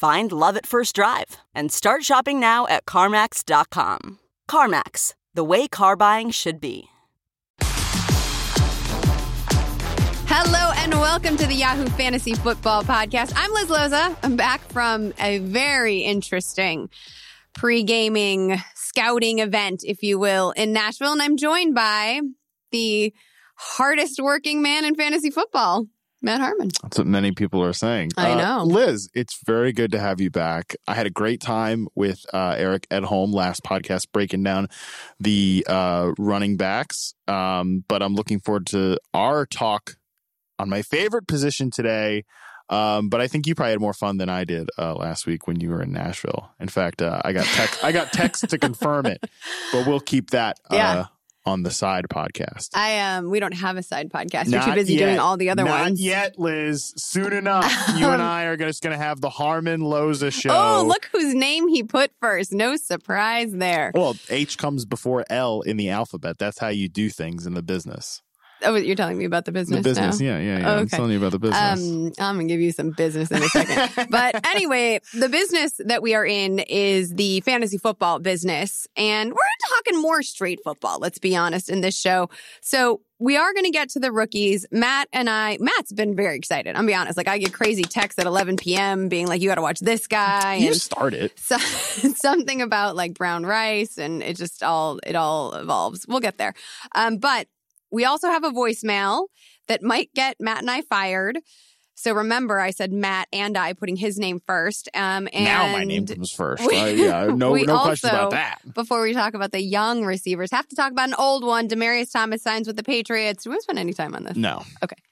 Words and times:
Find 0.00 0.32
love 0.32 0.56
at 0.56 0.64
first 0.64 0.94
drive 0.94 1.36
and 1.54 1.70
start 1.70 2.04
shopping 2.04 2.40
now 2.40 2.66
at 2.68 2.86
CarMax.com. 2.86 4.18
CarMax, 4.48 5.12
the 5.34 5.44
way 5.44 5.68
car 5.68 5.94
buying 5.94 6.30
should 6.30 6.58
be. 6.58 6.88
Hello 10.26 10.72
and 10.76 10.94
welcome 10.94 11.36
to 11.36 11.46
the 11.46 11.54
Yahoo 11.54 11.84
Fantasy 11.90 12.32
Football 12.32 12.82
Podcast. 12.82 13.34
I'm 13.36 13.52
Liz 13.52 13.68
Loza. 13.68 14.16
I'm 14.22 14.36
back 14.36 14.62
from 14.72 15.12
a 15.20 15.36
very 15.40 15.98
interesting 15.98 16.88
pre-gaming 17.52 18.56
scouting 18.74 19.40
event, 19.40 19.82
if 19.84 20.02
you 20.02 20.18
will, 20.18 20.52
in 20.52 20.72
Nashville. 20.72 21.12
And 21.12 21.20
I'm 21.20 21.36
joined 21.36 21.74
by 21.74 22.22
the 22.70 23.12
hardest 23.56 24.18
working 24.18 24.62
man 24.62 24.86
in 24.86 24.94
fantasy 24.94 25.30
football, 25.30 25.88
Matt 26.22 26.40
Harmon. 26.40 26.68
That's 26.82 26.98
what 26.98 27.06
many 27.06 27.32
people 27.32 27.62
are 27.62 27.72
saying. 27.72 28.10
I 28.16 28.32
Uh, 28.32 28.36
know. 28.58 28.64
Liz, 28.64 29.08
it's 29.14 29.38
very 29.44 29.72
good 29.72 29.92
to 29.92 29.98
have 29.98 30.20
you 30.20 30.30
back. 30.30 30.76
I 30.86 30.94
had 30.94 31.06
a 31.06 31.10
great 31.10 31.40
time 31.40 31.88
with 31.94 32.24
uh, 32.32 32.54
Eric 32.58 32.86
at 32.90 33.04
home 33.04 33.32
last 33.32 33.62
podcast 33.64 34.06
breaking 34.12 34.42
down 34.42 34.68
the 35.18 35.64
uh, 35.68 36.12
running 36.18 36.56
backs. 36.56 37.14
Um, 37.28 37.84
but 37.88 38.02
I'm 38.02 38.14
looking 38.14 38.40
forward 38.40 38.66
to 38.68 38.98
our 39.14 39.46
talk 39.46 39.96
on 40.58 40.68
my 40.68 40.82
favorite 40.82 41.26
position 41.26 41.70
today. 41.70 42.24
Um, 42.68 43.08
but 43.08 43.20
I 43.20 43.26
think 43.26 43.46
you 43.48 43.54
probably 43.56 43.72
had 43.72 43.80
more 43.80 43.94
fun 43.94 44.18
than 44.18 44.28
I 44.28 44.44
did 44.44 44.68
uh, 44.78 44.94
last 44.94 45.26
week 45.26 45.48
when 45.48 45.58
you 45.58 45.70
were 45.70 45.82
in 45.82 45.90
Nashville. 45.90 46.50
In 46.60 46.68
fact, 46.68 47.02
uh, 47.02 47.20
I 47.24 47.32
got 47.32 47.44
text 47.46 47.82
I 47.82 47.90
got 47.90 48.12
text 48.12 48.48
to 48.48 48.58
confirm 48.58 49.06
it, 49.06 49.18
but 49.72 49.86
we'll 49.88 49.98
keep 49.98 50.30
that 50.30 50.60
uh, 50.70 50.76
Yeah. 50.76 51.04
On 51.44 51.62
the 51.62 51.70
side 51.70 52.06
podcast. 52.08 52.70
I 52.74 53.00
um 53.00 53.30
we 53.30 53.40
don't 53.40 53.54
have 53.54 53.76
a 53.76 53.82
side 53.82 54.10
podcast. 54.10 54.50
You're 54.50 54.62
too 54.62 54.74
busy 54.74 54.94
yet. 54.94 55.06
doing 55.06 55.18
all 55.18 55.36
the 55.36 55.50
other 55.50 55.64
ones. 55.64 55.74
Not 55.74 55.82
ones. 55.82 56.02
yet, 56.02 56.38
Liz. 56.38 56.92
Soon 56.96 57.32
enough, 57.32 57.72
you 57.96 58.08
and 58.08 58.22
I 58.22 58.44
are 58.44 58.56
just 58.56 58.82
going 58.82 58.96
to 58.96 59.02
have 59.02 59.20
the 59.20 59.30
Harmon 59.30 59.80
Loza 59.80 60.32
show. 60.32 60.50
Oh, 60.52 60.84
look 60.86 61.08
whose 61.12 61.34
name 61.34 61.68
he 61.68 61.82
put 61.82 62.12
first. 62.20 62.52
No 62.52 62.76
surprise 62.76 63.52
there. 63.52 63.92
Well, 63.94 64.16
H 64.28 64.58
comes 64.58 64.84
before 64.84 65.24
L 65.30 65.62
in 65.62 65.76
the 65.76 65.90
alphabet. 65.90 66.38
That's 66.38 66.58
how 66.58 66.68
you 66.68 66.88
do 66.88 67.08
things 67.10 67.46
in 67.46 67.54
the 67.54 67.62
business. 67.62 68.22
Oh, 68.62 68.76
you're 68.76 68.96
telling 68.96 69.18
me 69.18 69.24
about 69.24 69.44
the 69.44 69.52
business 69.52 69.78
the 69.78 69.90
business, 69.90 70.20
now? 70.20 70.26
yeah, 70.26 70.38
yeah, 70.38 70.58
yeah. 70.58 70.70
Oh, 70.70 70.78
I'm 70.78 70.88
telling 70.88 71.12
you 71.12 71.18
about 71.18 71.32
the 71.32 71.38
business. 71.38 71.88
Um, 71.88 72.12
I'm 72.18 72.36
gonna 72.36 72.48
give 72.48 72.60
you 72.60 72.72
some 72.72 72.90
business 72.90 73.30
in 73.30 73.42
a 73.42 73.48
second. 73.48 74.08
but 74.10 74.46
anyway, 74.46 75.00
the 75.14 75.28
business 75.28 75.80
that 75.84 76.02
we 76.02 76.14
are 76.14 76.26
in 76.26 76.58
is 76.60 77.14
the 77.14 77.40
fantasy 77.40 77.78
football 77.78 78.18
business, 78.18 78.86
and 78.96 79.30
we're 79.30 79.68
talking 79.68 80.00
more 80.00 80.22
straight 80.22 80.60
football. 80.64 80.98
Let's 80.98 81.18
be 81.18 81.36
honest 81.36 81.68
in 81.68 81.80
this 81.80 81.98
show. 81.98 82.30
So 82.60 83.02
we 83.18 83.36
are 83.36 83.52
going 83.52 83.66
to 83.66 83.70
get 83.70 83.90
to 83.90 84.00
the 84.00 84.10
rookies. 84.10 84.64
Matt 84.72 85.06
and 85.12 85.28
I, 85.28 85.58
Matt's 85.60 85.92
been 85.92 86.16
very 86.16 86.36
excited. 86.36 86.74
I'm 86.74 86.86
be 86.86 86.94
honest. 86.94 87.18
Like 87.18 87.28
I 87.28 87.36
get 87.36 87.52
crazy 87.52 87.82
texts 87.82 88.18
at 88.18 88.26
11 88.26 88.56
p.m. 88.56 89.08
being 89.08 89.26
like, 89.26 89.42
"You 89.42 89.48
got 89.48 89.56
to 89.56 89.62
watch 89.62 89.80
this 89.80 90.06
guy." 90.06 90.56
you 90.56 90.68
and 90.68 90.76
start 90.76 91.12
it. 91.14 91.38
so, 91.38 91.58
something 91.58 92.62
about 92.62 92.96
like 92.96 93.14
brown 93.14 93.44
rice 93.44 93.98
and 93.98 94.22
it 94.22 94.36
just 94.36 94.62
all 94.62 94.98
it 95.06 95.14
all 95.14 95.54
evolves 95.54 96.06
we'll 96.08 96.20
get 96.20 96.38
there 96.38 96.54
um, 96.94 97.18
but 97.18 97.46
we 97.90 98.04
also 98.04 98.28
have 98.28 98.44
a 98.44 98.50
voicemail 98.50 99.26
that 99.68 99.82
might 99.82 100.10
get 100.14 100.36
matt 100.40 100.58
and 100.58 100.70
i 100.70 100.82
fired 100.82 101.38
so 101.94 102.12
remember 102.14 102.58
i 102.58 102.70
said 102.70 102.92
matt 102.92 103.28
and 103.32 103.56
i 103.58 103.72
putting 103.72 103.96
his 103.96 104.18
name 104.18 104.40
first 104.46 104.88
um, 104.94 105.28
and 105.32 105.44
now 105.44 105.70
my 105.72 105.84
name 105.84 106.06
comes 106.06 106.30
first. 106.32 106.66
we- 106.66 106.78
Uh, 106.78 106.86
yeah, 106.86 107.24
no, 107.34 107.54
no 107.54 107.78
questions 107.82 108.12
about 108.12 108.30
that. 108.30 108.58
before 108.74 109.02
we 109.02 109.12
talk 109.12 109.34
about 109.34 109.52
the 109.52 109.60
young 109.62 110.04
receivers 110.04 110.50
have 110.50 110.66
to 110.68 110.76
talk 110.76 110.92
about 110.92 111.08
an 111.08 111.14
old 111.18 111.44
one 111.44 111.68
demaryius 111.68 112.10
thomas 112.12 112.42
signs 112.42 112.66
with 112.66 112.76
the 112.76 112.82
patriots 112.82 113.44
do 113.44 113.50
we 113.50 113.60
spend 113.60 113.78
any 113.78 113.92
time 113.92 114.14
on 114.14 114.24
this 114.24 114.36
No. 114.36 114.62
Okay. 114.82 114.96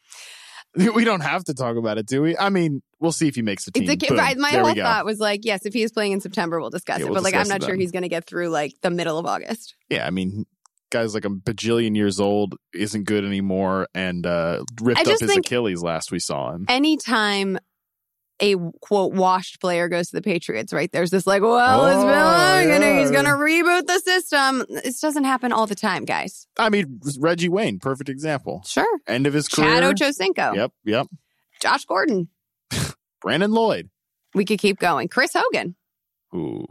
We 0.77 1.05
don't 1.05 1.23
have 1.23 1.45
to 1.45 1.55
talk 1.55 1.77
about 1.77 1.97
it, 1.99 2.07
do 2.07 2.21
we? 2.23 2.37
I 2.37 2.51
mean, 2.51 2.83
we'll 3.01 3.11
see 3.11 3.27
if 3.27 3.35
he 3.35 3.43
makes 3.43 3.65
the 3.65 3.73
team. 3.73 3.89
It's 3.91 4.05
a, 4.05 4.07
Boom. 4.07 4.17
my 4.41 4.51
there 4.53 4.63
whole 4.63 4.75
thought 4.75 5.05
was 5.07 5.19
like, 5.19 5.41
yes, 5.45 5.65
if 5.65 5.73
he 5.73 5.83
is 5.83 5.91
playing 5.91 6.13
in 6.13 6.21
September, 6.21 6.61
we'll 6.61 6.71
discuss 6.71 6.99
Yeah, 6.99 7.07
it. 7.07 7.09
we'll 7.09 7.15
but 7.15 7.25
like, 7.25 7.35
I'm 7.35 7.49
not 7.49 7.63
sure 7.63 7.71
then. 7.73 7.81
he's 7.81 7.91
going 7.91 8.03
to 8.03 8.09
get 8.09 8.27
through 8.27 8.51
like 8.51 8.75
the 8.83 8.91
middle 8.91 9.19
of 9.19 9.25
August. 9.27 9.75
Yeah, 9.89 10.07
I 10.07 10.11
mean, 10.11 10.45
guy's 10.91 11.15
like 11.15 11.25
a 11.25 11.31
bajillion 11.31 11.97
years 11.97 12.21
old, 12.21 12.57
isn't 12.75 13.05
good 13.05 13.25
anymore, 13.25 13.89
and 13.95 14.27
uh, 14.27 14.63
ripped 14.81 15.01
up 15.07 15.21
his 15.21 15.37
Achilles 15.37 15.83
last 15.83 16.11
we 16.13 16.19
saw 16.19 16.53
him. 16.53 16.65
anytime 16.69 17.59
a 18.41 18.55
quote 18.81 19.15
washed 19.15 19.61
player 19.61 19.89
goes 19.89 20.11
to 20.11 20.17
the 20.17 20.23
Patriots, 20.23 20.73
right? 20.73 20.91
There's 20.93 21.11
this 21.11 21.27
like, 21.27 21.43
well, 21.43 21.87
it's 21.87 21.97
Oh, 21.97 22.07
been 22.07 22.15
long, 22.15 22.71
and 22.85 22.99
he's 23.01 23.11
gonna 23.11 23.31
reboot 23.31 23.87
the 23.87 23.99
system. 23.99 24.65
This 24.69 25.01
doesn't 25.01 25.25
happen 25.25 25.51
all 25.51 25.67
the 25.67 25.75
time, 25.75 26.05
guys. 26.05 26.47
I 26.57 26.69
mean, 26.69 27.01
Reggie 27.19 27.49
Wayne, 27.49 27.81
perfect 27.81 28.09
example. 28.09 28.63
Sure. 28.65 28.87
End 29.09 29.27
of 29.27 29.33
his 29.35 29.49
career. 29.49 29.81
Chad 29.81 29.83
Ochocinco, 29.97 30.55
Yep, 30.55 30.73
yep. 30.85 31.07
Josh 31.61 31.85
Gordon. 31.85 32.29
Brandon 33.21 33.51
Lloyd. 33.51 33.91
We 34.35 34.45
could 34.45 34.61
keep 34.61 34.79
going. 34.79 35.09
Chris 35.09 35.33
Hogan. 35.35 35.75
Ooh, 36.33 36.65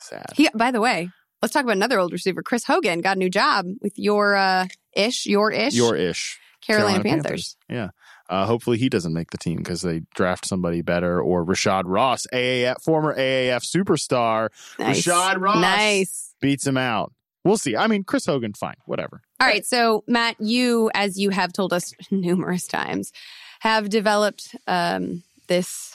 sad. 0.00 0.26
He, 0.34 0.50
by 0.54 0.70
the 0.70 0.80
way, 0.82 1.08
let's 1.44 1.52
talk 1.52 1.62
about 1.64 1.76
another 1.76 1.98
old 2.00 2.10
receiver. 2.12 2.42
Chris 2.42 2.64
Hogan 2.64 3.00
got 3.02 3.16
a 3.16 3.18
new 3.18 3.28
job 3.28 3.66
with 3.82 3.98
your 3.98 4.34
uh, 4.34 4.66
ish, 4.94 5.26
your 5.26 5.50
ish, 5.52 5.74
Your 5.74 5.94
ish. 5.94 6.40
Carolina, 6.66 7.02
Panthers. 7.04 7.56
Yeah. 7.68 7.90
Uh, 8.30 8.46
hopefully 8.46 8.78
he 8.78 8.88
doesn't 8.88 9.12
make 9.12 9.30
the 9.30 9.36
team 9.36 9.58
because 9.58 9.82
they 9.82 10.00
draft 10.14 10.46
somebody 10.46 10.80
better 10.80 11.20
or 11.20 11.44
Rashad 11.44 11.82
Ross, 11.84 12.26
AAF, 12.32 12.76
former 12.82 13.14
AAF 13.14 13.62
superstar, 13.62 14.48
Nice. 14.78 15.02
Rashad 15.04 15.38
Ross. 15.38 15.58
Nice. 15.60 16.34
beats 16.40 16.66
him 16.66 16.78
out. 16.78 17.12
We'll 17.44 17.58
see. 17.58 17.76
I 17.76 17.86
mean, 17.88 18.04
Chris 18.04 18.24
Hogan, 18.24 18.54
fine, 18.54 18.76
whatever. 18.86 19.20
All 19.38 19.46
right. 19.46 19.66
So, 19.66 20.02
Matt, 20.08 20.36
you, 20.40 20.90
as 20.94 21.18
you 21.18 21.28
have 21.28 21.52
told 21.52 21.74
us 21.74 21.92
numerous 22.10 22.66
times, 22.66 23.12
have 23.60 23.90
developed 23.90 24.56
um, 24.66 25.22
this, 25.48 25.94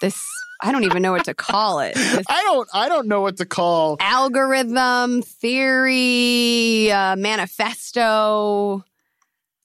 this, 0.00 0.20
I 0.62 0.72
don't 0.72 0.84
even 0.84 1.02
know 1.02 1.12
what 1.12 1.24
to 1.24 1.34
call 1.34 1.80
it. 1.80 1.94
This 1.96 2.26
I 2.28 2.42
don't. 2.44 2.68
I 2.72 2.88
don't 2.88 3.08
know 3.08 3.20
what 3.20 3.36
to 3.38 3.46
call. 3.46 3.96
algorithm, 4.00 5.22
theory, 5.22 6.90
uh, 6.90 7.16
manifesto. 7.16 8.84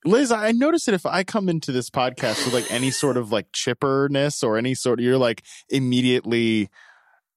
Liz, 0.03 0.31
I 0.31 0.51
notice 0.51 0.85
that 0.85 0.95
if 0.95 1.05
I 1.05 1.23
come 1.23 1.47
into 1.47 1.71
this 1.71 1.89
podcast 1.89 2.43
with 2.45 2.53
like 2.53 2.71
any 2.71 2.89
sort 2.89 3.17
of 3.17 3.31
like 3.31 3.51
chipperness 3.51 4.43
or 4.43 4.57
any 4.57 4.73
sort 4.73 4.99
of, 4.99 5.05
you're 5.05 5.17
like 5.17 5.43
immediately, 5.69 6.69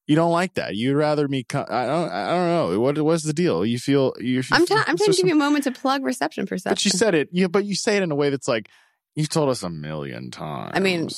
you 0.06 0.16
don't 0.16 0.32
like 0.32 0.55
that. 0.55 0.75
You'd 0.75 0.97
rather 0.97 1.28
me. 1.28 1.44
Co- 1.44 1.66
I 1.69 1.87
don't. 1.87 2.11
I 2.11 2.31
don't 2.31 2.73
know. 2.73 2.81
What 2.81 2.99
what's 3.02 3.25
the 3.25 3.35
deal? 3.35 3.67
You 3.67 3.79
feel 3.79 4.14
you. 4.19 4.43
I'm, 4.50 4.64
ta- 4.64 4.85
I'm 4.87 4.97
trying 4.97 5.11
to 5.11 5.17
give 5.17 5.26
you 5.26 5.35
a 5.35 5.38
moment 5.38 5.64
to 5.64 5.73
plug 5.73 6.05
reception 6.05 6.47
perception. 6.47 6.73
But 6.73 6.85
you 6.87 6.90
said 6.90 7.14
it. 7.14 7.29
Yeah, 7.32 7.49
but 7.49 7.64
you 7.67 7.75
say 7.75 7.99
it 7.99 8.02
in 8.02 8.11
a 8.11 8.14
way 8.14 8.31
that's 8.31 8.49
like 8.49 8.70
you've 9.14 9.29
told 9.29 9.50
us 9.50 9.62
a 9.62 9.70
million 9.70 10.31
times. 10.31 10.73
I 10.75 10.81
mean, 10.81 11.08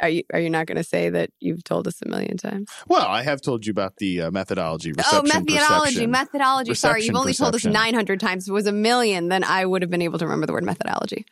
are 0.00 0.08
you 0.08 0.22
are 0.32 0.40
you 0.40 0.50
not 0.50 0.66
going 0.66 0.76
to 0.76 0.84
say 0.84 1.10
that 1.10 1.30
you've 1.40 1.64
told 1.64 1.86
us 1.88 2.00
a 2.04 2.08
million 2.08 2.36
times? 2.36 2.70
well, 2.86 3.06
I 3.06 3.22
have 3.22 3.40
told 3.40 3.66
you 3.66 3.70
about 3.70 3.96
the 3.98 4.22
uh, 4.22 4.30
methodology. 4.30 4.92
oh, 5.12 5.22
methodology, 5.22 5.54
perception. 5.54 6.10
methodology. 6.10 6.74
Sorry, 6.74 7.00
you've 7.02 7.08
Reception, 7.08 7.16
only 7.16 7.34
told 7.34 7.54
us 7.54 7.64
900 7.64 8.20
times. 8.20 8.44
If 8.44 8.50
it 8.50 8.52
was 8.52 8.66
a 8.66 8.72
million, 8.72 9.28
then 9.28 9.44
I 9.44 9.64
would 9.64 9.82
have 9.82 9.90
been 9.90 10.02
able 10.02 10.18
to 10.18 10.26
remember 10.26 10.46
the 10.46 10.52
word 10.52 10.64
methodology. 10.64 11.24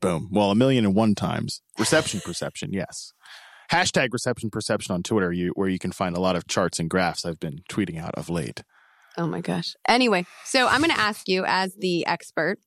Boom. 0.00 0.28
Well, 0.30 0.50
a 0.50 0.54
million 0.54 0.84
and 0.84 0.94
one 0.94 1.14
times. 1.14 1.60
Reception 1.78 2.20
perception, 2.20 2.72
yes. 2.72 3.12
Hashtag 3.72 4.08
reception 4.12 4.50
perception 4.50 4.94
on 4.94 5.02
Twitter, 5.02 5.32
you, 5.32 5.52
where 5.54 5.68
you 5.68 5.78
can 5.78 5.92
find 5.92 6.16
a 6.16 6.20
lot 6.20 6.36
of 6.36 6.46
charts 6.46 6.78
and 6.78 6.90
graphs 6.90 7.24
I've 7.24 7.40
been 7.40 7.60
tweeting 7.70 8.00
out 8.00 8.14
of 8.14 8.28
late. 8.28 8.62
Oh 9.16 9.26
my 9.26 9.40
gosh. 9.40 9.74
Anyway, 9.88 10.26
so 10.44 10.66
I'm 10.66 10.80
going 10.80 10.90
to 10.90 11.00
ask 11.00 11.28
you 11.28 11.44
as 11.46 11.74
the 11.76 12.06
expert 12.06 12.58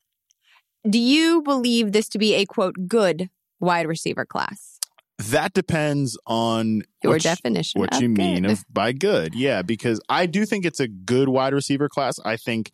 do 0.87 0.99
you 0.99 1.41
believe 1.41 1.91
this 1.91 2.07
to 2.09 2.17
be 2.17 2.35
a 2.35 2.45
quote 2.45 2.87
good 2.87 3.29
wide 3.59 3.87
receiver 3.87 4.25
class? 4.25 4.76
That 5.19 5.53
depends 5.53 6.17
on 6.27 6.83
Your 7.03 7.17
definition. 7.17 7.79
what 7.79 7.95
of 7.95 8.01
you 8.01 8.09
mean 8.09 8.45
of 8.45 8.63
by 8.71 8.91
good. 8.91 9.33
Yeah, 9.33 9.63
because 9.63 9.99
I 10.09 10.27
do 10.27 10.45
think 10.45 10.63
it's 10.63 10.79
a 10.79 10.87
good 10.87 11.27
wide 11.27 11.53
receiver 11.53 11.89
class. 11.89 12.19
I 12.23 12.37
think 12.37 12.71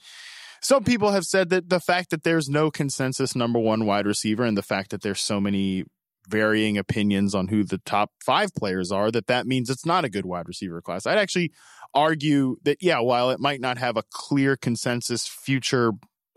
some 0.62 0.84
people 0.84 1.12
have 1.12 1.24
said 1.24 1.50
that 1.50 1.70
the 1.70 1.80
fact 1.80 2.10
that 2.10 2.24
there's 2.24 2.50
no 2.50 2.70
consensus 2.70 3.36
number 3.36 3.60
one 3.60 3.86
wide 3.86 4.06
receiver 4.06 4.44
and 4.44 4.58
the 4.58 4.62
fact 4.62 4.92
that 4.92 5.02
there's 5.02 5.22
so 5.22 5.40
many 5.40 5.86
varying 6.30 6.78
opinions 6.78 7.36
on 7.36 7.50
who 7.50 7.64
the 7.64 7.80
top 7.80 8.12
five 8.26 8.54
players 8.54 8.92
are, 8.92 9.12
that 9.12 9.28
that 9.28 9.46
means 9.46 9.70
it's 9.70 9.86
not 9.86 10.06
a 10.06 10.10
good 10.10 10.26
wide 10.26 10.48
receiver 10.48 10.82
class. 10.82 11.06
I'd 11.06 11.18
actually 11.18 11.52
argue 11.94 12.58
that, 12.64 12.78
yeah, 12.82 13.00
while 13.00 13.30
it 13.30 13.40
might 13.40 13.62
not 13.62 13.78
have 13.78 13.98
a 13.98 14.04
clear 14.12 14.56
consensus 14.56 15.28
future 15.28 15.92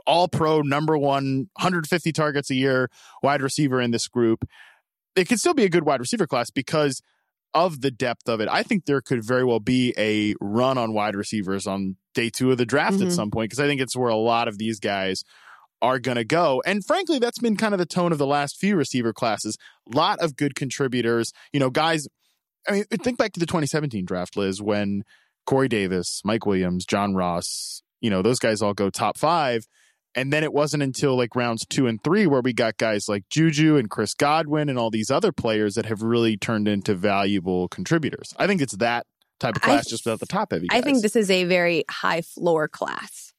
all 0.06 0.29
pro 0.29 0.61
number 0.61 0.97
one 0.97 1.49
150 1.56 2.12
targets 2.12 2.50
a 2.50 2.55
year 2.55 2.91
wide 3.23 3.43
receiver 3.43 3.81
in 3.81 3.91
this 3.91 4.06
group, 4.06 4.44
it 5.17 5.29
could 5.29 5.39
still 5.41 5.55
be 5.55 5.65
a 5.65 5.69
good 5.69 5.85
wide 5.85 6.01
receiver 6.01 6.27
class 6.27 6.51
because 6.51 7.01
of 7.55 7.81
the 7.81 7.91
depth 7.91 8.29
of 8.29 8.41
it. 8.41 8.49
I 8.51 8.63
think 8.63 8.85
there 8.85 9.01
could 9.01 9.25
very 9.25 9.45
well 9.45 9.61
be 9.61 9.95
a 9.97 10.35
run 10.41 10.77
on 10.77 10.93
wide 10.93 11.17
receivers 11.17 11.67
on 11.67 11.97
day 12.15 12.29
two 12.29 12.51
of 12.53 12.59
the 12.59 12.67
draft 12.67 13.01
at 13.01 13.09
Mhm. 13.09 13.13
some 13.13 13.31
point 13.31 13.49
because 13.51 13.61
I 13.61 13.67
think 13.67 13.81
it's 13.81 13.97
where 13.97 14.11
a 14.11 14.17
lot 14.17 14.47
of 14.47 14.59
these 14.59 14.79
guys 14.79 15.23
are 15.81 15.99
going 15.99 16.17
to 16.17 16.25
go. 16.25 16.63
And 16.67 16.85
frankly, 16.85 17.19
that's 17.19 17.39
been 17.39 17.57
kind 17.57 17.73
of 17.75 17.79
the 17.79 17.87
tone 17.87 18.13
of 18.13 18.19
the 18.19 18.27
last 18.27 18.59
few 18.59 18.77
receiver 18.77 19.13
classes. 19.13 19.57
A 19.93 19.97
lot 19.97 20.19
of 20.21 20.37
good 20.37 20.55
contributors, 20.55 21.33
you 21.53 21.61
know, 21.61 21.71
guys. 21.71 22.07
I 22.69 22.73
mean, 22.73 22.85
think 23.03 23.17
back 23.19 23.33
to 23.35 23.41
the 23.41 23.47
2017 23.47 24.05
draft, 24.05 24.37
Liz, 24.37 24.61
when 24.61 25.03
Corey 25.47 25.69
Davis, 25.69 26.21
Mike 26.25 26.45
Williams, 26.47 26.85
John 26.85 27.15
Ross, 27.15 27.83
you 28.01 28.11
know, 28.11 28.21
those 28.23 28.39
guys 28.39 28.61
all 28.61 28.75
go 28.75 28.91
top 28.91 29.17
five. 29.17 29.67
And 30.17 30.33
then 30.33 30.43
it 30.43 30.53
wasn't 30.53 30.83
until 30.83 31.17
like 31.17 31.37
rounds 31.37 31.67
two 31.69 31.87
and 31.87 32.03
three 32.03 32.27
where 32.27 32.41
we 32.41 32.55
got 32.55 32.79
guys 32.79 33.05
like 33.07 33.29
Juju 33.29 33.77
and 33.77 33.91
Chris 33.91 34.15
Godwin 34.15 34.71
and 34.71 34.79
all 34.79 34.91
these 34.91 35.11
other 35.11 35.31
players 35.31 35.75
that 35.75 35.85
have 35.87 36.03
really 36.03 36.39
turned 36.39 36.67
into 36.67 36.95
valuable 36.95 37.69
contributors. 37.69 38.33
I 38.39 38.47
think 38.47 38.63
it's 38.63 38.77
that 38.79 39.07
type 39.39 39.57
of 39.57 39.63
I- 39.63 39.67
class 39.67 39.87
just 39.87 40.07
without 40.07 40.21
the 40.21 40.27
top 40.27 40.53
heavy 40.53 40.69
guys. 40.69 40.79
I 40.79 40.83
think 40.83 41.03
this 41.03 41.17
is 41.17 41.31
a 41.31 41.45
very 41.45 41.85
high 41.91 42.23
floor 42.23 42.67
class. 42.67 43.35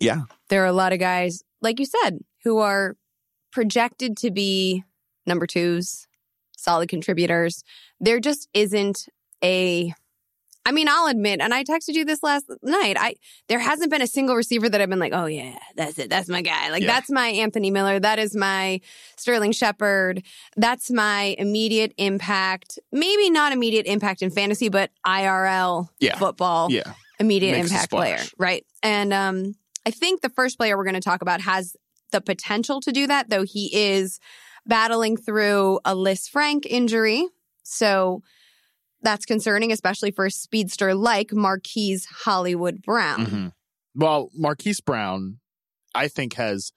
Yeah. 0.00 0.22
There 0.48 0.62
are 0.62 0.66
a 0.66 0.72
lot 0.72 0.92
of 0.92 0.98
guys, 0.98 1.42
like 1.60 1.78
you 1.80 1.86
said, 1.86 2.18
who 2.44 2.58
are 2.58 2.96
projected 3.52 4.16
to 4.18 4.30
be 4.30 4.84
number 5.26 5.46
twos, 5.46 6.06
solid 6.56 6.88
contributors. 6.88 7.62
There 8.00 8.20
just 8.20 8.48
isn't 8.54 9.06
a. 9.42 9.94
I 10.66 10.72
mean, 10.72 10.88
I'll 10.88 11.06
admit, 11.06 11.40
and 11.40 11.54
I 11.54 11.64
texted 11.64 11.94
you 11.94 12.04
this 12.04 12.22
last 12.22 12.44
night. 12.62 12.96
I 12.98 13.14
there 13.48 13.58
hasn't 13.58 13.90
been 13.90 14.02
a 14.02 14.06
single 14.06 14.36
receiver 14.36 14.68
that 14.68 14.80
I've 14.80 14.90
been 14.90 14.98
like, 14.98 15.12
oh 15.14 15.26
yeah, 15.26 15.58
that's 15.74 15.98
it, 15.98 16.10
that's 16.10 16.28
my 16.28 16.42
guy. 16.42 16.70
Like 16.70 16.82
Yeah. 16.82 16.88
that's 16.88 17.10
my 17.10 17.28
Anthony 17.28 17.70
Miller, 17.70 17.98
that 17.98 18.18
is 18.18 18.36
my 18.36 18.80
Sterling 19.16 19.52
Shepard, 19.52 20.22
that's 20.56 20.90
my 20.90 21.34
immediate 21.38 21.94
impact. 21.96 22.78
Maybe 22.92 23.30
not 23.30 23.52
immediate 23.52 23.86
impact 23.86 24.22
in 24.22 24.30
fantasy, 24.30 24.68
but 24.68 24.90
IRL 25.06 25.88
Yeah. 25.98 26.18
football 26.18 26.70
Yeah. 26.70 26.92
immediate 27.18 27.52
Makes 27.52 27.70
impact 27.70 27.90
player, 27.90 28.18
right? 28.38 28.64
And 28.82 29.12
um, 29.14 29.54
I 29.86 29.90
think 29.90 30.20
the 30.20 30.28
first 30.30 30.58
player 30.58 30.76
we're 30.76 30.84
going 30.84 30.94
to 30.94 31.00
talk 31.00 31.22
about 31.22 31.40
has 31.40 31.74
the 32.12 32.20
potential 32.20 32.80
to 32.82 32.92
do 32.92 33.06
that, 33.06 33.30
though 33.30 33.44
he 33.44 33.70
is 33.74 34.20
battling 34.66 35.16
through 35.16 35.80
a 35.84 35.94
Lisfranc 35.94 36.66
injury. 36.66 37.26
So 37.62 38.22
that's 39.02 39.24
concerning, 39.24 39.72
especially 39.72 40.10
for 40.10 40.26
a 40.26 40.30
speedster 40.30 40.94
like 40.94 41.32
Marquise 41.32 42.06
Hollywood 42.06 42.82
Brown. 42.82 43.26
Mhm. 43.26 43.52
Well, 43.94 44.30
Marquise 44.34 44.80
Brown, 44.80 45.40
I 45.94 46.08
think, 46.08 46.34
has 46.34 46.72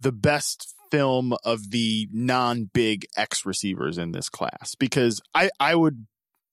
the 0.00 0.12
best 0.12 0.74
film 0.90 1.34
of 1.44 1.70
the 1.70 2.08
non 2.12 2.70
big 2.72 3.06
X 3.16 3.46
receivers 3.46 3.98
in 3.98 4.12
this 4.12 4.28
class 4.28 4.74
because 4.78 5.20
I, 5.34 5.50
I 5.58 5.74
would. 5.74 6.06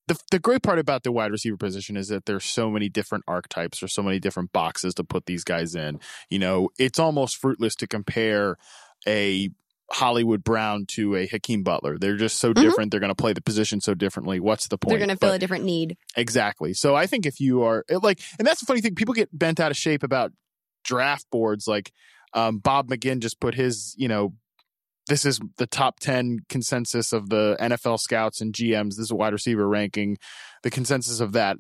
The, 0.08 0.18
the 0.32 0.40
great 0.40 0.64
part 0.64 0.80
about 0.80 1.04
the 1.04 1.12
wide 1.12 1.32
receiver 1.32 1.58
position 1.58 1.98
is 1.98 2.08
that 2.08 2.26
there's 2.26 2.46
so 2.46 2.70
many 2.72 2.88
different 2.88 3.26
archetypes 3.28 3.84
or 3.84 3.90
so 3.90 4.02
many 4.02 4.20
different 4.20 4.54
boxes 4.54 4.94
to 4.94 5.04
put 5.04 5.26
these 5.26 5.44
guys 5.44 5.76
in. 5.76 6.00
You 6.30 6.40
know, 6.40 6.70
it's 6.80 6.98
almost 6.98 7.36
fruitless 7.36 7.76
to 7.76 7.88
compare 7.88 8.56
a 9.06 9.50
Hollywood 9.92 10.44
Brown 10.44 10.86
to 10.90 11.16
a 11.16 11.26
Hakeem 11.28 11.64
Butler. 11.64 11.98
They're 11.98 12.18
just 12.18 12.38
so 12.38 12.54
Mhm. 12.54 12.62
different. 12.62 12.92
They're 12.92 13.00
going 13.00 13.10
to 13.10 13.16
play 13.16 13.34
the 13.34 13.42
position 13.42 13.80
so 13.80 13.94
differently. 13.94 14.40
What's 14.40 14.68
the 14.68 14.78
point? 14.78 14.90
They're 14.92 15.00
going 15.00 15.10
to 15.10 15.16
fill 15.16 15.30
But- 15.30 15.36
a 15.36 15.40
different 15.40 15.64
need. 15.66 15.98
Exactly. 16.16 16.74
So 16.74 16.96
I 16.96 17.08
think 17.08 17.26
if 17.26 17.40
you 17.40 17.64
are 17.64 17.86
like, 17.90 18.20
and 18.38 18.46
that's 18.48 18.60
the 18.60 18.66
funny 18.66 18.82
thing, 18.82 18.96
people 18.96 19.14
get 19.14 19.30
bent 19.38 19.60
out 19.60 19.72
of 19.72 19.78
shape 19.78 20.04
about 20.04 20.34
draft 20.84 21.26
boards. 21.32 21.68
Like 21.68 21.92
um, 22.34 22.58
Bob 22.60 22.90
McGinn 22.90 23.20
just 23.20 23.40
put 23.40 23.56
his, 23.56 23.96
you 23.98 24.08
know, 24.10 24.34
this 25.08 25.26
is 25.26 25.40
the 25.58 25.66
top 25.66 26.00
10 26.02 26.40
consensus 26.50 27.14
of 27.14 27.30
the 27.30 27.56
NFL 27.62 27.98
scouts 27.98 28.42
and 28.42 28.54
GMs. 28.54 28.90
This 28.98 29.06
is 29.06 29.12
a 29.12 29.16
wide 29.16 29.32
receiver 29.32 29.66
ranking, 29.68 30.18
the 30.64 30.70
consensus 30.70 31.22
of 31.22 31.32
that, 31.32 31.56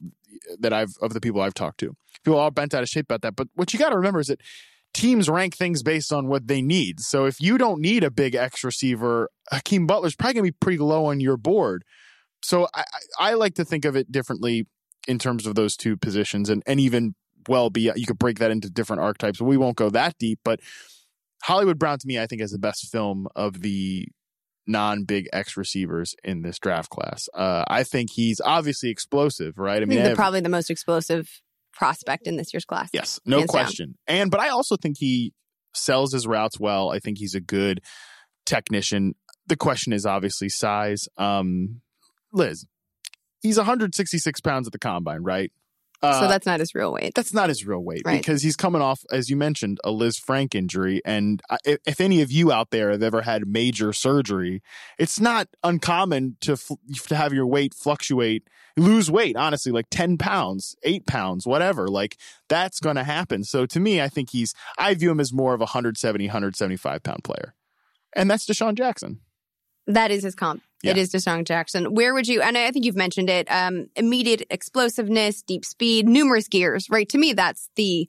that 0.59 0.73
I've, 0.73 0.91
of 1.01 1.13
the 1.13 1.21
people 1.21 1.39
I've 1.39 1.53
talked 1.53 1.79
to. 1.79 1.95
People 2.25 2.39
are 2.39 2.51
bent 2.51 2.73
out 2.73 2.83
of 2.83 2.89
shape 2.89 3.05
about 3.05 3.21
that. 3.21 3.37
But 3.37 3.47
what 3.55 3.71
you 3.71 3.79
got 3.79 3.89
to 3.91 3.95
remember 3.95 4.19
is 4.19 4.27
that 4.27 4.41
teams 4.97 5.29
rank 5.29 5.55
things 5.55 5.83
based 5.83 6.11
on 6.11 6.27
what 6.27 6.47
they 6.47 6.61
need. 6.61 6.99
So 6.99 7.25
if 7.25 7.39
you 7.39 7.57
don't 7.57 7.79
need 7.81 8.03
a 8.03 8.09
big 8.09 8.33
X 8.33 8.63
receiver, 8.63 9.29
Hakeem 9.51 9.85
Butler's 9.85 10.15
probably 10.15 10.33
going 10.33 10.45
to 10.45 10.51
be 10.51 10.57
pretty 10.59 10.79
low 10.79 11.05
on 11.05 11.19
your 11.19 11.37
board. 11.37 11.83
So 12.41 12.67
I, 12.73 12.83
I 13.19 13.33
like 13.35 13.53
to 13.55 13.65
think 13.65 13.85
of 13.85 13.95
it 13.95 14.11
differently 14.11 14.65
in 15.07 15.19
terms 15.19 15.45
of 15.45 15.55
those 15.55 15.77
two 15.77 15.97
positions 15.97 16.49
and, 16.49 16.63
and 16.65 16.79
even 16.79 17.13
well 17.47 17.69
be 17.69 17.91
you 17.95 18.05
could 18.05 18.19
break 18.19 18.39
that 18.39 18.51
into 18.51 18.69
different 18.69 19.01
archetypes. 19.01 19.39
We 19.39 19.55
won't 19.55 19.77
go 19.77 19.89
that 19.91 20.15
deep, 20.17 20.39
but 20.43 20.59
Hollywood 21.43 21.77
Brown 21.77 21.99
to 21.99 22.07
me, 22.07 22.19
I 22.19 22.25
think 22.25 22.41
is 22.41 22.51
the 22.51 22.57
best 22.59 22.91
film 22.91 23.27
of 23.35 23.61
the 23.61 24.07
non 24.65 25.03
big 25.03 25.29
X 25.31 25.55
receivers 25.55 26.15
in 26.23 26.41
this 26.41 26.57
draft 26.57 26.89
class. 26.89 27.29
Uh, 27.33 27.63
I 27.67 27.83
think 27.83 28.09
he's 28.11 28.41
obviously 28.43 28.89
explosive, 28.89 29.57
right? 29.57 29.81
I 29.81 29.85
mean, 29.85 29.99
I 29.99 30.07
have- 30.09 30.17
probably 30.17 30.41
the 30.41 30.49
most 30.49 30.69
explosive 30.69 31.41
prospect 31.77 32.27
in 32.27 32.35
this 32.37 32.53
year's 32.53 32.65
class. 32.65 32.89
Yes, 32.91 33.19
no 33.25 33.37
Hands 33.37 33.51
down. 33.51 33.63
question. 33.63 33.97
And 34.07 34.31
but 34.31 34.39
I 34.39 34.49
also 34.49 34.75
think 34.75 34.97
he 34.99 35.33
sells 35.73 36.11
his 36.11 36.25
routes 36.25 36.59
well. 36.59 36.89
I 36.91 36.99
think 36.99 37.17
he's 37.19 37.35
a 37.35 37.39
good 37.39 37.81
technician. 38.45 39.13
The 39.45 39.55
question 39.55 39.93
is 39.93 40.05
obviously 40.05 40.49
size. 40.49 41.07
Um, 41.17 41.81
Liz, 42.33 42.65
he's 43.41 43.57
166 43.57 44.41
pounds 44.41 44.67
at 44.67 44.73
the 44.73 44.79
combine, 44.79 45.23
right? 45.23 45.51
Uh, 46.01 46.21
so 46.21 46.27
that's 46.27 46.45
not 46.45 46.59
his 46.59 46.75
real 46.75 46.93
weight. 46.93 47.13
that's 47.15 47.33
not 47.33 47.49
his 47.49 47.65
real 47.65 47.79
weight 47.83 48.03
Right. 48.05 48.19
because 48.21 48.43
he's 48.43 48.55
coming 48.55 48.81
off, 48.83 49.03
as 49.11 49.29
you 49.31 49.35
mentioned, 49.35 49.79
a 49.83 49.89
Lisfranc 49.89 50.53
injury. 50.53 51.01
And 51.03 51.41
I- 51.49 51.57
if, 51.65 51.79
if 51.87 51.99
any 52.01 52.21
of 52.21 52.31
you 52.31 52.51
out 52.51 52.69
there 52.69 52.91
have 52.91 53.01
ever 53.01 53.23
had 53.23 53.47
major 53.47 53.91
surgery, 53.93 54.61
it's 54.99 55.19
not 55.19 55.47
uncommon 55.63 56.37
to 56.41 56.55
to 57.07 57.15
have 57.15 57.33
your 57.33 57.47
weight 57.47 57.73
fluctuate, 57.73 58.47
lose 58.75 59.09
weight. 59.09 59.35
Honestly, 59.35 59.71
like 59.71 59.87
ten 59.89 60.17
pounds, 60.19 60.75
eight 60.83 61.07
pounds, 61.07 61.47
whatever. 61.47 61.87
Like 61.87 62.17
that's 62.47 62.79
going 62.79 62.95
to 62.97 63.03
happen. 63.03 63.43
So 63.43 63.65
to 63.65 63.79
me, 63.79 63.99
I 63.99 64.07
think 64.07 64.29
he's. 64.29 64.53
I 64.77 64.93
view 64.93 65.09
him 65.09 65.19
as 65.19 65.33
more 65.33 65.55
of 65.55 65.61
a 65.61 65.65
170, 65.65 66.25
175 66.27 67.01
pound 67.01 67.23
player, 67.23 67.55
and 68.15 68.29
that's 68.29 68.45
DeSean 68.45 68.75
Jackson. 68.75 69.21
That 69.87 70.11
is 70.11 70.21
his 70.23 70.35
comp. 70.35 70.61
It 70.83 70.95
Yeah. 70.95 71.01
is 71.01 71.11
DeSean 71.11 71.43
Jackson. 71.43 71.93
Where 71.95 72.13
would 72.13 72.27
you, 72.27 72.41
and 72.41 72.57
I 72.57 72.69
think 72.71 72.85
you've 72.85 72.95
mentioned 72.95 73.29
it, 73.29 73.47
um, 73.49 73.87
immediate 73.95 74.43
explosiveness, 74.49 75.41
deep 75.41 75.65
speed, 75.65 76.07
numerous 76.07 76.47
gears, 76.47 76.89
right? 76.89 77.09
To 77.09 77.17
me, 77.17 77.33
that's 77.33 77.69
the 77.75 78.07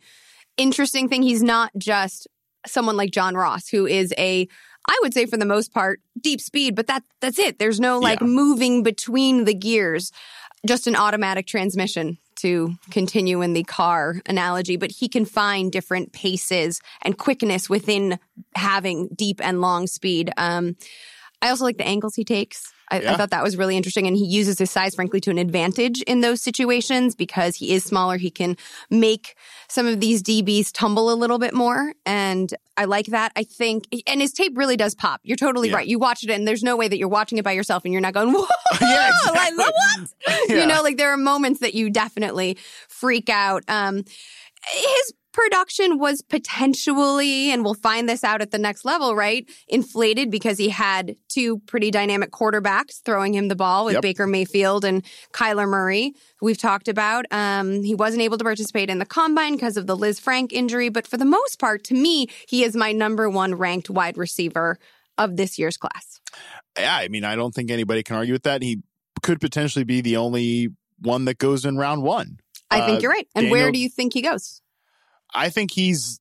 interesting 0.57 1.09
thing. 1.09 1.23
He's 1.23 1.43
not 1.43 1.71
just 1.79 2.27
someone 2.67 2.97
like 2.97 3.11
John 3.11 3.35
Ross, 3.35 3.69
who 3.69 3.87
is 3.87 4.13
a, 4.19 4.47
I 4.87 4.99
would 5.03 5.15
say 5.15 5.25
for 5.27 5.37
the 5.37 5.47
most 5.47 5.73
part, 5.73 6.01
deep 6.21 6.41
speed, 6.41 6.75
but 6.75 6.87
that 6.89 7.05
that's 7.21 7.39
it. 7.39 7.59
There's 7.59 7.81
no 7.81 7.99
like 7.99 8.21
Yeah. 8.21 8.27
moving 8.27 8.83
between 8.83 9.45
the 9.45 9.55
gears, 9.55 10.13
just 10.67 10.87
an 10.87 10.97
automatic 10.97 11.47
transmission 11.47 12.19
to 12.37 12.75
continue 12.91 13.41
in 13.43 13.53
the 13.53 13.65
car 13.65 14.21
analogy, 14.27 14.77
but 14.77 14.91
he 14.93 15.09
can 15.09 15.25
find 15.25 15.73
different 15.73 16.13
paces 16.13 16.81
and 17.03 17.17
quickness 17.19 17.69
within 17.71 18.19
having 18.55 19.09
deep 19.17 19.41
and 19.43 19.61
long 19.61 19.87
speed. 19.87 20.31
Um, 20.37 20.77
I 21.43 21.51
also 21.51 21.65
like 21.65 21.79
the 21.79 21.87
angles 21.87 22.15
he 22.15 22.25
takes. 22.25 22.73
I, 22.91 23.01
I 23.01 23.17
thought 23.17 23.31
that 23.31 23.43
was 23.45 23.59
really 23.59 23.77
interesting. 23.77 24.07
And 24.07 24.17
he 24.17 24.25
uses 24.25 24.59
his 24.59 24.71
size, 24.71 24.95
frankly, 24.95 25.21
to 25.21 25.31
an 25.31 25.37
advantage 25.37 26.01
in 26.03 26.23
those 26.23 26.41
situations 26.41 27.15
because 27.15 27.55
he 27.57 27.73
is 27.75 27.85
smaller. 27.85 28.17
He 28.17 28.31
can 28.31 28.57
make 28.89 29.35
some 29.69 29.87
of 29.87 30.01
these 30.01 30.23
DBs 30.23 30.71
tumble 30.73 31.13
a 31.13 31.15
little 31.15 31.39
bit 31.39 31.53
more. 31.53 31.93
And 32.07 32.53
I 32.79 32.87
like 32.87 33.07
that. 33.07 33.33
I 33.37 33.45
think, 33.45 33.85
and 34.07 34.23
his 34.23 34.33
tape 34.33 34.57
really 34.57 34.77
does 34.79 34.95
pop. 34.95 35.21
You're 35.23 35.37
totally 35.37 35.69
Yeah. 35.69 35.77
right. 35.77 35.87
You 35.87 35.99
watch 35.99 36.25
it, 36.25 36.31
and 36.31 36.49
there's 36.49 36.63
no 36.63 36.77
way 36.77 36.89
that 36.89 36.97
you're 36.97 37.09
watching 37.09 37.37
it 37.37 37.45
by 37.45 37.53
yourself 37.53 37.85
and 37.85 37.93
you're 37.93 38.01
not 38.01 38.15
going, 38.15 38.33
whoa, 38.33 38.47
Yeah, 38.81 39.11
like, 39.33 39.55
what? 39.59 40.15
Yeah. 40.49 40.57
You 40.61 40.67
know, 40.67 40.83
like 40.83 40.97
there 40.97 41.13
are 41.13 41.17
moments 41.19 41.61
that 41.61 41.75
you 41.75 41.91
definitely 41.91 42.57
freak 42.89 43.29
out. 43.29 43.65
Um, 43.69 43.97
his 44.67 45.13
production 45.39 45.99
was 45.99 46.21
potentially, 46.23 47.51
and 47.51 47.65
we'll 47.65 47.75
find 47.75 48.09
this 48.09 48.25
out 48.25 48.41
at 48.43 48.51
the 48.51 48.59
next 48.59 48.85
level, 48.85 49.15
right? 49.15 49.49
Inflated 49.69 50.31
because 50.31 50.59
he 50.59 50.69
had 50.69 51.17
two 51.29 51.59
pretty 51.61 51.91
dynamic 51.91 52.31
quarterbacks 52.33 53.01
throwing 53.05 53.35
him 53.35 53.49
the 53.49 53.57
ball 53.57 53.85
with 53.85 53.95
Yep. 53.95 54.03
Baker 54.03 54.27
Mayfield 54.27 54.85
and 54.85 55.05
Kyler 55.33 55.69
Murray, 55.69 56.13
who 56.39 56.47
we've 56.47 56.59
talked 56.59 56.89
about. 56.89 57.25
Um, 57.31 57.83
he 57.83 57.95
wasn't 57.95 58.23
able 58.23 58.39
to 58.39 58.45
participate 58.45 58.91
in 58.91 58.99
the 58.99 59.07
combine 59.07 59.55
because 59.55 59.77
of 59.77 59.87
the 59.87 59.97
Lisfranc 59.97 60.53
injury, 60.53 60.89
but 60.89 61.07
for 61.07 61.17
the 61.17 61.25
most 61.25 61.59
part, 61.59 61.85
to 61.85 61.95
me, 61.95 62.27
he 62.49 62.65
is 62.65 62.75
my 62.77 62.93
number 62.93 63.31
one 63.31 63.55
ranked 63.55 63.89
wide 63.91 64.17
receiver 64.19 64.79
of 65.17 65.37
this 65.37 65.59
year's 65.59 65.77
class. 65.77 66.21
Yeah, 66.79 66.97
I 66.97 67.09
mean, 67.09 67.25
I 67.25 67.37
don't 67.37 67.55
think 67.55 67.71
anybody 67.71 68.03
can 68.03 68.17
argue 68.17 68.33
with 68.35 68.43
that. 68.45 68.63
He 68.63 68.83
could 69.23 69.41
potentially 69.41 69.85
be 69.85 70.01
the 70.01 70.17
only 70.17 70.69
one 71.01 71.25
that 71.27 71.39
goes 71.39 71.65
in 71.65 71.77
round 71.77 72.03
one. 72.03 72.39
I 72.71 72.85
think 72.87 72.99
Uh, 72.99 73.01
you're 73.03 73.11
right. 73.13 73.27
And 73.35 73.45
Daniel- 73.47 73.53
where 73.53 73.73
do 73.73 73.79
you 73.79 73.89
think 73.89 74.13
he 74.15 74.21
goes? 74.23 74.61
I 75.35 75.49
think 75.51 75.73
he's 75.73 76.21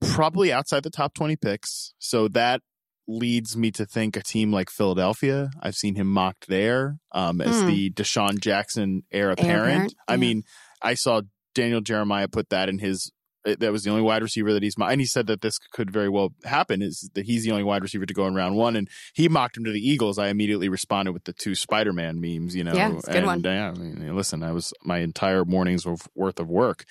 probably 0.00 0.52
outside 0.52 0.82
the 0.82 0.90
top 0.90 1.14
20 1.14 1.36
picks. 1.36 1.94
So 1.98 2.28
that 2.28 2.60
leads 3.08 3.56
me 3.56 3.70
to 3.70 3.86
think 3.86 4.16
a 4.16 4.22
team 4.22 4.52
like 4.52 4.68
Philadelphia. 4.70 5.50
I've 5.62 5.76
seen 5.76 5.94
him 5.94 6.08
mocked 6.08 6.48
there 6.48 6.98
um, 7.12 7.40
as 7.40 7.60
Hmm. 7.60 7.66
the 7.68 7.90
DeSean 7.90 8.40
Jackson 8.40 9.02
heir 9.12 9.30
apparent. 9.30 9.66
apparent, 9.68 9.94
I 10.08 10.12
yeah. 10.14 10.16
mean, 10.18 10.42
I 10.82 10.94
saw 10.94 11.22
Daniel 11.54 11.80
Jeremiah 11.80 12.28
put 12.28 12.48
that 12.50 12.68
in 12.68 12.78
his. 12.80 13.12
uh, 13.46 13.54
That 13.60 13.70
was 13.70 13.84
the 13.84 13.90
only 13.90 14.02
wide 14.02 14.22
receiver 14.22 14.52
that 14.52 14.62
he's 14.64 14.76
mocked. 14.76 14.90
And 14.92 15.00
he 15.00 15.06
said 15.06 15.28
that 15.28 15.40
this 15.40 15.56
could 15.72 15.88
very 15.90 16.08
well 16.08 16.30
happen 16.44 16.82
is 16.82 17.08
that 17.14 17.26
he's 17.26 17.44
the 17.44 17.52
only 17.52 17.62
wide 17.62 17.82
receiver 17.82 18.04
to 18.06 18.12
go 18.12 18.26
in 18.26 18.34
round 18.34 18.56
one. 18.56 18.74
And 18.74 18.88
he 19.14 19.28
mocked 19.28 19.56
him 19.56 19.64
to 19.64 19.70
the 19.72 19.88
Eagles. 19.88 20.18
I 20.18 20.26
immediately 20.28 20.68
responded 20.68 21.12
with 21.12 21.24
the 21.24 21.32
two 21.32 21.54
Spider 21.54 21.92
Man 21.92 22.20
memes, 22.20 22.56
you 22.56 22.64
know. 22.64 22.74
Yeah, 22.74 22.90
good 22.90 23.04
and, 23.08 23.26
one. 23.26 23.40
yeah, 23.44 23.68
I 23.68 23.78
mean, 23.78 24.16
listen, 24.16 24.42
I 24.42 24.50
was 24.50 24.74
my 24.82 24.98
entire 24.98 25.44
morning's 25.44 25.86
worth 25.86 26.40
of 26.40 26.48
work. 26.48 26.84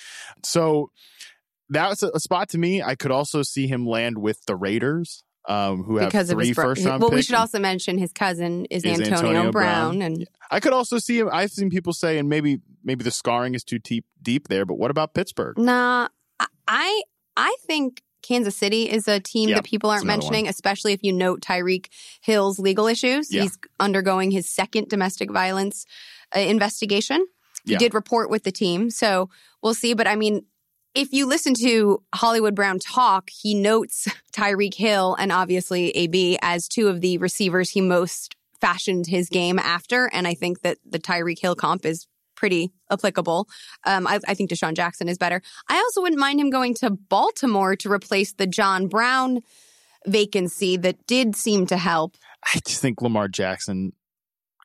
So 0.45 0.91
that's 1.69 2.03
a, 2.03 2.09
a 2.13 2.19
spot 2.19 2.49
to 2.49 2.57
me. 2.57 2.81
I 2.81 2.95
could 2.95 3.11
also 3.11 3.41
see 3.43 3.67
him 3.67 3.85
land 3.85 4.17
with 4.17 4.43
the 4.45 4.55
Raiders, 4.55 5.23
um, 5.47 5.83
who 5.83 5.97
have 5.97 6.09
Because 6.09 6.29
of 6.29 6.35
three 6.37 6.47
his 6.47 6.55
bro- 6.55 6.65
first 6.65 6.85
round 6.85 7.01
Well, 7.01 7.11
we 7.11 7.21
should 7.21 7.35
also 7.35 7.59
mention 7.59 7.97
his 7.97 8.11
cousin 8.11 8.65
is, 8.65 8.83
Is 8.83 8.99
Antonio, 8.99 9.15
Antonio 9.17 9.51
Brown, 9.51 9.97
Brown. 9.97 10.01
and 10.01 10.27
I 10.51 10.59
could 10.59 10.73
also 10.73 10.97
see 10.99 11.19
him. 11.19 11.29
I've 11.31 11.51
seen 11.51 11.69
people 11.69 11.93
say, 11.93 12.17
and 12.17 12.29
maybe 12.29 12.59
maybe 12.83 13.03
the 13.03 13.11
scarring 13.11 13.55
is 13.55 13.63
too 13.63 13.79
deep 13.79 14.05
deep 14.21 14.47
there. 14.47 14.65
But 14.65 14.75
what 14.75 14.91
about 14.91 15.13
Pittsburgh? 15.13 15.57
Nah, 15.57 16.07
I- 16.67 17.03
I 17.37 17.55
think 17.67 18.01
Kansas 18.23 18.55
City 18.55 18.89
is 18.89 19.07
a 19.07 19.19
team 19.19 19.49
Yeah, 19.49 19.55
that 19.55 19.65
people 19.65 19.89
aren't 19.89 20.05
mentioning, 20.05 20.47
especially 20.47 20.93
if 20.93 21.03
you 21.03 21.13
note 21.13 21.41
Tyreek 21.41 21.87
Hill's 22.21 22.57
legal 22.57 22.87
issues. 22.87 23.31
Yeah. 23.31 23.43
He's 23.43 23.57
undergoing 23.79 24.31
his 24.31 24.49
second 24.49 24.87
domestic 24.89 25.29
violence 25.31 25.85
uh, 26.35 26.39
investigation. 26.39 27.23
He 27.65 27.73
Yeah. 27.73 27.77
did 27.77 27.93
report 27.93 28.29
with 28.31 28.43
the 28.43 28.51
team, 28.51 28.89
so 28.89 29.29
we'll 29.61 29.73
see. 29.75 29.93
But 29.93 30.07
I 30.07 30.15
mean, 30.15 30.45
if 30.95 31.11
you 31.11 31.27
listen 31.27 31.53
to 31.55 32.01
Hollywood 32.15 32.55
Brown 32.55 32.79
talk, 32.79 33.29
he 33.29 33.53
notes 33.53 34.07
Tyreek 34.33 34.73
Hill 34.73 35.15
and 35.19 35.31
obviously 35.31 35.89
AB 35.89 36.39
as 36.41 36.67
two 36.67 36.87
of 36.87 37.01
the 37.01 37.17
receivers 37.17 37.69
he 37.69 37.81
most 37.81 38.35
fashioned 38.61 39.05
his 39.05 39.29
game 39.29 39.59
after. 39.59 40.09
And 40.11 40.25
I 40.25 40.33
think 40.33 40.61
that 40.61 40.77
the 40.85 40.97
Tyreek 40.97 41.39
Hill 41.39 41.55
comp 41.55 41.85
is 41.85 42.07
pretty 42.35 42.71
applicable. 42.89 43.47
Um, 43.85 44.07
I, 44.07 44.19
I 44.27 44.33
think 44.33 44.49
DeSean 44.49 44.73
Jackson 44.73 45.07
is 45.07 45.17
better. 45.17 45.41
I 45.69 45.77
also 45.77 46.01
wouldn't 46.01 46.19
mind 46.19 46.39
him 46.39 46.49
going 46.49 46.73
to 46.75 46.89
Baltimore 46.89 47.75
to 47.77 47.91
replace 47.91 48.33
the 48.33 48.47
John 48.47 48.87
Brown 48.87 49.41
vacancy 50.05 50.77
that 50.77 51.05
did 51.07 51.35
seem 51.35 51.65
to 51.67 51.77
help. 51.77 52.15
I 52.43 52.59
just 52.65 52.81
think 52.81 53.01
Lamar 53.01 53.27
Jackson. 53.27 53.93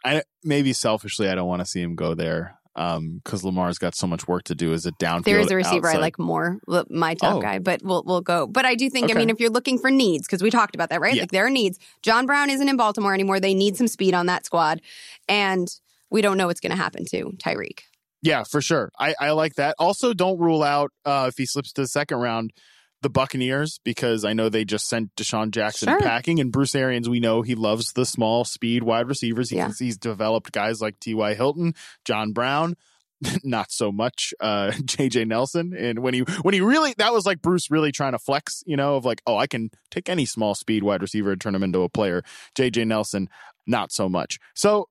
I 0.05 0.23
maybe 0.43 0.73
selfishly, 0.73 1.29
I 1.29 1.35
don't 1.35 1.49
want 1.49 1.61
to 1.61 1.67
see 1.67 1.83
him 1.83 1.95
go 1.95 2.15
there 2.15 2.60
because 2.75 3.45
Lamar's 3.45 3.79
got 3.79 3.95
so 3.95 4.07
much 4.07 4.29
work 4.29 4.45
to 4.45 4.55
do 4.55 4.73
as 4.73 4.87
a 4.87 4.93
downfield. 4.93 5.25
There 5.25 5.41
is 5.41 5.50
a 5.50 5.57
receiver 5.57 5.89
I 5.89 5.97
like 5.97 6.19
more, 6.19 6.59
my 6.89 7.15
top 7.15 7.37
Oh. 7.37 7.41
guy, 7.41 7.59
but 7.59 7.83
we'll 7.83 8.03
we'll 8.07 8.21
go. 8.21 8.47
But 8.47 8.65
I 8.65 8.75
do 8.75 8.89
think, 8.89 9.11
I 9.11 9.15
mean, 9.15 9.29
if 9.31 9.41
you're 9.41 9.50
looking 9.50 9.79
for 9.79 9.91
needs, 9.91 10.27
because 10.27 10.43
we 10.43 10.50
talked 10.50 10.75
about 10.75 10.91
that, 10.91 11.00
right? 11.00 11.15
Yeah. 11.15 11.23
Like 11.23 11.33
there 11.33 11.47
are 11.47 11.50
needs. 11.50 11.79
John 12.03 12.27
Brown 12.27 12.49
isn't 12.50 12.69
in 12.69 12.77
Baltimore 12.77 13.12
anymore. 13.15 13.41
They 13.41 13.55
need 13.55 13.77
some 13.77 13.89
speed 13.89 14.15
on 14.15 14.27
that 14.27 14.47
squad, 14.47 14.81
and 15.29 15.69
we 16.11 16.23
don't 16.23 16.37
know 16.37 16.47
what's 16.47 16.61
going 16.61 16.71
to 16.71 16.77
happen 16.77 17.05
to 17.11 17.33
Tyreek. 17.39 17.81
Yeah, 18.23 18.45
for 18.45 18.61
sure. 18.61 18.91
I, 18.99 19.15
I 19.19 19.31
like 19.31 19.55
that. 19.55 19.75
Also, 19.79 20.12
don't 20.12 20.39
rule 20.39 20.62
out 20.62 20.91
uh, 21.07 21.27
if 21.29 21.39
he 21.39 21.47
slips 21.47 21.73
to 21.73 21.83
the 21.83 21.89
second 21.89 22.19
round, 22.19 22.53
the 23.02 23.11
Buccaneers, 23.11 23.80
because 23.85 24.25
I 24.25 24.33
know 24.33 24.49
they 24.49 24.64
just 24.64 24.88
sent 24.88 25.14
DeSean 25.16 25.50
Jackson 25.50 25.88
Sure. 25.88 26.00
packing. 26.00 26.38
And 26.40 26.52
Bruce 26.52 26.75
Arians, 26.75 27.09
we 27.09 27.21
know 27.21 27.42
he 27.42 27.54
loves 27.54 27.92
the 27.92 28.04
small 28.04 28.45
speed 28.45 28.83
wide 28.83 29.09
receivers. 29.09 29.50
He, 29.50 29.57
Yeah. 29.57 29.71
He's 29.76 29.97
developed 29.97 30.52
guys 30.52 30.80
like 30.80 31.00
T.Y. 31.00 31.35
Hilton, 31.35 31.75
John 32.04 32.33
Brown. 32.33 32.76
Not 33.45 33.71
so 33.71 33.92
much 33.92 34.33
uh 34.40 34.71
JJ 34.76 35.26
Nelson 35.26 35.75
and 35.76 35.99
when 35.99 36.14
he 36.14 36.21
when 36.40 36.54
he 36.54 36.62
really 36.62 36.95
that 36.97 37.12
was 37.12 37.26
like 37.26 37.42
Bruce 37.42 37.71
really 37.71 37.92
trying 37.92 38.12
to 38.12 38.19
flex, 38.19 38.62
you 38.66 38.78
know, 38.78 38.97
of 38.97 39.04
like, 39.04 39.21
oh, 39.26 39.37
I 39.37 39.47
can 39.47 39.71
take 39.90 40.09
any 40.09 40.25
small 40.25 40.54
speed 40.54 40.83
wide 40.83 41.02
receiver 41.02 41.33
and 41.33 41.38
turn 41.40 41.54
him 41.54 41.62
into 41.62 41.83
a 41.83 41.88
player. 41.90 42.23
JJ 42.57 42.87
Nelson, 42.87 43.28
not 43.66 43.92
so 43.92 44.09
much. 44.09 44.38
So 44.54 44.88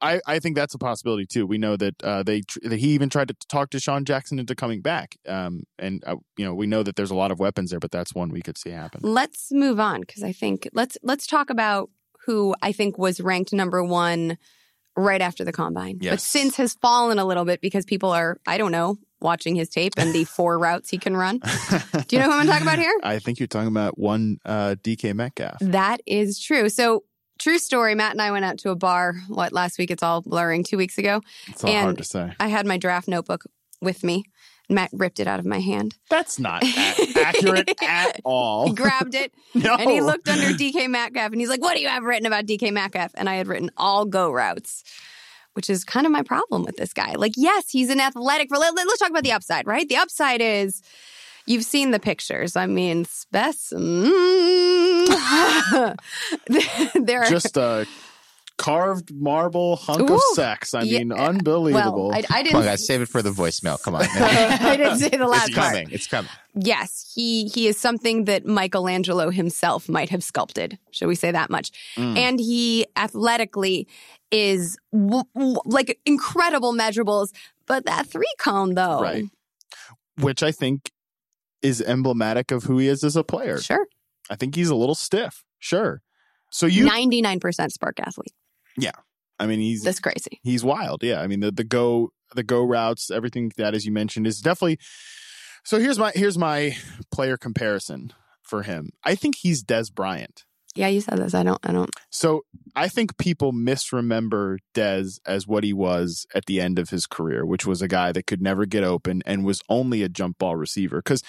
I, 0.00 0.20
I 0.26 0.38
think 0.38 0.56
that's 0.56 0.74
a 0.74 0.78
possibility 0.78 1.26
too. 1.26 1.46
We 1.46 1.58
know 1.58 1.76
that 1.76 2.02
uh, 2.02 2.22
they 2.22 2.42
tr- 2.42 2.60
that 2.62 2.78
he 2.78 2.88
even 2.90 3.08
tried 3.08 3.28
to 3.28 3.36
talk 3.48 3.70
to 3.70 3.80
Sean 3.80 4.04
Jackson 4.04 4.38
into 4.38 4.54
coming 4.54 4.80
back, 4.80 5.16
um, 5.26 5.64
and 5.78 6.02
uh, 6.06 6.16
you 6.36 6.44
know 6.44 6.54
we 6.54 6.66
know 6.66 6.82
that 6.82 6.96
there's 6.96 7.10
a 7.10 7.16
lot 7.16 7.30
of 7.30 7.38
weapons 7.38 7.70
there, 7.70 7.80
but 7.80 7.90
that's 7.90 8.14
one 8.14 8.30
we 8.30 8.42
could 8.42 8.58
see 8.58 8.70
happen. 8.70 9.00
Let's 9.02 9.50
move 9.50 9.80
on 9.80 10.00
because 10.00 10.22
I 10.22 10.32
think 10.32 10.68
let's 10.72 10.96
let's 11.02 11.26
talk 11.26 11.50
about 11.50 11.90
who 12.26 12.54
I 12.62 12.72
think 12.72 12.98
was 12.98 13.20
ranked 13.20 13.52
number 13.52 13.82
one 13.82 14.38
right 14.96 15.20
after 15.20 15.44
the 15.44 15.52
combine, 15.52 15.98
but 15.98 16.20
since 16.20 16.56
has 16.56 16.74
fallen 16.74 17.18
a 17.18 17.24
little 17.24 17.44
bit 17.44 17.60
because 17.60 17.84
people 17.84 18.10
are 18.10 18.38
I 18.46 18.58
don't 18.58 18.72
know 18.72 18.98
watching 19.20 19.56
his 19.56 19.68
tape 19.68 19.94
and 19.96 20.14
the 20.14 20.24
four 20.36 20.58
routes 20.58 20.90
he 20.90 20.98
can 20.98 21.16
run. 21.16 21.38
Do 22.08 22.16
you 22.16 22.18
know 22.20 22.30
who 22.30 22.38
I'm 22.38 22.46
talking 22.46 22.62
about 22.62 22.78
here? 22.78 22.94
I 23.02 23.18
think 23.18 23.40
you're 23.40 23.48
talking 23.48 23.68
about 23.68 23.98
one 23.98 24.38
uh, 24.44 24.76
DK 24.82 25.14
Metcalf. 25.14 25.58
That 25.60 26.00
is 26.06 26.40
true. 26.40 26.68
So, 26.68 27.04
true 27.38 27.58
story. 27.58 27.94
Matt 27.94 28.12
and 28.12 28.22
I 28.22 28.30
went 28.30 28.44
out 28.44 28.58
to 28.58 28.70
a 28.70 28.76
bar. 28.76 29.14
What 29.28 29.52
last 29.52 29.78
week? 29.78 29.90
It's 29.90 30.02
all 30.02 30.20
blurring. 30.22 30.64
Two 30.64 30.76
weeks 30.76 30.98
ago, 30.98 31.20
It's 31.46 31.64
all 31.64 31.70
and- 31.70 31.82
hard 31.84 31.98
to 31.98 32.04
say. 32.04 32.32
I 32.40 32.48
had 32.48 32.66
my 32.66 32.76
draft 32.78 33.08
notebook 33.08 33.44
with 33.80 34.02
me. 34.04 34.24
Matt 34.70 34.90
ripped 34.92 35.18
it 35.18 35.26
out 35.26 35.38
of 35.40 35.46
my 35.46 35.60
hand. 35.60 35.96
That's 36.10 36.38
not 36.38 36.62
accurate 37.16 37.72
at 37.82 38.20
all. 38.22 38.66
He 38.66 38.74
grabbed 38.74 39.14
it 39.14 39.32
no. 39.54 39.74
and 39.76 39.88
he 39.90 40.02
looked 40.02 40.28
under 40.28 40.48
DK 40.48 40.90
Metcalf 40.90 41.32
and 41.32 41.40
he's 41.40 41.48
like, 41.48 41.62
"What 41.62 41.74
do 41.74 41.80
you 41.80 41.88
have 41.88 42.02
written 42.04 42.26
about 42.26 42.44
DK 42.44 42.70
Metcalf?" 42.70 43.12
And 43.14 43.30
I 43.30 43.36
had 43.36 43.46
written 43.46 43.70
all 43.78 44.04
go 44.04 44.30
routes, 44.30 44.84
which 45.54 45.70
is 45.70 45.84
kind 45.84 46.04
of 46.04 46.12
my 46.12 46.22
problem 46.22 46.64
with 46.64 46.76
this 46.76 46.92
guy. 46.92 47.14
Like, 47.14 47.32
yes, 47.38 47.70
he's 47.70 47.88
an 47.88 47.98
athletic. 47.98 48.50
Let, 48.50 48.74
let, 48.74 48.86
us 48.86 48.98
talk 48.98 49.08
about 49.08 49.22
the 49.24 49.32
upside, 49.32 49.66
right? 49.66 49.88
The 49.88 49.96
upside 49.96 50.42
is. 50.42 50.82
You've 51.48 51.64
seen 51.64 51.90
the 51.92 51.98
pictures. 52.00 52.56
I 52.56 52.66
mean, 52.66 53.04
specimen. 53.06 54.04
there 56.94 57.22
are 57.22 57.30
just 57.30 57.56
a 57.56 57.86
carved 58.58 59.14
marble 59.14 59.76
hunk 59.76 60.10
of 60.10 60.20
sex. 60.34 60.74
I 60.74 60.82
yeah. 60.82 60.98
mean, 60.98 61.12
unbelievable. 61.12 62.08
Well, 62.08 62.14
I, 62.14 62.24
I 62.38 62.42
didn't. 62.42 62.52
Come 62.52 62.60
on, 62.60 62.66
guys, 62.66 62.86
save 62.86 63.00
it 63.00 63.08
for 63.08 63.22
the 63.22 63.30
voicemail. 63.30 63.80
Come 63.82 63.94
on. 63.94 64.02
I 64.10 64.76
didn't 64.76 64.98
say 64.98 65.08
the 65.08 65.26
last 65.26 65.48
it's 65.48 65.56
part. 65.56 65.72
coming. 65.72 65.88
It's 65.90 66.06
coming. 66.06 66.30
Yes, 66.54 67.10
he 67.14 67.48
he 67.48 67.66
is 67.66 67.78
something 67.78 68.26
that 68.26 68.44
Michelangelo 68.44 69.30
himself 69.30 69.88
might 69.88 70.10
have 70.10 70.22
sculpted. 70.22 70.78
Shall 70.90 71.08
we 71.08 71.14
say 71.14 71.30
that 71.30 71.48
much? 71.48 71.70
Mm. 71.96 72.18
And 72.18 72.40
he 72.40 72.86
athletically 72.96 73.88
is 74.30 74.76
w- 74.92 75.24
w- 75.34 75.60
like 75.64 75.98
incredible 76.04 76.74
measurables. 76.74 77.32
But 77.66 77.86
that 77.86 78.06
three 78.06 78.32
cone 78.38 78.74
though, 78.74 79.00
Right. 79.00 79.24
Which 80.20 80.42
I 80.42 80.50
think 80.50 80.90
is 81.62 81.80
emblematic 81.82 82.50
of 82.50 82.64
who 82.64 82.78
he 82.78 82.88
is 82.88 83.02
as 83.04 83.16
a 83.16 83.24
player. 83.24 83.58
Sure, 83.58 83.86
I 84.30 84.36
think 84.36 84.54
he's 84.54 84.70
a 84.70 84.74
little 84.74 84.94
stiff. 84.94 85.44
Sure. 85.58 86.02
So 86.50 86.66
you, 86.66 86.84
ninety 86.84 87.20
nine 87.20 87.40
percent 87.40 87.72
SPARQ 87.72 88.00
athlete. 88.00 88.32
Yeah. 88.76 88.92
I 89.40 89.46
mean, 89.46 89.60
he's 89.60 89.82
That's 89.82 90.00
crazy. 90.00 90.40
he's 90.42 90.64
wild. 90.64 91.02
Yeah, 91.02 91.20
I 91.20 91.26
mean 91.26 91.40
the 91.40 91.52
the 91.52 91.64
go 91.64 92.10
the 92.34 92.42
go 92.42 92.64
routes, 92.64 93.10
everything 93.10 93.52
that 93.56 93.74
as 93.74 93.86
you 93.86 93.92
mentioned 93.92 94.26
is 94.26 94.40
definitely. 94.40 94.78
So 95.64 95.78
here's 95.78 95.98
my 95.98 96.12
here's 96.14 96.38
my 96.38 96.76
player 97.12 97.36
comparison 97.36 98.12
for 98.42 98.62
him. 98.62 98.90
I 99.04 99.14
think 99.14 99.36
he's 99.36 99.62
Dez 99.62 99.94
Bryant. 99.94 100.44
Yeah, 100.74 100.88
you 100.88 101.00
said 101.00 101.18
this. 101.18 101.34
I 101.34 101.42
don't. 101.42 101.58
I 101.64 101.72
don't. 101.72 101.90
So 102.10 102.42
I 102.76 102.88
think 102.88 103.16
people 103.18 103.52
misremember 103.52 104.58
Dez 104.74 105.18
as 105.26 105.46
what 105.46 105.64
he 105.64 105.72
was 105.72 106.26
at 106.34 106.46
the 106.46 106.60
end 106.60 106.78
of 106.78 106.90
his 106.90 107.06
career, 107.06 107.44
which 107.44 107.66
was 107.66 107.82
a 107.82 107.88
guy 107.88 108.12
that 108.12 108.26
could 108.26 108.40
never 108.40 108.64
get 108.64 108.84
open 108.84 109.22
and 109.26 109.44
was 109.44 109.60
only 109.68 110.02
a 110.02 110.08
jump 110.08 110.38
ball 110.38 110.56
receiver. 110.56 110.98
Because 110.98 111.22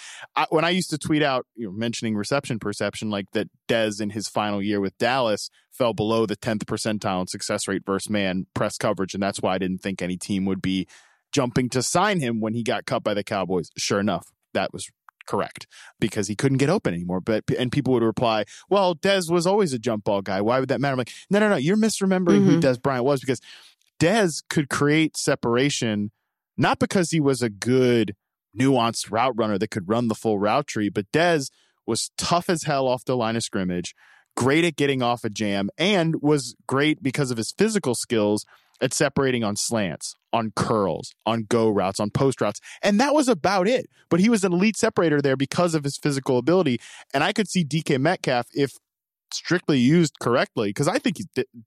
when 0.49 0.65
I 0.65 0.69
used 0.69 0.91
to 0.91 0.97
tweet 0.97 1.23
out, 1.23 1.47
you 1.55 1.65
know, 1.65 1.71
mentioning 1.71 2.15
reception 2.15 2.59
perception, 2.59 3.09
like 3.09 3.25
that 3.33 3.47
Dez 3.67 3.99
in 3.99 4.11
his 4.11 4.27
final 4.27 4.61
year 4.61 4.79
with 4.79 4.97
Dallas 4.97 5.49
fell 5.71 5.93
below 5.93 6.25
the 6.25 6.35
tenth 6.35 6.65
percentile 6.65 7.21
in 7.21 7.27
success 7.27 7.67
rate 7.67 7.83
versus 7.85 8.09
man 8.09 8.45
press 8.53 8.77
coverage, 8.77 9.13
and 9.13 9.23
that's 9.23 9.41
why 9.41 9.55
I 9.55 9.57
didn't 9.57 9.79
think 9.79 10.01
any 10.01 10.17
team 10.17 10.45
would 10.45 10.61
be 10.61 10.87
jumping 11.31 11.69
to 11.69 11.81
sign 11.81 12.19
him 12.19 12.39
when 12.39 12.53
he 12.53 12.61
got 12.61 12.85
cut 12.85 13.03
by 13.03 13.13
the 13.13 13.23
Cowboys. 13.23 13.69
Sure 13.77 13.99
enough, 13.99 14.27
that 14.53 14.73
was 14.73 14.89
correct 15.29 15.67
because 15.99 16.27
he 16.27 16.35
couldn't 16.35 16.57
get 16.57 16.69
open 16.69 16.93
anymore. 16.93 17.21
But 17.21 17.43
and 17.57 17.71
people 17.71 17.93
would 17.93 18.03
reply, 18.03 18.45
"Well, 18.69 18.95
Dez 18.95 19.29
was 19.29 19.45
always 19.45 19.71
a 19.73 19.79
jump 19.79 20.03
ball 20.03 20.21
guy. 20.21 20.41
Why 20.41 20.59
would 20.59 20.69
that 20.69 20.81
matter?" 20.81 20.93
I'm 20.93 20.97
like, 20.97 21.13
"No, 21.29 21.39
no, 21.39 21.49
no. 21.49 21.55
You're 21.55 21.77
misremembering 21.77 22.45
who 22.45 22.57
Mhm. 22.57 22.61
Dez 22.61 22.81
Bryant 22.81 23.05
was 23.05 23.19
because 23.21 23.39
Dez 23.99 24.43
could 24.49 24.69
create 24.69 25.15
separation 25.17 26.11
not 26.57 26.77
because 26.77 27.11
he 27.11 27.21
was 27.21 27.41
a 27.41 27.49
good 27.49 28.15
nuanced 28.59 29.09
route 29.09 29.33
runner 29.37 29.57
that 29.57 29.71
could 29.71 29.87
run 29.87 30.09
the 30.09 30.15
full 30.15 30.37
route 30.39 30.67
tree, 30.67 30.89
but 30.89 31.09
Dez 31.13 31.49
was 31.87 32.11
tough 32.17 32.49
as 32.49 32.63
hell 32.63 32.85
off 32.85 33.05
the 33.05 33.15
line 33.15 33.37
of 33.37 33.43
scrimmage, 33.43 33.95
great 34.35 34.65
at 34.65 34.75
getting 34.75 35.01
off 35.01 35.23
a 35.23 35.29
jam, 35.29 35.69
and 35.77 36.21
was 36.21 36.55
great 36.67 37.01
because 37.01 37.31
of 37.31 37.37
his 37.37 37.53
physical 37.57 37.95
skills 37.95 38.45
at 38.81 38.93
separating 38.93 39.43
on 39.43 39.55
slants, 39.55 40.15
on 40.31 40.51
curls, 40.55 41.13
on 41.25 41.45
go 41.49 41.69
routes, 41.69 41.99
on 41.99 42.09
post 42.09 42.41
routes. 42.41 42.59
And 42.81 42.99
that 42.99 43.13
was 43.13 43.27
about 43.27 43.67
it. 43.67 43.87
But 44.09 44.19
he 44.19 44.29
was 44.29 44.43
an 44.43 44.53
elite 44.53 44.77
separator 44.77 45.21
there 45.21 45.35
because 45.35 45.75
of 45.75 45.83
his 45.83 45.97
physical 45.97 46.37
ability. 46.37 46.79
And 47.13 47.23
I 47.23 47.33
could 47.33 47.49
see 47.49 47.63
DK 47.63 47.99
Metcalf 47.99 48.47
if 48.53 48.73
strictly 49.31 49.79
used 49.79 50.17
correctly, 50.19 50.69
because 50.69 50.87
I 50.87 50.97
think 50.97 51.17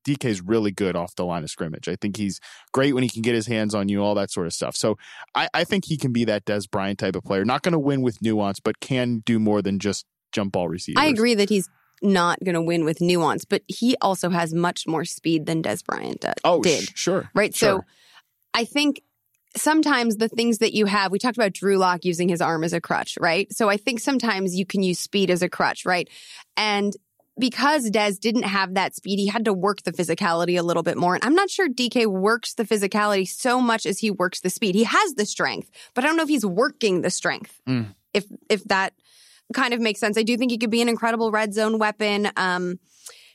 DK 0.07 0.25
is 0.25 0.41
really 0.41 0.71
good 0.71 0.97
off 0.97 1.15
the 1.15 1.25
line 1.25 1.43
of 1.43 1.51
scrimmage. 1.51 1.89
I 1.89 1.97
think 1.97 2.17
he's 2.17 2.41
great 2.73 2.95
when 2.95 3.03
he 3.03 3.09
can 3.09 3.23
get 3.23 3.35
his 3.35 3.47
hands 3.47 3.75
on 3.75 3.89
you, 3.89 4.03
all 4.03 4.15
that 4.17 4.31
sort 4.31 4.47
of 4.47 4.53
stuff. 4.53 4.77
So 4.77 4.97
I, 5.35 5.49
I 5.55 5.65
think 5.65 5.85
he 5.87 5.97
can 5.97 6.13
be 6.13 6.25
that 6.25 6.45
Dez 6.45 6.69
Bryant 6.71 6.99
type 6.99 7.17
of 7.17 7.23
player. 7.23 7.45
Not 7.45 7.63
going 7.63 7.73
to 7.73 7.79
win 7.79 8.03
with 8.03 8.21
nuance, 8.23 8.61
but 8.61 8.81
can 8.81 9.23
do 9.25 9.39
more 9.39 9.63
than 9.63 9.79
just 9.79 10.07
jump 10.33 10.53
ball 10.53 10.69
receivers. 10.69 11.03
I 11.03 11.07
agree 11.07 11.35
that 11.35 11.49
he's 11.49 11.69
not 12.03 12.39
going 12.45 12.55
to 12.55 12.63
win 12.63 12.85
with 12.85 13.01
nuance, 13.01 13.45
but 13.45 13.63
he 13.69 13.97
also 14.01 14.31
has 14.31 14.53
much 14.53 14.87
more 14.87 15.05
speed 15.05 15.47
than 15.47 15.63
Dez 15.63 15.85
Bryant 15.85 16.21
did. 16.21 16.35
Oh, 16.45 16.63
did. 16.63 16.85
Sh- 16.85 16.93
sure. 16.95 17.31
Right. 17.35 17.55
Sure. 17.55 17.81
So 17.81 17.85
I 18.55 18.65
think 18.65 19.03
sometimes 19.57 20.17
the 20.17 20.29
things 20.29 20.59
that 20.59 20.75
you 20.75 20.87
have, 20.87 21.13
we 21.13 21.19
talked 21.19 21.37
about 21.37 21.53
Drew 21.53 21.77
Lock 21.77 22.05
using 22.05 22.29
his 22.29 22.41
arm 22.41 22.65
as 22.65 22.73
a 22.73 22.81
crutch, 22.81 23.19
right? 23.21 23.53
So 23.53 23.69
I 23.69 23.77
think 23.77 24.01
sometimes 24.01 24.57
you 24.57 24.67
can 24.67 24.83
use 24.83 24.99
speed 24.99 25.31
as 25.31 25.43
a 25.43 25.49
crutch, 25.49 25.85
right? 25.85 26.09
And 26.57 26.95
because 27.39 27.91
Dez 27.91 28.19
didn't 28.21 28.45
have 28.45 28.75
that 28.75 28.95
speed, 28.95 29.19
he 29.19 29.27
had 29.27 29.45
to 29.47 29.53
work 29.53 29.83
the 29.83 29.93
physicality 29.93 30.59
a 30.59 30.63
little 30.63 30.83
bit 30.83 30.99
more. 30.99 31.15
And 31.15 31.25
I'm 31.25 31.35
not 31.35 31.51
sure 31.51 31.69
DK 31.69 32.07
works 32.07 32.55
the 32.55 32.65
physicality 32.65 33.27
so 33.27 33.61
much 33.61 33.87
as 33.87 33.99
he 33.99 34.11
works 34.11 34.41
the 34.41 34.51
speed. 34.51 34.75
He 34.75 34.85
has 34.85 35.15
the 35.15 35.25
strength, 35.25 35.71
but 35.95 36.05
I 36.05 36.07
don't 36.07 36.17
know 36.17 36.23
if 36.23 36.29
he's 36.29 36.47
working 36.47 37.01
the 37.01 37.11
strength. 37.11 37.61
Mm. 37.67 37.95
If 38.13 38.27
if 38.51 38.65
that 38.65 38.93
kind 39.53 39.75
of 39.75 39.81
makes 39.81 40.01
sense. 40.01 40.19
I 40.19 40.23
do 40.23 40.37
think 40.37 40.51
he 40.51 40.59
could 40.59 40.71
be 40.71 40.83
an 40.83 40.89
incredible 40.89 41.31
red 41.31 41.55
zone 41.55 41.79
weapon. 41.79 42.31
Um, 42.37 42.79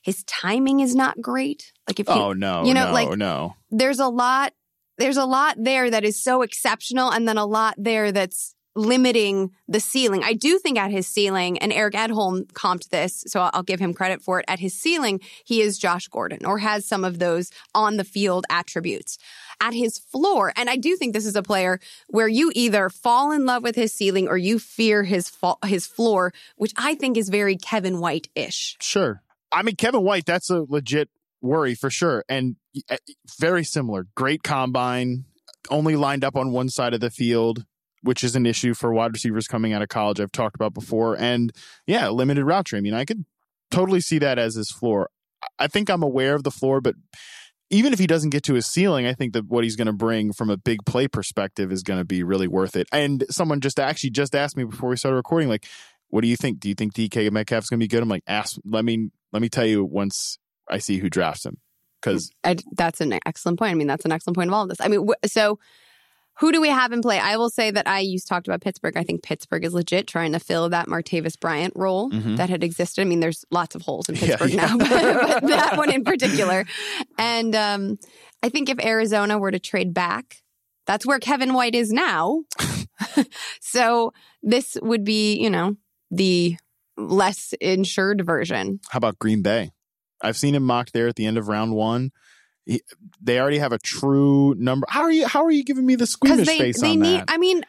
his 0.02 0.24
timing 0.24 0.80
is 0.80 0.96
not 0.96 1.20
great. 1.22 1.72
Like 1.88 2.00
if 2.00 2.08
you, 2.08 2.14
oh 2.14 2.34
no, 2.34 2.64
you 2.64 2.74
know, 2.74 2.88
no, 2.88 2.94
like 2.94 3.18
no. 3.18 3.56
There's 3.72 4.00
a 4.00 4.08
lot. 4.08 4.54
There's 4.98 5.18
a 5.18 5.26
lot 5.26 5.58
there 5.60 5.90
that 5.90 6.04
is 6.04 6.24
so 6.24 6.42
exceptional, 6.42 7.12
and 7.12 7.28
then 7.28 7.38
a 7.38 7.46
lot 7.46 7.76
there 7.78 8.12
that's 8.12 8.56
limiting 8.78 9.52
the 9.68 9.80
ceiling. 9.80 10.24
I 10.24 10.34
do 10.34 10.60
think 10.60 10.78
at 10.78 10.92
his 10.92 11.08
ceiling, 11.08 11.58
and 11.58 11.74
Eric 11.74 11.96
Edholm 11.96 12.46
comped 12.54 12.90
this, 12.90 13.24
so 13.28 13.50
I'll 13.54 13.64
give 13.64 13.80
him 13.80 13.94
credit 13.94 14.22
for 14.22 14.40
it. 14.40 14.46
At 14.48 14.60
his 14.60 14.74
ceiling, 14.74 15.20
he 15.44 15.62
is 15.62 15.78
Josh 15.78 16.08
Gordon 16.08 16.46
or 16.46 16.60
has 16.60 16.86
some 16.86 17.04
of 17.04 17.20
those 17.20 17.52
on 17.74 17.98
the 17.98 18.04
field 18.04 18.46
attributes. 18.50 19.18
At 19.60 19.74
his 19.74 19.98
floor, 19.98 20.54
and 20.56 20.70
I 20.70 20.76
do 20.76 20.96
think 20.96 21.14
this 21.14 21.26
is 21.26 21.36
a 21.36 21.42
player 21.42 21.80
where 22.08 22.28
you 22.28 22.52
either 22.54 22.90
fall 22.90 23.32
in 23.32 23.46
love 23.48 23.64
with 23.64 23.76
his 23.76 23.92
ceiling 23.92 24.28
or 24.28 24.38
you 24.38 24.60
fear 24.60 25.04
his 25.04 25.28
fa- 25.30 25.56
his 25.66 25.88
floor, 25.88 26.32
which 26.58 26.74
I 26.78 26.94
think 26.94 27.18
is 27.18 27.30
very 27.30 27.58
Kevin 27.58 28.00
White 28.00 28.30
ish. 28.36 28.78
Sure. 28.80 29.24
I 29.52 29.64
mean, 29.64 29.76
Kevin 29.76 30.04
White, 30.04 30.28
that's 30.28 30.52
a 30.52 30.66
legit 30.70 31.10
worry 31.42 31.74
for 31.74 31.90
sure. 31.90 32.24
And 32.30 32.58
eh, 32.88 32.98
very 33.40 33.64
similar. 33.64 34.06
Great 34.14 34.44
combine, 34.44 35.26
only 35.72 35.96
lined 35.96 36.24
up 36.24 36.36
on 36.36 36.52
one 36.52 36.70
side 36.70 36.94
of 36.94 37.00
the 37.00 37.10
field 37.10 37.66
which 38.08 38.24
is 38.24 38.36
an 38.36 38.46
issue 38.46 38.74
for 38.74 38.94
wide 38.94 39.14
receivers 39.14 39.48
coming 39.48 39.74
out 39.74 39.82
of 39.82 39.90
college. 39.90 40.20
I've 40.20 40.32
talked 40.32 40.56
about 40.56 40.74
before, 40.74 41.16
and 41.20 41.52
yeah, 41.86 42.08
limited 42.08 42.46
route 42.46 42.66
tree. 42.66 42.80
I 42.80 42.82
mean, 42.82 42.94
I 42.94 43.04
could 43.04 43.26
totally 43.70 44.00
see 44.00 44.18
that 44.20 44.40
as 44.40 44.56
his 44.56 44.72
floor. 44.72 45.10
I 45.60 45.68
think 45.68 45.90
I'm 45.90 46.02
aware 46.02 46.34
of 46.34 46.44
the 46.44 46.52
floor, 46.52 46.80
but 46.80 46.96
even 47.70 47.92
if 47.92 48.00
he 48.00 48.08
doesn't 48.08 48.30
get 48.30 48.44
to 48.44 48.54
his 48.54 48.66
ceiling, 48.66 49.06
I 49.06 49.14
think 49.14 49.34
that 49.34 49.48
what 49.48 49.66
he's 49.66 49.76
going 49.76 49.88
to 49.88 49.94
bring 49.94 50.32
from 50.32 50.50
a 50.50 50.56
big 50.56 50.86
play 50.86 51.10
perspective 51.10 51.70
is 51.72 51.84
going 51.84 52.00
to 52.00 52.06
be 52.06 52.24
really 52.24 52.48
worth 52.48 52.78
it. 52.78 52.88
And 52.94 53.26
someone 53.30 53.60
just 53.60 53.78
actually 53.78 54.12
just 54.12 54.34
asked 54.34 54.56
me 54.56 54.64
before 54.64 54.90
we 54.90 54.96
started 54.96 55.18
recording, 55.18 55.50
like, 55.50 55.66
what 56.08 56.22
do 56.22 56.30
you 56.30 56.38
think? 56.38 56.62
Do 56.62 56.70
you 56.70 56.76
think 56.76 56.94
DK 56.94 57.30
Metcalf's 57.30 57.70
going 57.70 57.80
to 57.80 57.84
be 57.84 57.90
good? 57.90 58.02
I'm 58.02 58.08
like, 58.08 58.24
ask. 58.26 58.56
Let 58.64 58.86
me 58.86 59.10
let 59.34 59.42
me 59.42 59.50
tell 59.50 59.66
you 59.66 59.84
once 59.84 60.40
I 60.70 60.78
see 60.78 61.00
who 61.00 61.10
drafts 61.10 61.46
him 61.46 61.58
because 62.02 62.32
that's 62.72 63.02
an 63.02 63.20
excellent 63.26 63.60
point. 63.60 63.72
I 63.72 63.74
mean, 63.74 63.88
that's 63.88 64.06
an 64.06 64.14
excellent 64.14 64.38
point 64.38 64.50
of 64.50 64.54
all 64.54 64.64
of 64.64 64.70
this. 64.70 64.80
I 64.80 64.88
mean, 64.88 65.06
so 65.26 65.60
who 66.40 66.52
do 66.52 66.62
we 66.62 66.70
have 66.70 66.92
in 66.92 67.02
play? 67.02 67.20
I 67.20 67.38
will 67.38 67.50
say 67.50 67.72
that 67.72 67.88
I 67.88 68.00
used 68.00 68.28
talked 68.28 68.48
about 68.48 68.62
Pittsburgh. 68.62 68.96
I 68.96 69.04
think 69.04 69.24
Pittsburgh 69.24 69.66
is 69.66 69.74
legit 69.74 70.08
trying 70.08 70.34
to 70.34 70.40
fill 70.40 70.70
that 70.70 70.88
Martavis 70.88 71.40
Bryant 71.40 71.74
role 71.76 72.12
mm-hmm. 72.12 72.36
that 72.36 72.50
had 72.50 72.64
existed. 72.64 73.02
I 73.02 73.06
mean, 73.06 73.20
there's 73.20 73.44
lots 73.50 73.76
of 73.76 73.82
holes 73.82 74.08
in 74.08 74.16
Pittsburgh 74.16 74.54
yeah, 74.54 74.68
yeah. 74.68 74.76
now, 74.76 74.78
but, 75.30 75.42
but, 75.42 75.48
that 75.48 75.78
one 75.78 75.92
in 75.92 76.04
particular. 76.04 76.66
And 77.18 77.56
um, 77.56 77.98
I 78.44 78.50
think 78.50 78.70
if 78.70 78.84
Arizona 78.84 79.38
were 79.38 79.52
to 79.52 79.60
trade 79.60 79.94
back, 79.94 80.38
that's 80.86 81.06
where 81.06 81.20
Kevin 81.20 81.54
White 81.54 81.76
is 81.76 81.92
now. 81.92 82.44
so 83.60 84.14
this 84.44 84.78
would 84.82 85.04
be, 85.04 85.36
you 85.36 85.50
know, 85.50 85.76
the 86.12 86.56
less 86.98 87.54
insured 87.60 88.26
version. 88.26 88.80
How 88.90 88.98
about 88.98 89.20
Green 89.20 89.42
Bay? 89.42 89.72
I've 90.22 90.38
seen 90.38 90.56
him 90.56 90.64
mocked 90.64 90.94
there 90.94 91.08
at 91.08 91.16
the 91.16 91.26
end 91.26 91.38
of 91.38 91.48
round 91.48 91.74
one 91.74 92.12
they 93.22 93.40
already 93.40 93.60
have 93.60 93.72
a 93.72 93.78
true 93.78 94.54
number. 94.58 94.86
How 94.90 95.02
are 95.02 95.12
you? 95.12 95.28
How 95.28 95.44
are 95.44 95.52
you 95.52 95.64
giving 95.64 95.86
me 95.86 95.96
the 95.96 96.08
squeamish 96.08 96.48
they, 96.48 96.58
face 96.58 96.82
they 96.82 96.92
on 96.92 97.00
need, 97.00 97.20
that? 97.22 97.26
I 97.30 97.38
mean, 97.38 97.64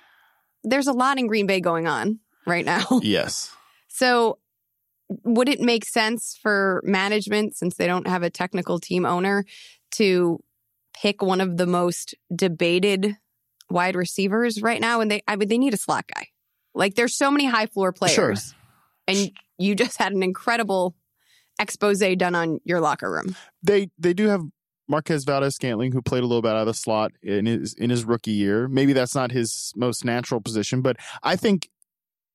there's 0.65 0.87
a 0.87 0.93
lot 0.93 1.19
in 1.19 1.27
Green 1.27 1.47
Bay 1.47 1.61
going 1.61 1.87
on 1.87 2.21
right 2.47 2.65
now. 2.65 2.85
Yes. 3.03 3.53
So, 3.89 4.39
would 5.25 5.49
it 5.49 5.61
make 5.61 5.85
sense 5.85 6.39
for 6.41 6.83
management, 6.85 7.57
since 7.57 7.77
they 7.77 7.87
don't 7.87 8.07
have 8.07 8.23
a 8.23 8.31
technical 8.31 8.79
team 8.79 9.05
owner, 9.05 9.45
to 9.93 10.43
pick 10.95 11.23
one 11.23 11.41
of 11.41 11.57
the 11.57 11.67
most 11.67 12.15
debated 12.35 13.17
wide 13.71 13.97
receivers 13.97 14.63
right 14.63 14.81
now? 14.81 15.01
And 15.01 15.11
they, 15.11 15.23
I 15.27 15.37
mean, 15.37 15.49
they 15.49 15.59
need 15.59 15.75
a 15.75 15.79
slot 15.79 16.05
guy. 16.15 16.29
Like, 16.75 16.95
there's 16.95 17.17
so 17.17 17.31
many 17.31 17.47
high 17.47 17.67
floor 17.67 17.93
players, 17.93 18.15
sure. 18.15 18.35
and 19.09 19.33
you 19.59 19.75
just 19.75 19.99
had 19.99 20.13
an 20.13 20.23
incredible 20.23 20.95
expose 21.59 21.99
done 21.99 22.35
on 22.35 22.61
your 22.65 22.81
locker 22.81 23.11
room. 23.11 23.35
They 23.63 23.91
they 23.99 24.15
do 24.15 24.29
have 24.29 24.45
Marquez 24.89 25.25
Valdes-Scantling, 25.25 25.93
who 25.93 26.03
played 26.03 26.23
a 26.23 26.27
little 26.27 26.43
bit 26.43 26.53
out 26.53 26.59
of 26.59 26.67
the 26.67 26.75
slot 26.75 27.13
in 27.23 27.47
his 27.47 27.75
in 27.75 27.91
his 27.91 28.05
rookie 28.05 28.33
year. 28.33 28.69
Maybe 28.69 28.93
that's 28.93 29.15
not 29.15 29.31
his 29.31 29.73
most 29.77 30.05
natural 30.05 30.41
position, 30.41 30.81
but 30.81 30.97
I 31.23 31.37
think 31.37 31.69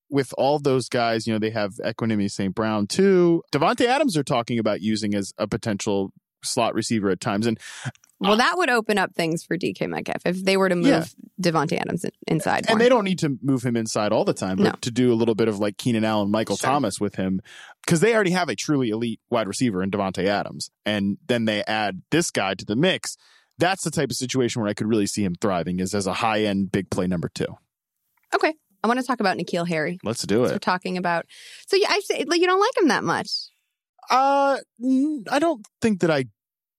with 0.10 0.34
all 0.38 0.60
those 0.60 0.90
guys, 0.90 1.26
you 1.26 1.34
know, 1.34 1.40
they 1.40 1.50
have 1.50 1.74
Equanimeous 1.84 2.32
St. 2.32 2.54
Brown 2.54 2.86
too. 2.86 3.42
Davante 3.52 3.86
Adams 3.86 4.16
are 4.16 4.24
talking 4.24 4.60
about 4.60 4.82
using 4.82 5.16
as 5.16 5.34
a 5.40 5.48
potential 5.48 6.12
slot 6.44 6.76
receiver 6.76 7.10
at 7.10 7.20
times. 7.20 7.48
And 7.48 7.60
well, 8.30 8.38
that 8.38 8.58
would 8.58 8.70
open 8.70 8.98
up 8.98 9.14
things 9.14 9.44
for 9.44 9.58
DK 9.58 9.88
Metcalf 9.88 10.26
if 10.26 10.44
they 10.44 10.58
were 10.58 10.70
to 10.70 10.76
move 10.76 10.86
yeah. 10.88 11.06
Davante 11.42 11.80
Adams 11.80 12.06
inside. 12.28 12.70
And 12.70 12.80
they 12.80 12.90
don't 12.90 13.04
need 13.04 13.20
to 13.20 13.38
move 13.42 13.64
him 13.64 13.76
inside 13.76 14.12
all 14.12 14.26
the 14.26 14.34
time, 14.34 14.58
but 14.58 14.64
no. 14.64 14.72
to 14.82 14.92
do 14.92 15.12
a 15.12 15.16
little 15.16 15.36
bit 15.36 15.48
of 15.48 15.60
like 15.60 15.78
Keenan 15.78 16.04
Allen, 16.04 16.32
Michael 16.32 16.58
sure. 16.58 16.70
Thomas 16.70 17.00
with 17.00 17.16
him, 17.16 17.42
because 17.86 18.00
they 18.00 18.16
already 18.16 18.32
have 18.32 18.50
a 18.50 18.56
truly 18.56 18.90
elite 18.90 19.20
wide 19.30 19.48
receiver 19.48 19.84
in 19.84 19.92
Davante 19.92 20.26
Adams, 20.26 20.72
and 20.86 21.18
then 21.28 21.46
they 21.46 21.64
add 21.66 22.02
this 22.12 22.32
guy 22.32 22.54
to 22.54 22.66
the 22.66 22.76
mix. 22.76 23.18
That's 23.60 23.84
the 23.84 23.92
type 23.92 24.10
of 24.10 24.16
situation 24.16 24.62
where 24.62 24.70
I 24.70 24.74
could 24.74 24.88
really 24.88 25.06
see 25.06 25.24
him 25.24 25.36
thriving 25.36 25.80
is 25.80 25.94
as 25.94 26.08
a 26.08 26.14
high 26.14 26.44
end 26.44 26.72
big 26.72 26.90
play 26.90 27.08
number 27.08 27.30
two. 27.30 27.58
Okay. 28.34 28.54
I 28.84 28.88
want 28.88 29.00
to 29.00 29.06
talk 29.06 29.22
about 29.22 29.38
N'Keal 29.38 29.68
Harry. 29.68 29.98
Let's 30.04 30.24
do 30.24 30.44
it. 30.44 30.52
we're 30.52 30.58
talking 30.58 30.98
about. 30.98 31.26
So 31.68 31.78
yeah, 31.78 31.88
I 31.90 32.02
say 32.02 32.26
like 32.28 32.42
you 32.42 32.48
don't 32.48 32.60
like 32.60 32.78
him 32.78 32.90
that 32.90 33.04
much. 33.04 33.30
Uh, 34.10 34.58
I 35.32 35.40
don't 35.40 35.66
think 35.82 36.02
that 36.02 36.12
I 36.12 36.26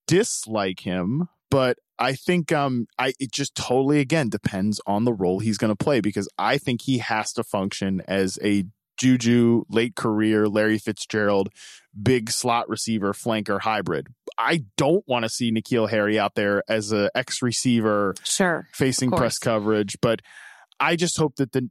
dislike 0.07 0.81
him, 0.81 1.29
but 1.55 1.79
I 2.01 2.15
think 2.15 2.51
um 2.51 2.89
I 2.99 3.13
it 3.21 3.31
just 3.31 3.55
totally 3.55 4.01
again 4.01 4.29
depends 4.29 4.81
on 4.89 5.05
the 5.05 5.13
role 5.13 5.39
he's 5.39 5.57
going 5.57 5.75
to 5.75 5.77
play 5.77 6.01
because 6.01 6.29
I 6.37 6.59
think 6.59 6.83
he 6.83 6.99
has 6.99 7.33
to 7.35 7.45
function 7.45 8.03
as 8.09 8.41
a 8.43 8.65
Juju 8.97 9.63
late 9.69 9.95
career 9.95 10.49
Larry 10.49 10.79
Fitzgerald 10.79 11.51
big 12.01 12.31
slot 12.31 12.69
receiver 12.69 13.13
flanker 13.13 13.61
hybrid. 13.61 14.09
I 14.37 14.65
don't 14.77 15.07
want 15.07 15.25
to 15.25 15.29
see 15.29 15.53
N'Keal 15.53 15.89
Harry 15.91 16.19
out 16.19 16.35
there 16.35 16.65
as 16.69 16.91
a 16.91 17.09
X 17.15 17.41
receiver 17.41 18.17
sure 18.25 18.67
facing 18.73 19.13
press 19.13 19.39
coverage, 19.39 19.97
but 20.03 20.23
I 20.81 20.97
just 20.97 21.17
hope 21.17 21.37
that 21.37 21.53
the 21.53 21.71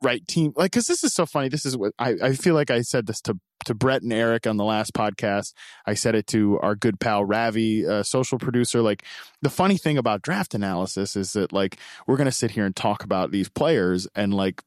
right 0.00 0.24
team 0.28 0.52
like 0.54 0.70
because 0.70 0.86
this 0.86 1.02
is 1.02 1.12
so 1.12 1.26
funny 1.26 1.48
this 1.48 1.66
is 1.66 1.76
what 1.76 1.92
I, 1.98 2.14
I 2.22 2.32
feel 2.34 2.54
like 2.54 2.70
i 2.70 2.82
said 2.82 3.08
this 3.08 3.20
to 3.22 3.36
to 3.64 3.74
brett 3.74 4.02
and 4.02 4.12
eric 4.12 4.46
on 4.46 4.56
the 4.56 4.64
last 4.64 4.92
podcast 4.92 5.52
i 5.86 5.94
said 5.94 6.14
it 6.14 6.26
to 6.26 6.58
our 6.60 6.74
good 6.74 6.98
pal 7.00 7.24
ravi 7.24 7.84
social 8.02 8.38
producer 8.38 8.80
like 8.82 9.04
the 9.42 9.50
funny 9.50 9.76
thing 9.76 9.98
about 9.98 10.22
draft 10.22 10.54
analysis 10.54 11.16
is 11.16 11.32
that 11.32 11.52
like 11.52 11.78
we're 12.06 12.16
gonna 12.16 12.32
sit 12.32 12.52
here 12.52 12.64
and 12.64 12.76
talk 12.76 13.04
about 13.04 13.30
these 13.30 13.48
players 13.48 14.06
and 14.14 14.32
like 14.32 14.62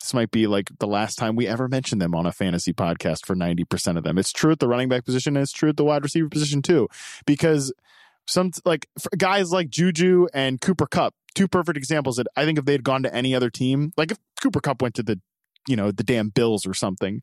this 0.00 0.14
might 0.14 0.30
be 0.30 0.46
like 0.46 0.70
the 0.78 0.86
last 0.86 1.16
time 1.16 1.36
we 1.36 1.46
ever 1.46 1.68
mention 1.68 1.98
them 1.98 2.14
on 2.14 2.24
a 2.24 2.32
fantasy 2.32 2.72
podcast 2.72 3.26
for 3.26 3.36
90% 3.36 3.98
of 3.98 4.04
them 4.04 4.16
it's 4.16 4.32
true 4.32 4.52
at 4.52 4.58
the 4.58 4.68
running 4.68 4.88
back 4.88 5.04
position 5.04 5.36
and 5.36 5.42
it's 5.42 5.52
true 5.52 5.68
at 5.68 5.76
the 5.76 5.84
wide 5.84 6.02
receiver 6.02 6.28
position 6.28 6.62
too 6.62 6.88
because 7.26 7.72
some 8.30 8.52
like 8.64 8.88
guys 9.16 9.52
like 9.52 9.70
Juju 9.70 10.28
and 10.32 10.60
Cooper 10.60 10.86
Kupp, 10.86 11.14
two 11.34 11.48
perfect 11.48 11.76
examples 11.76 12.16
that 12.16 12.26
I 12.36 12.44
think 12.44 12.58
if 12.58 12.64
they'd 12.64 12.84
gone 12.84 13.02
to 13.02 13.14
any 13.14 13.34
other 13.34 13.50
team, 13.50 13.92
like 13.96 14.12
if 14.12 14.18
Cooper 14.40 14.60
Kupp 14.60 14.80
went 14.80 14.94
to 14.94 15.02
the, 15.02 15.20
you 15.68 15.76
know, 15.76 15.90
the 15.90 16.04
damn 16.04 16.28
Bills 16.30 16.66
or 16.66 16.74
something. 16.74 17.22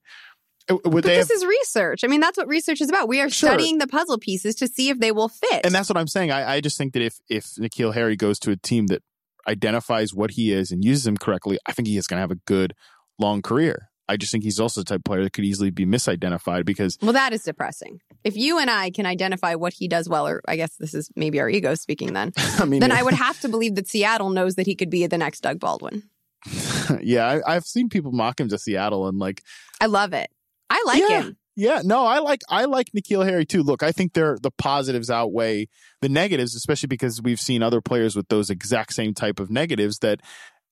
Uh, 0.70 0.76
would 0.84 0.92
but 0.92 1.04
this 1.04 1.30
have, 1.30 1.36
is 1.36 1.46
research. 1.46 2.04
I 2.04 2.08
mean, 2.08 2.20
that's 2.20 2.38
what 2.38 2.48
research 2.48 2.82
is 2.82 2.90
about. 2.90 3.08
We 3.08 3.22
are 3.22 3.30
sure. 3.30 3.50
studying 3.50 3.78
the 3.78 3.88
puzzle 3.88 4.18
pieces 4.18 4.56
to 4.56 4.68
see 4.68 4.90
if 4.90 5.00
they 5.00 5.12
will 5.12 5.30
fit. 5.30 5.66
And 5.66 5.74
that's 5.74 5.90
what 5.90 5.98
I'm 5.98 6.08
saying. 6.08 6.32
I, 6.32 6.56
I 6.56 6.62
just 6.62 6.78
think 6.78 6.94
that 6.94 7.02
if 7.02 7.20
if 7.30 7.46
N'Keal 7.56 7.94
Harry 7.94 8.16
goes 8.16 8.40
to 8.40 8.52
a 8.52 8.58
team 8.58 8.88
that 8.88 9.02
identifies 9.48 10.14
what 10.14 10.32
he 10.32 10.52
is 10.52 10.72
and 10.72 10.84
uses 10.84 11.08
him 11.08 11.18
correctly, 11.18 11.58
I 11.66 11.72
think 11.72 11.88
he 11.88 11.98
is 11.98 12.08
going 12.08 12.18
to 12.18 12.22
have 12.22 12.32
a 12.32 12.42
good 12.46 12.74
long 13.18 13.42
career. 13.42 13.90
I 14.10 14.16
just 14.16 14.32
think 14.32 14.44
he's 14.44 14.60
also 14.60 14.82
the 14.82 14.86
type 14.86 15.00
of 15.00 15.04
player 15.04 15.24
that 15.24 15.34
could 15.34 15.44
easily 15.44 15.70
be 15.70 15.86
misidentified 15.86 16.66
because. 16.66 16.98
Well, 17.02 17.14
that 17.14 17.34
is 17.34 17.44
depressing. 17.44 18.00
If 18.24 18.38
you 18.38 18.58
and 18.58 18.70
I 18.70 18.90
can 18.90 19.06
identify 19.06 19.56
what 19.56 19.74
he 19.74 19.88
does 19.88 20.08
well, 20.08 20.28
or 20.28 20.42
I 20.48 20.56
guess 20.56 20.76
this 20.78 20.94
is 20.94 21.10
maybe 21.16 21.40
our 21.40 21.50
ego 21.50 21.76
speaking 21.76 22.14
then, 22.14 22.32
I 22.38 22.66
mean, 22.66 22.80
then 22.80 22.92
I 22.92 23.04
would 23.04 23.14
have 23.14 23.40
to 23.42 23.50
believe 23.50 23.76
that 23.76 23.88
Seattle 23.88 24.30
knows 24.30 24.56
that 24.56 24.66
he 24.66 24.76
could 24.76 24.90
be 24.90 25.06
the 25.08 25.18
next 25.18 25.42
Doug 25.42 25.60
Baldwin. 25.60 26.04
yeah, 27.02 27.42
I, 27.46 27.54
have 27.56 27.66
seen 27.66 27.90
people 27.90 28.12
mock 28.12 28.40
him 28.40 28.48
to 28.50 28.58
Seattle 28.58 29.08
and 29.08 29.20
like. 29.20 29.42
I 29.82 29.88
love 29.88 30.14
it. 30.14 30.30
I 30.70 30.84
like 30.86 31.00
yeah, 31.00 31.22
him. 31.22 31.38
Yeah, 31.56 31.82
no, 31.84 32.06
I 32.06 32.20
like 32.20 32.42
I 32.50 32.66
like 32.66 32.92
N'Keal 32.96 33.26
Harry 33.26 33.46
too. 33.46 33.64
Look, 33.64 33.82
I 33.82 33.92
think 33.92 34.14
they're 34.14 34.38
the 34.42 34.52
positives 34.52 35.10
outweigh 35.10 35.68
the 36.02 36.10
negatives, 36.10 36.56
especially 36.56 36.88
because 36.88 37.22
we've 37.22 37.40
seen 37.40 37.64
other 37.64 37.82
players 37.82 38.16
with 38.16 38.28
those 38.28 38.50
exact 38.50 38.94
same 38.94 39.14
type 39.14 39.40
of 39.40 39.50
negatives 39.50 40.00
that 40.00 40.22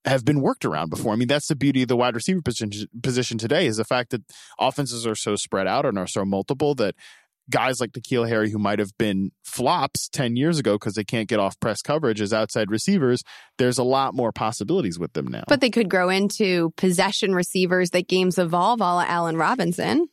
have 0.06 0.24
been 0.24 0.42
worked 0.42 0.64
around 0.64 0.90
before. 0.90 1.14
I 1.14 1.16
mean, 1.16 1.28
that's 1.28 1.48
the 1.48 1.56
beauty 1.56 1.82
of 1.82 1.88
the 1.88 1.98
wide 1.98 2.16
receiver 2.16 2.42
position, 2.42 2.88
position 3.02 3.38
today 3.38 3.66
is 3.66 3.78
the 3.78 3.84
fact 3.84 4.12
that 4.12 4.22
offenses 4.60 5.08
are 5.08 5.16
so 5.16 5.36
spread 5.36 5.68
out 5.68 5.86
and 5.86 5.98
are 5.98 6.08
so 6.08 6.24
multiple 6.24 6.76
that 6.76 6.96
guys 7.50 7.80
like 7.80 7.92
N'Keal 7.92 8.28
Harry, 8.28 8.50
who 8.50 8.58
might 8.58 8.80
have 8.80 8.98
been 8.98 9.32
flops 9.44 10.10
10 10.10 10.36
years 10.36 10.58
ago 10.60 10.74
because 10.76 10.96
they 10.96 11.04
can't 11.04 11.28
get 11.30 11.40
off 11.40 11.60
press 11.60 11.82
coverage 11.82 12.20
as 12.22 12.34
outside 12.34 12.72
receivers, 12.72 13.24
there's 13.58 13.78
a 13.78 13.84
lot 13.84 14.14
more 14.14 14.32
possibilities 14.32 14.98
with 14.98 15.14
them 15.14 15.28
now. 15.28 15.44
But 15.48 15.62
they 15.62 15.70
could 15.70 15.90
grow 15.90 16.10
into 16.10 16.72
possession 16.78 17.36
receivers 17.36 17.92
that 17.92 18.08
games 18.08 18.38
evolve, 18.38 18.82
a 18.82 18.84
la 18.84 19.06
Allen 19.08 19.38
Robinson. 19.38 20.08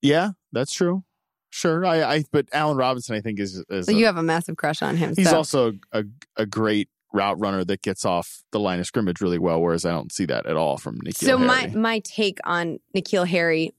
Yeah, 0.00 0.30
that's 0.52 0.72
true. 0.72 1.04
Sure, 1.50 1.84
I, 1.84 2.02
I 2.02 2.24
but 2.32 2.46
Allen 2.52 2.78
Robinson, 2.78 3.14
I 3.14 3.20
think 3.20 3.38
is, 3.38 3.62
is 3.68 3.86
So 3.86 3.92
a- 3.92 3.94
you 3.94 4.06
have 4.06 4.16
a 4.16 4.22
massive 4.22 4.56
crush 4.56 4.80
on 4.82 4.96
him. 4.96 5.14
he's 5.14 5.28
so. 5.28 5.36
also 5.36 5.72
a 5.92 6.04
a 6.36 6.46
great 6.46 6.88
route 7.12 7.38
runner 7.38 7.62
that 7.62 7.82
gets 7.82 8.06
off 8.06 8.42
the 8.52 8.58
line 8.58 8.80
of 8.80 8.86
scrimmage 8.86 9.20
really 9.20 9.38
well. 9.38 9.60
Whereas 9.60 9.84
I 9.84 9.90
don't 9.90 10.10
see 10.10 10.24
that 10.26 10.46
at 10.46 10.56
all 10.56 10.78
from 10.78 10.96
N'Keal 11.00 11.14
So 11.26 11.36
Harry. 11.36 11.46
my 11.46 11.66
my 11.78 11.98
take 12.04 12.38
on 12.44 12.78
N'Keal 12.96 13.28
Harry 13.28 13.72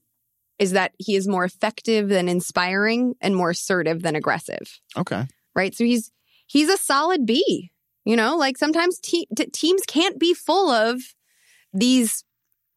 is 0.58 0.72
that 0.72 0.92
he 0.98 1.16
is 1.16 1.26
more 1.28 1.44
effective 1.44 2.08
than 2.08 2.28
inspiring 2.28 3.14
and 3.20 3.34
more 3.34 3.50
assertive 3.50 4.02
than 4.02 4.14
aggressive. 4.16 4.80
okay, 4.96 5.26
Right? 5.54 5.74
So 5.74 5.84
he's 5.84 6.10
he's 6.46 6.68
a 6.68 6.76
solid 6.76 7.26
B. 7.26 7.70
You 8.04 8.16
know, 8.16 8.36
like 8.36 8.58
sometimes 8.58 8.98
te- 9.00 9.28
t- 9.34 9.46
teams 9.46 9.82
can't 9.86 10.18
be 10.18 10.34
full 10.34 10.70
of 10.70 11.00
these 11.72 12.22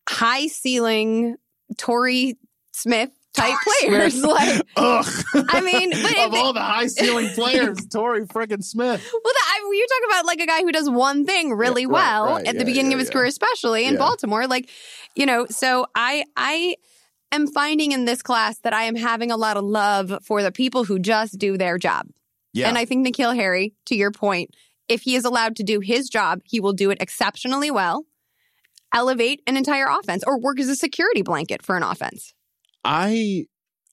high 0.07 0.47
ceiling 0.47 1.35
Torrey 1.77 2.37
Smith 2.71 3.09
type 3.33 3.53
players. 3.81 4.21
like, 4.23 4.61
ugh. 4.77 5.05
I 5.49 5.61
mean, 5.61 5.91
of 6.25 6.33
all 6.33 6.53
the 6.53 6.61
high 6.61 6.87
ceiling 6.87 7.27
players, 7.35 7.85
Torrey 7.91 8.25
friggin' 8.25 8.63
Smith. 8.63 9.05
Well, 9.13 9.21
that, 9.33 9.53
I, 9.61 9.69
you 9.73 9.87
talk 9.89 10.09
about 10.11 10.25
like 10.25 10.39
a 10.39 10.45
guy 10.47 10.61
who 10.61 10.71
does 10.71 10.89
one 10.89 11.25
thing 11.25 11.53
really 11.53 11.81
Yeah, 11.83 11.87
well 11.89 12.25
right, 12.37 12.47
at 12.47 12.57
the 12.57 12.63
beginning 12.65 12.91
yeah, 12.91 12.95
of 12.95 12.99
his 12.99 13.09
yeah. 13.09 13.13
career, 13.13 13.25
especially 13.25 13.85
in 13.85 13.93
Yeah. 13.95 13.99
Baltimore. 13.99 14.47
Like, 14.47 14.69
you 15.15 15.25
know, 15.25 15.45
so 15.49 15.87
I 15.93 16.23
I 16.37 16.75
am 17.31 17.47
finding 17.47 17.91
in 17.91 18.05
this 18.05 18.21
class 18.21 18.59
that 18.59 18.73
I 18.73 18.83
am 18.83 18.95
having 18.95 19.31
a 19.31 19.37
lot 19.37 19.57
of 19.57 19.63
love 19.63 20.19
for 20.23 20.43
the 20.43 20.51
people 20.51 20.83
who 20.83 20.99
just 20.99 21.37
do 21.37 21.57
their 21.57 21.77
job. 21.77 22.07
Yeah, 22.53 22.69
And 22.69 22.77
I 22.77 22.85
think 22.85 23.05
N'Keal 23.05 23.35
Harry, 23.35 23.73
to 23.85 23.95
your 23.95 24.11
point, 24.11 24.55
if 24.87 25.01
he 25.01 25.15
is 25.15 25.25
allowed 25.25 25.55
to 25.57 25.63
do 25.63 25.79
his 25.79 26.09
job, 26.09 26.41
he 26.45 26.59
will 26.59 26.73
do 26.73 26.89
it 26.89 26.97
exceptionally 27.01 27.69
well, 27.69 28.05
elevate 28.93 29.41
an 29.45 29.57
entire 29.57 29.87
offense, 29.87 30.23
or 30.25 30.39
work 30.39 30.59
as 30.59 30.69
a 30.69 30.75
security 30.75 31.21
blanket 31.21 31.61
for 31.61 31.75
an 31.77 31.83
offense. 31.83 32.33
I 32.83 33.45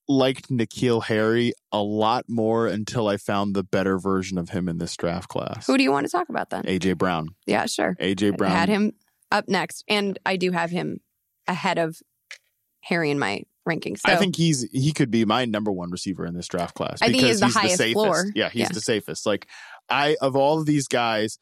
liked 0.09 0.51
N'Keal 0.51 1.05
Harry 1.05 1.53
a 1.73 1.83
lot 1.83 2.27
more 2.29 2.67
until 2.67 3.09
I 3.09 3.17
found 3.17 3.55
the 3.55 3.65
better 3.65 3.99
version 3.99 4.39
of 4.39 4.51
him 4.51 4.69
in 4.69 4.79
this 4.79 4.97
draft 4.97 5.29
class. 5.29 5.67
Who 5.67 5.77
do 5.77 5.83
you 5.83 5.91
want 5.91 6.07
to 6.07 6.13
talk 6.13 6.29
about 6.29 6.51
then? 6.51 6.65
AJ 6.65 6.99
Brown. 6.99 7.29
Yeah, 7.47 7.67
sure. 7.67 7.97
AJ 8.01 8.37
Brown. 8.37 8.53
I 8.53 8.55
had 8.55 8.69
him 8.69 8.93
up 9.31 9.49
next, 9.49 9.85
and 9.89 10.19
I 10.25 10.37
do 10.37 10.53
have 10.53 10.71
him 10.71 11.01
ahead 11.47 11.79
of 11.79 12.01
Harry 12.85 13.11
in 13.11 13.19
my 13.19 13.43
rankings. 13.69 13.99
So 14.07 14.13
I 14.13 14.17
think 14.17 14.37
he's 14.37 14.63
he 14.73 14.93
could 14.93 15.11
be 15.11 15.25
my 15.25 15.45
number 15.47 15.73
one 15.73 15.91
receiver 15.91 16.25
in 16.27 16.35
this 16.35 16.47
draft 16.49 16.75
class. 16.75 16.99
I 17.03 17.07
think 17.07 17.17
he 17.17 17.23
because 17.23 17.35
is 17.37 17.41
the 17.41 17.47
he's 17.47 17.55
highest 17.55 17.77
safest. 17.79 17.95
floor. 17.95 18.25
Yeah, 18.35 18.49
he's 18.51 18.61
Yeah. 18.63 18.69
the 18.73 18.81
safest. 18.81 19.27
Like 19.27 19.49
I 19.89 20.17
of 20.21 20.37
all 20.37 20.59
of 20.61 20.67
these 20.67 20.87
guys, 20.87 21.39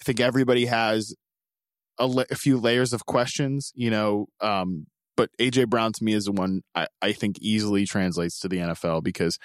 I 0.00 0.04
think 0.04 0.20
everybody 0.20 0.66
has 0.66 1.14
a, 1.98 2.06
la- 2.06 2.24
a 2.30 2.34
few 2.34 2.58
layers 2.58 2.92
of 2.92 3.06
questions. 3.06 3.72
You 3.74 3.90
know, 3.90 4.26
um, 4.40 4.86
but 5.16 5.30
AJ 5.38 5.68
Brown 5.68 5.92
to 5.92 6.04
me 6.04 6.12
is 6.14 6.24
the 6.24 6.32
one 6.32 6.62
I, 6.74 6.86
I 7.00 7.12
think 7.12 7.36
easily 7.40 7.84
translates 7.86 8.38
to 8.40 8.48
the 8.48 8.56
NFL 8.58 9.02
because 9.04 9.38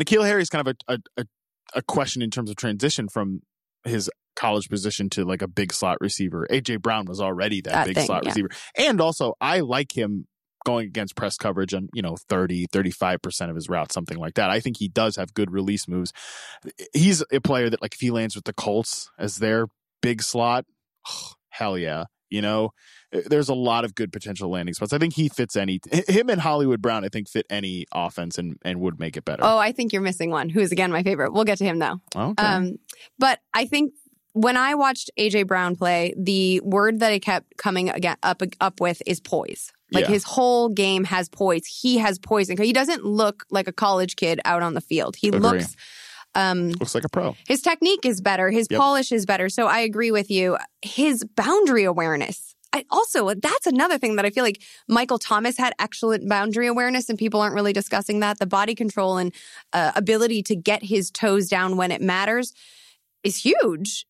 N'Keal 0.00 0.24
Harry 0.26 0.42
is 0.42 0.48
kind 0.48 0.66
of 0.66 0.74
a, 0.88 0.94
a, 0.94 1.22
a, 1.22 1.26
a 1.74 1.82
question 1.82 2.22
in 2.22 2.30
terms 2.30 2.50
of 2.50 2.56
transition 2.56 3.08
from 3.08 3.40
his 3.84 4.10
college 4.34 4.68
position 4.70 5.10
to 5.10 5.24
like 5.24 5.42
a 5.42 5.48
big 5.48 5.72
slot 5.72 5.98
receiver. 6.00 6.46
AJ 6.50 6.80
Brown 6.80 7.04
was 7.04 7.20
already 7.20 7.60
that, 7.60 7.72
That 7.72 7.86
big 7.88 7.96
thing, 7.96 8.06
slot 8.06 8.24
yeah. 8.24 8.30
receiver. 8.30 8.48
And 8.78 9.00
also 9.00 9.34
I 9.40 9.60
like 9.60 9.92
him 9.96 10.26
going 10.64 10.86
against 10.86 11.16
press 11.16 11.36
coverage 11.36 11.74
on, 11.74 11.88
you 11.92 12.02
know, 12.02 12.16
30, 12.28 12.66
35% 12.68 13.50
of 13.50 13.54
his 13.54 13.68
route, 13.68 13.92
something 13.92 14.18
like 14.18 14.34
that. 14.34 14.50
I 14.50 14.60
think 14.60 14.78
he 14.78 14.88
does 14.88 15.16
have 15.16 15.34
good 15.34 15.50
release 15.50 15.88
moves. 15.88 16.12
He's 16.92 17.22
a 17.32 17.40
player 17.40 17.70
that 17.70 17.82
like 17.82 17.94
if 17.94 18.00
he 18.00 18.10
lands 18.10 18.34
with 18.34 18.44
the 18.44 18.52
Colts 18.52 19.10
as 19.18 19.36
their 19.36 19.66
big 20.00 20.22
slot, 20.22 20.64
hell 21.50 21.78
yeah. 21.78 22.04
You 22.30 22.40
know, 22.40 22.70
there's 23.12 23.50
a 23.50 23.54
lot 23.54 23.84
of 23.84 23.94
good 23.94 24.10
potential 24.10 24.50
landing 24.50 24.72
spots. 24.72 24.94
I 24.94 24.98
think 24.98 25.12
he 25.12 25.28
fits 25.28 25.54
any 25.54 25.80
him 25.92 26.30
and 26.30 26.40
Hollywood 26.40 26.80
Brown, 26.80 27.04
I 27.04 27.08
think 27.08 27.28
fit 27.28 27.44
any 27.50 27.84
offense 27.92 28.38
and, 28.38 28.56
and 28.62 28.80
would 28.80 28.98
make 28.98 29.18
it 29.18 29.24
better. 29.26 29.44
oh, 29.44 29.58
I 29.58 29.72
think 29.72 29.92
you're 29.92 30.00
missing 30.00 30.30
one. 30.30 30.48
Who 30.48 30.60
is 30.60 30.72
again 30.72 30.90
my 30.90 31.02
favorite? 31.02 31.34
We'll 31.34 31.44
get 31.44 31.58
to 31.58 31.64
him 31.64 31.78
though. 31.78 32.00
okay. 32.16 32.42
Um, 32.42 32.78
but 33.18 33.40
I 33.52 33.66
think 33.66 33.92
when 34.32 34.56
I 34.56 34.74
watched 34.74 35.10
AJ 35.18 35.46
Brown 35.46 35.76
play, 35.76 36.14
the 36.16 36.60
word 36.60 37.00
that 37.00 37.12
I 37.12 37.18
kept 37.18 37.56
coming 37.58 37.90
again 37.90 38.16
up 38.22 38.40
up 38.60 38.80
with 38.80 39.02
is 39.06 39.20
poise. 39.20 39.70
Like 39.92 40.04
Yeah. 40.04 40.10
his 40.10 40.24
whole 40.24 40.68
game 40.68 41.04
has 41.04 41.28
poise. 41.28 41.66
He 41.66 41.98
has 41.98 42.18
poise, 42.18 42.48
and 42.48 42.58
he 42.58 42.72
doesn't 42.72 43.04
look 43.04 43.44
like 43.50 43.68
a 43.68 43.72
college 43.72 44.16
kid 44.16 44.40
out 44.44 44.62
on 44.62 44.74
the 44.74 44.80
field. 44.80 45.16
He 45.16 45.28
Agree. 45.28 45.40
looks. 45.40 45.76
Um, 46.34 46.70
Looks 46.70 46.94
like 46.94 47.04
a 47.04 47.10
pro. 47.10 47.36
his 47.46 47.60
technique 47.60 48.06
is 48.06 48.22
better. 48.22 48.48
His 48.50 48.66
Yep. 48.70 48.80
polish 48.80 49.12
is 49.12 49.26
better. 49.26 49.50
So 49.50 49.66
I 49.66 49.80
agree 49.80 50.10
with 50.10 50.30
you. 50.30 50.56
His 50.80 51.24
boundary 51.36 51.84
awareness. 51.84 52.54
I 52.72 52.86
also, 52.90 53.34
that's 53.34 53.66
another 53.66 53.98
thing 53.98 54.16
that 54.16 54.24
I 54.24 54.30
feel 54.30 54.42
like 54.42 54.62
Michael 54.88 55.18
Thomas 55.18 55.58
had 55.58 55.74
excellent 55.78 56.26
boundary 56.26 56.66
awareness, 56.68 57.10
and 57.10 57.18
people 57.18 57.42
aren't 57.42 57.54
really 57.54 57.74
discussing 57.74 58.20
that. 58.20 58.38
The 58.38 58.46
body 58.46 58.74
control 58.74 59.18
and 59.18 59.34
uh, 59.74 59.92
ability 59.94 60.42
to 60.44 60.56
get 60.56 60.82
his 60.84 61.10
toes 61.10 61.48
down 61.48 61.76
when 61.76 61.90
it 61.90 62.00
matters 62.00 62.54
is 63.22 63.36
huge. 63.44 64.06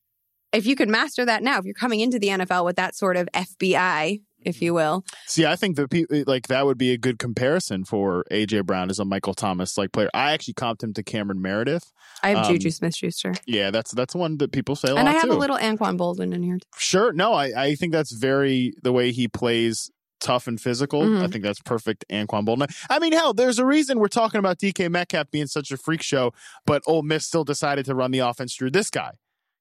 If 0.52 0.64
you 0.64 0.76
could 0.76 0.88
master 0.88 1.24
that 1.24 1.42
now, 1.42 1.58
if 1.58 1.64
you're 1.64 1.74
coming 1.74 1.98
into 1.98 2.20
the 2.20 2.28
NFL 2.28 2.64
with 2.64 2.76
that 2.76 2.94
sort 2.94 3.16
of 3.16 3.28
FBI, 3.34 4.20
if 4.44 4.60
you 4.62 4.74
will, 4.74 5.04
See, 5.26 5.46
I 5.46 5.56
think 5.56 5.76
that 5.76 5.90
pe- 5.90 6.24
like 6.26 6.48
that 6.48 6.66
would 6.66 6.78
be 6.78 6.92
a 6.92 6.98
good 6.98 7.18
comparison 7.18 7.84
for 7.84 8.24
AJ 8.30 8.64
Brown 8.66 8.90
as 8.90 8.98
a 8.98 9.04
Michael 9.04 9.34
Thomas 9.34 9.76
like 9.78 9.92
player. 9.92 10.10
I 10.14 10.32
actually 10.32 10.54
comped 10.54 10.82
him 10.82 10.92
to 10.94 11.02
Cameron 11.02 11.40
Meredith. 11.42 11.90
I 12.22 12.30
have 12.30 12.46
Um, 12.46 12.52
Juju 12.52 12.70
Smith 12.70 12.94
Schuster. 12.94 13.34
Yeah, 13.46 13.70
that's 13.70 13.92
that's 13.92 14.14
one 14.14 14.38
that 14.38 14.52
people 14.52 14.76
say 14.76 14.88
a 14.88 14.94
And 14.96 15.06
lot 15.06 15.08
I 15.08 15.12
have 15.18 15.24
too. 15.24 15.32
a 15.32 15.34
little 15.38 15.56
Anquan 15.58 15.96
Boldin 15.98 16.34
in 16.34 16.42
here. 16.42 16.58
Sure. 16.76 17.12
No, 17.12 17.32
I, 17.32 17.52
I 17.64 17.74
think 17.74 17.92
that's 17.92 18.12
very 18.12 18.72
the 18.82 18.92
way 18.92 19.12
he 19.12 19.28
plays 19.28 19.90
tough 20.20 20.46
and 20.46 20.60
physical. 20.60 21.02
Mhm. 21.02 21.22
I 21.24 21.26
think 21.26 21.42
that's 21.42 21.60
perfect 21.60 22.04
Anquan 22.10 22.46
Boldin. 22.46 22.72
I 22.88 23.00
mean, 23.00 23.12
hell, 23.12 23.34
there's 23.34 23.58
a 23.58 23.66
reason 23.66 23.98
we're 23.98 24.06
talking 24.06 24.38
about 24.38 24.58
DK 24.58 24.88
Metcalf 24.88 25.30
being 25.32 25.48
such 25.48 25.72
a 25.72 25.76
freak 25.76 26.00
show, 26.02 26.32
but 26.64 26.80
Ole 26.86 27.02
Miss 27.02 27.26
still 27.26 27.42
decided 27.42 27.84
to 27.86 27.94
run 27.96 28.12
the 28.12 28.20
offense 28.20 28.54
through 28.54 28.70
this 28.70 28.88
guy. 28.88 29.12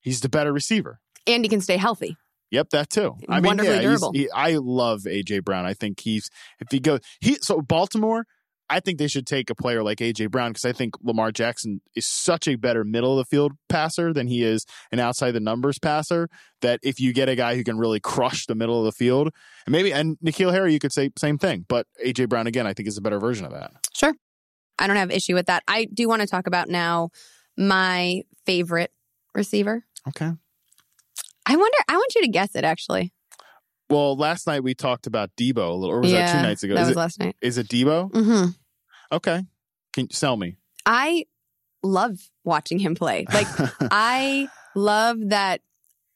He's 0.01 0.21
the 0.21 0.29
better 0.29 0.53
receiver. 0.53 0.99
And 1.25 1.43
he 1.43 1.49
can 1.49 1.61
stay 1.61 1.77
healthy. 1.77 2.15
Yep, 2.51 2.69
that 2.71 2.89
too. 2.89 3.15
I 3.29 3.35
mean, 3.35 3.47
Wonderfully 3.47 3.75
yeah, 3.75 3.81
durable. 3.81 4.11
he, 4.13 4.29
I 4.29 4.57
love 4.57 5.01
AJ 5.03 5.43
Brown. 5.43 5.65
I 5.65 5.73
think 5.73 6.01
he's 6.01 6.29
if 6.59 6.67
he 6.69 6.79
goes 6.79 6.99
he 7.19 7.35
so 7.41 7.61
Baltimore. 7.61 8.25
I 8.69 8.79
think 8.79 8.99
they 8.99 9.09
should 9.09 9.27
take 9.27 9.49
a 9.49 9.55
player 9.55 9.83
like 9.83 9.97
AJ 9.97 10.31
Brown 10.31 10.51
because 10.51 10.63
I 10.63 10.71
think 10.71 10.93
Lamar 11.03 11.33
Jackson 11.33 11.81
is 11.93 12.07
such 12.07 12.47
a 12.47 12.55
better 12.55 12.85
middle 12.85 13.11
of 13.11 13.17
the 13.17 13.25
field 13.25 13.51
passer 13.67 14.13
than 14.13 14.27
he 14.27 14.45
is 14.45 14.65
an 14.93 14.99
outside 14.99 15.31
the 15.31 15.41
numbers 15.41 15.77
passer. 15.77 16.29
That 16.61 16.79
if 16.81 16.97
you 16.97 17.11
get 17.11 17.27
a 17.27 17.35
guy 17.35 17.57
who 17.57 17.65
can 17.65 17.77
really 17.77 17.99
crush 17.99 18.45
the 18.45 18.55
middle 18.55 18.79
of 18.79 18.85
the 18.85 18.93
field, 18.93 19.29
and 19.65 19.73
maybe 19.73 19.91
and 19.91 20.17
N'Keal 20.23 20.53
Harry, 20.53 20.71
you 20.71 20.79
could 20.79 20.93
say 20.93 21.09
same 21.17 21.37
thing. 21.37 21.65
But 21.67 21.85
AJ 22.05 22.29
Brown 22.29 22.47
again, 22.47 22.65
I 22.65 22.73
think 22.73 22.87
is 22.87 22.97
a 22.97 23.01
better 23.01 23.19
version 23.19 23.45
of 23.45 23.51
that. 23.51 23.71
Sure. 23.93 24.13
I 24.79 24.87
don't 24.87 24.95
have 24.95 25.11
issue 25.11 25.35
with 25.35 25.47
that. 25.47 25.63
I 25.67 25.85
do 25.85 26.07
want 26.07 26.21
to 26.21 26.27
talk 26.27 26.47
about 26.47 26.69
now 26.69 27.09
my 27.57 28.23
favorite 28.45 28.91
receiver. 29.35 29.83
Okay. 30.07 30.31
I 31.51 31.55
wonder, 31.57 31.77
I 31.89 31.95
want 31.97 32.15
you 32.15 32.21
to 32.21 32.27
guess 32.29 32.55
it 32.55 32.63
actually. 32.63 33.11
Well, 33.89 34.15
last 34.15 34.47
night 34.47 34.63
we 34.63 34.73
talked 34.73 35.05
about 35.05 35.31
Deebo 35.35 35.57
a 35.57 35.73
little, 35.73 35.85
or 35.95 35.99
was 35.99 36.11
that 36.13 36.33
two 36.37 36.41
nights 36.47 36.63
ago? 36.63 36.75
That 36.75 36.81
is, 36.83 36.87
was 36.87 36.95
it, 36.95 36.99
last 36.99 37.19
night. 37.19 37.35
is 37.41 37.57
it 37.57 37.67
Deebo? 37.67 38.09
hmm 38.13 38.45
Okay. 39.11 39.43
Can 39.93 40.03
you 40.09 40.13
sell 40.13 40.37
me? 40.37 40.55
I 40.85 41.25
love 41.83 42.17
watching 42.45 42.79
him 42.79 42.95
play. 42.95 43.25
Like, 43.33 43.47
I 43.91 44.47
love 44.75 45.17
that 45.29 45.59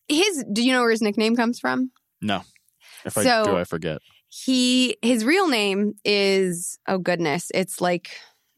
his, 0.07 0.45
do 0.53 0.63
you 0.63 0.71
know 0.71 0.81
where 0.81 0.91
his 0.91 1.01
nickname 1.01 1.35
comes 1.35 1.59
from? 1.59 1.91
no. 2.21 2.41
If 3.03 3.17
I 3.17 3.23
So- 3.23 3.43
do, 3.45 3.57
I 3.57 3.65
forget. 3.65 3.99
He, 4.29 4.97
his 5.01 5.23
real 5.23 5.47
name 5.47 5.93
is, 6.03 6.77
oh 6.87 6.97
goodness, 6.97 7.51
it's 7.53 7.79
like, 7.81 8.09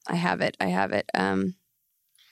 I 0.07 0.15
have 0.15 0.41
it, 0.41 0.55
I 0.59 0.67
have 0.67 0.91
it. 0.91 1.05
Um, 1.13 1.55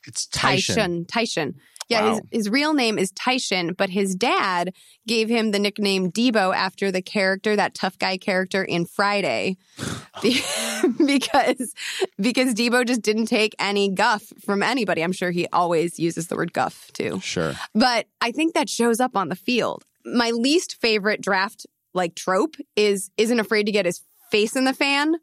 It's 0.07 0.25
Tyson. 0.27 1.05
Tyshawn. 1.05 1.07
Tyshawn. 1.07 1.53
Yeah, 1.87 2.01
Wow. 2.03 2.09
his, 2.13 2.21
his 2.31 2.49
real 2.49 2.73
name 2.73 2.97
is 2.97 3.11
Tyshawn, 3.11 3.77
but 3.77 3.89
his 3.91 4.15
dad 4.15 4.73
gave 5.07 5.29
him 5.29 5.51
the 5.51 5.59
nickname 5.59 6.11
Deebo 6.11 6.55
after 6.55 6.91
the 6.91 7.01
character, 7.01 7.55
that 7.55 7.75
tough 7.75 7.99
guy 7.99 8.17
character 8.17 8.63
in 8.63 8.85
Friday, 8.85 9.57
because 11.05 11.73
because 12.19 12.53
Deebo 12.53 12.85
just 12.85 13.01
didn't 13.01 13.27
take 13.27 13.55
any 13.59 13.89
guff 13.89 14.23
from 14.43 14.63
anybody. 14.63 15.03
I'm 15.03 15.11
sure 15.11 15.31
he 15.31 15.47
always 15.53 15.99
uses 15.99 16.27
the 16.27 16.35
word 16.35 16.53
guff 16.53 16.91
too, 16.93 17.19
Sure. 17.21 17.53
but 17.73 18.07
I 18.21 18.31
think 18.31 18.53
that 18.53 18.69
shows 18.69 18.99
up 18.99 19.15
on 19.15 19.29
the 19.29 19.35
field. 19.35 19.83
My 20.05 20.31
least 20.31 20.75
favorite 20.79 21.21
draft 21.21 21.65
like 21.93 22.15
trope 22.15 22.55
is 22.75 23.09
isn't 23.17 23.39
afraid 23.39 23.65
to 23.65 23.71
get 23.71 23.85
his 23.85 24.01
face 24.31 24.55
in 24.55 24.65
the 24.65 24.73
fan. 24.73 25.15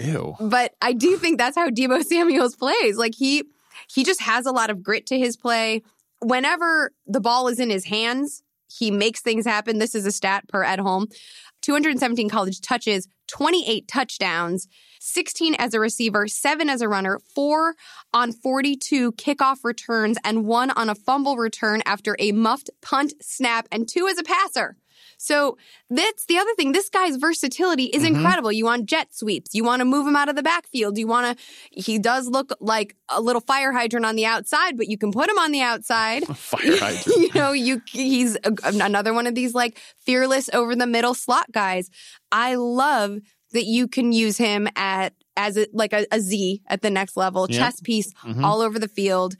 Ew. 0.00 0.34
But 0.40 0.74
I 0.82 0.92
do 0.92 1.16
think 1.16 1.38
that's 1.38 1.56
how 1.56 1.68
Deebo 1.70 2.02
Samuels 2.04 2.56
plays. 2.56 2.96
Like 2.96 3.14
he 3.14 3.44
he 3.88 4.04
just 4.04 4.20
has 4.22 4.46
a 4.46 4.52
lot 4.52 4.70
of 4.70 4.82
grit 4.82 5.06
to 5.06 5.18
his 5.18 5.36
play. 5.36 5.82
Whenever 6.24 6.90
the 7.06 7.20
ball 7.20 7.48
is 7.48 7.60
in 7.60 7.68
his 7.68 7.84
hands, 7.84 8.42
he 8.66 8.90
makes 8.90 9.20
things 9.20 9.44
happen. 9.44 9.78
This 9.78 9.94
is 9.94 10.06
a 10.06 10.10
stat 10.10 10.48
per 10.48 10.64
Edholm. 10.64 11.12
217 11.60 12.30
college 12.30 12.62
touches, 12.62 13.08
28 13.28 13.86
touchdowns, 13.86 14.66
16 15.00 15.54
as 15.56 15.74
a 15.74 15.80
receiver, 15.80 16.26
7 16.26 16.70
as 16.70 16.80
a 16.80 16.88
runner, 16.88 17.20
4 17.34 17.74
on 18.14 18.32
42 18.32 19.12
kickoff 19.12 19.64
returns 19.64 20.16
and 20.24 20.46
1 20.46 20.70
on 20.70 20.88
a 20.88 20.94
fumble 20.94 21.36
return 21.36 21.82
after 21.84 22.16
a 22.18 22.32
muffed 22.32 22.70
punt 22.80 23.12
snap 23.20 23.68
and 23.70 23.86
2 23.86 24.08
as 24.08 24.18
a 24.18 24.22
passer. 24.22 24.78
So 25.24 25.56
that's 25.90 26.26
the 26.26 26.36
other 26.38 26.54
thing. 26.56 26.72
This 26.72 26.88
guy's 26.90 27.16
versatility 27.16 27.84
is 27.84 28.02
Mhm. 28.02 28.08
incredible. 28.16 28.52
You 28.52 28.66
want 28.66 28.86
jet 28.86 29.14
sweeps. 29.14 29.54
You 29.54 29.64
want 29.64 29.80
to 29.80 29.84
move 29.84 30.06
him 30.06 30.16
out 30.16 30.28
of 30.28 30.36
the 30.36 30.42
backfield. 30.42 30.98
You 30.98 31.06
want 31.06 31.38
to, 31.38 31.44
he 31.70 31.98
does 31.98 32.28
look 32.28 32.52
like 32.60 32.94
a 33.08 33.20
little 33.20 33.40
fire 33.40 33.72
hydrant 33.72 34.04
on 34.06 34.16
the 34.16 34.26
outside, 34.26 34.76
but 34.76 34.88
you 34.88 34.98
can 34.98 35.12
put 35.12 35.30
him 35.30 35.38
on 35.38 35.50
the 35.52 35.60
outside. 35.62 36.24
Fire 36.36 36.76
hydrant. 36.78 37.06
you 37.16 37.30
know, 37.34 37.52
you 37.52 37.80
he's 37.90 38.36
a, 38.36 38.52
another 38.64 39.14
one 39.14 39.26
of 39.26 39.34
these 39.34 39.54
like 39.54 39.80
fearless 40.04 40.50
over 40.52 40.76
the 40.76 40.86
middle 40.86 41.14
slot 41.14 41.50
guys. 41.52 41.88
I 42.30 42.56
love 42.56 43.18
that 43.52 43.64
you 43.64 43.88
can 43.88 44.12
use 44.12 44.36
him 44.36 44.68
at 44.76 45.14
as 45.36 45.56
a, 45.56 45.66
like 45.72 45.92
a, 45.92 46.06
a 46.12 46.20
Z 46.20 46.62
at 46.66 46.82
the 46.82 46.90
next 46.90 47.16
level, 47.16 47.46
Yeah. 47.48 47.58
chess 47.60 47.80
piece 47.80 48.12
Mhm. 48.24 48.44
all 48.44 48.60
over 48.60 48.78
the 48.78 48.88
field. 48.88 49.36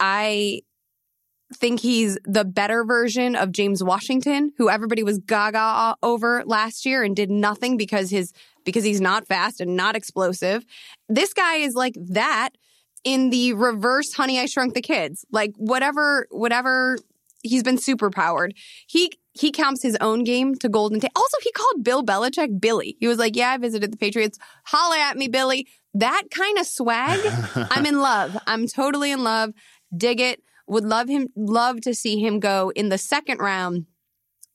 I 0.00 0.62
think 1.54 1.80
he's 1.80 2.18
the 2.24 2.44
better 2.44 2.84
version 2.84 3.34
of 3.34 3.52
James 3.52 3.82
Washington, 3.82 4.52
who 4.58 4.68
everybody 4.68 5.02
was 5.02 5.18
gaga 5.18 5.96
over 6.02 6.42
last 6.44 6.84
year 6.84 7.02
and 7.02 7.16
did 7.16 7.30
nothing 7.30 7.76
because 7.76 8.10
his 8.10 8.32
because 8.64 8.84
he's 8.84 9.00
not 9.00 9.26
fast 9.26 9.60
and 9.60 9.76
not 9.76 9.96
explosive. 9.96 10.64
This 11.08 11.32
guy 11.32 11.56
is 11.56 11.74
like 11.74 11.94
that 12.10 12.50
in 13.04 13.30
the 13.30 13.54
reverse 13.54 14.12
honey 14.12 14.38
I 14.38 14.46
shrunk 14.46 14.74
the 14.74 14.82
kids. 14.82 15.24
Like 15.30 15.52
whatever 15.56 16.26
whatever 16.30 16.98
he's 17.42 17.62
been 17.62 17.78
super 17.78 18.10
powered. 18.10 18.54
He 18.86 19.12
he 19.32 19.52
counts 19.52 19.82
his 19.82 19.96
own 20.00 20.24
game 20.24 20.54
to 20.56 20.68
Golden 20.68 21.00
Tate. 21.00 21.12
Also, 21.14 21.36
he 21.42 21.52
called 21.52 21.84
Bill 21.84 22.02
Belichick 22.02 22.60
Billy. 22.60 22.96
He 22.98 23.06
was 23.06 23.18
like, 23.18 23.36
"Yeah, 23.36 23.50
I 23.50 23.58
visited 23.58 23.92
the 23.92 23.96
Patriots. 23.96 24.38
Holla 24.64 24.98
at 24.98 25.16
me, 25.16 25.28
Billy." 25.28 25.68
That 25.94 26.24
kind 26.30 26.58
of 26.58 26.66
swag, 26.66 27.20
I'm 27.70 27.86
in 27.86 28.00
love. 28.00 28.36
I'm 28.46 28.66
totally 28.66 29.10
in 29.10 29.24
love. 29.24 29.50
Dig 29.96 30.20
it. 30.20 30.42
Would 30.68 30.84
love 30.84 31.08
him. 31.08 31.28
Love 31.36 31.80
to 31.82 31.94
see 31.94 32.18
him 32.24 32.40
go 32.40 32.70
in 32.74 32.88
the 32.88 32.98
second 32.98 33.38
round 33.38 33.86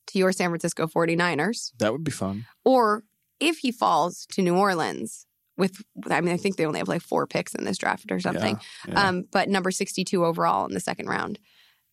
to 0.08 0.20
your 0.20 0.32
San 0.32 0.50
Francisco 0.50 0.88
49ers, 0.88 1.72
that 1.80 1.92
would 1.92 2.04
be 2.04 2.12
fun. 2.12 2.46
or 2.66 3.04
if 3.40 3.60
he 3.60 3.72
falls 3.72 4.26
to 4.32 4.42
New 4.42 4.56
Orleans. 4.56 5.26
With, 5.56 5.84
I 6.10 6.20
mean, 6.22 6.34
I 6.34 6.38
think 6.38 6.56
they 6.56 6.66
only 6.66 6.80
have 6.80 6.88
like 6.88 7.04
four 7.04 7.28
picks 7.28 7.54
in 7.54 7.64
this 7.64 7.78
draft 7.78 8.12
or 8.12 8.20
something. 8.20 8.58
Yeah, 8.88 8.94
yeah. 8.94 9.08
Um, 9.08 9.26
but 9.32 9.50
number 9.50 9.70
62 9.70 10.26
overall 10.26 10.66
in 10.66 10.74
the 10.74 10.80
second 10.80 11.08
round, 11.08 11.38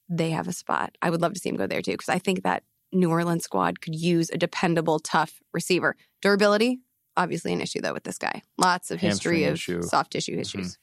they 0.09 0.31
have 0.31 0.49
a 0.49 0.53
spot. 0.53 0.97
I 1.03 1.11
would 1.11 1.21
love 1.21 1.35
to 1.35 1.41
see 1.41 1.51
him 1.51 1.57
go 1.57 1.67
there 1.67 1.83
too, 1.83 1.93
because 1.93 2.09
I 2.09 2.19
think 2.19 2.43
that 2.45 2.63
New 2.91 3.11
Orleans 3.11 3.45
squad 3.45 3.83
could 3.83 3.95
use 3.95 4.31
a 4.31 4.39
dependable, 4.39 4.99
tough 4.99 5.43
receiver. 5.53 5.95
Durability, 6.23 6.81
obviously 7.19 7.53
an 7.53 7.61
issue 7.61 7.83
though 7.83 7.93
with 7.93 8.05
this 8.05 8.17
guy. 8.17 8.41
Lots 8.57 8.91
of 8.91 8.99
history 8.99 9.43
Hamstring 9.43 9.75
of 9.75 9.81
issue. 9.81 9.83
soft 9.89 10.13
tissue 10.13 10.39
issues. 10.39 10.79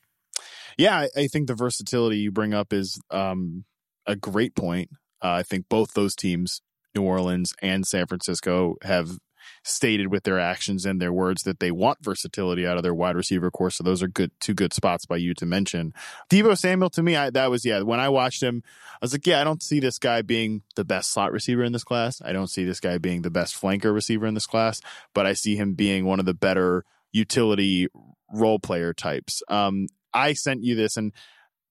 Yeah, 0.78 0.96
I, 0.98 1.10
I 1.16 1.28
think 1.28 1.48
the 1.48 1.56
versatility 1.56 2.18
you 2.18 2.32
bring 2.32 2.54
up 2.54 2.72
is 2.72 3.00
um, 3.10 3.66
a 4.06 4.16
great 4.16 4.56
point. 4.56 4.90
Uh, 5.24 5.32
I 5.32 5.44
think 5.44 5.68
both 5.70 5.94
those 5.94 6.16
teams, 6.16 6.62
New 6.96 7.04
Orleans 7.04 7.54
and 7.62 7.86
San 7.86 8.06
Francisco, 8.06 8.76
have 8.84 9.18
stated 9.64 10.08
with 10.08 10.24
their 10.24 10.40
actions 10.40 10.86
and 10.86 11.02
their 11.02 11.14
words 11.14 11.44
that 11.44 11.60
they 11.60 11.72
want 11.72 12.04
versatility 12.04 12.66
out 12.66 12.78
of 12.78 12.84
their 12.84 12.94
wide 12.94 13.16
receiver 13.16 13.50
corps. 13.50 13.72
So 13.72 13.84
those 13.84 14.04
are 14.04 14.08
good, 14.08 14.32
two 14.40 14.54
good 14.54 14.74
spots 14.74 15.06
by 15.06 15.18
you 15.18 15.34
to 15.36 15.46
mention. 15.46 15.94
Deebo 16.30 16.58
Samuel, 16.58 16.90
to 16.92 17.04
me, 17.04 17.16
I, 17.16 17.30
that 17.30 17.50
was 17.50 17.66
yeah. 17.66 17.82
When 17.82 18.00
I 18.00 18.10
watched 18.10 18.44
him, 18.44 18.62
I 18.94 18.98
was 19.02 19.14
like, 19.14 19.26
yeah, 19.26 19.42
I 19.42 19.44
don't 19.44 19.64
see 19.64 19.80
this 19.80 20.00
guy 20.00 20.22
being 20.22 20.64
the 20.76 20.86
best 20.86 21.12
slot 21.12 21.32
receiver 21.32 21.64
in 21.64 21.72
this 21.72 21.84
class. 21.84 22.22
I 22.24 22.34
don't 22.34 22.50
see 22.50 22.66
this 22.66 22.80
guy 22.80 22.98
being 22.98 23.22
the 23.22 23.32
best 23.32 23.60
flanker 23.60 23.94
receiver 23.94 24.26
in 24.26 24.34
this 24.34 24.48
class, 24.48 24.82
but 25.14 25.26
I 25.26 25.34
see 25.34 25.56
him 25.56 25.74
being 25.74 26.06
one 26.06 26.20
of 26.20 26.26
the 26.26 26.34
better 26.34 26.84
utility 27.12 27.88
role 28.34 28.60
player 28.60 28.94
types. 28.94 29.42
Um, 29.48 29.88
I 30.18 30.34
sent 30.34 30.64
you 30.64 30.76
this 30.76 30.98
and 30.98 31.14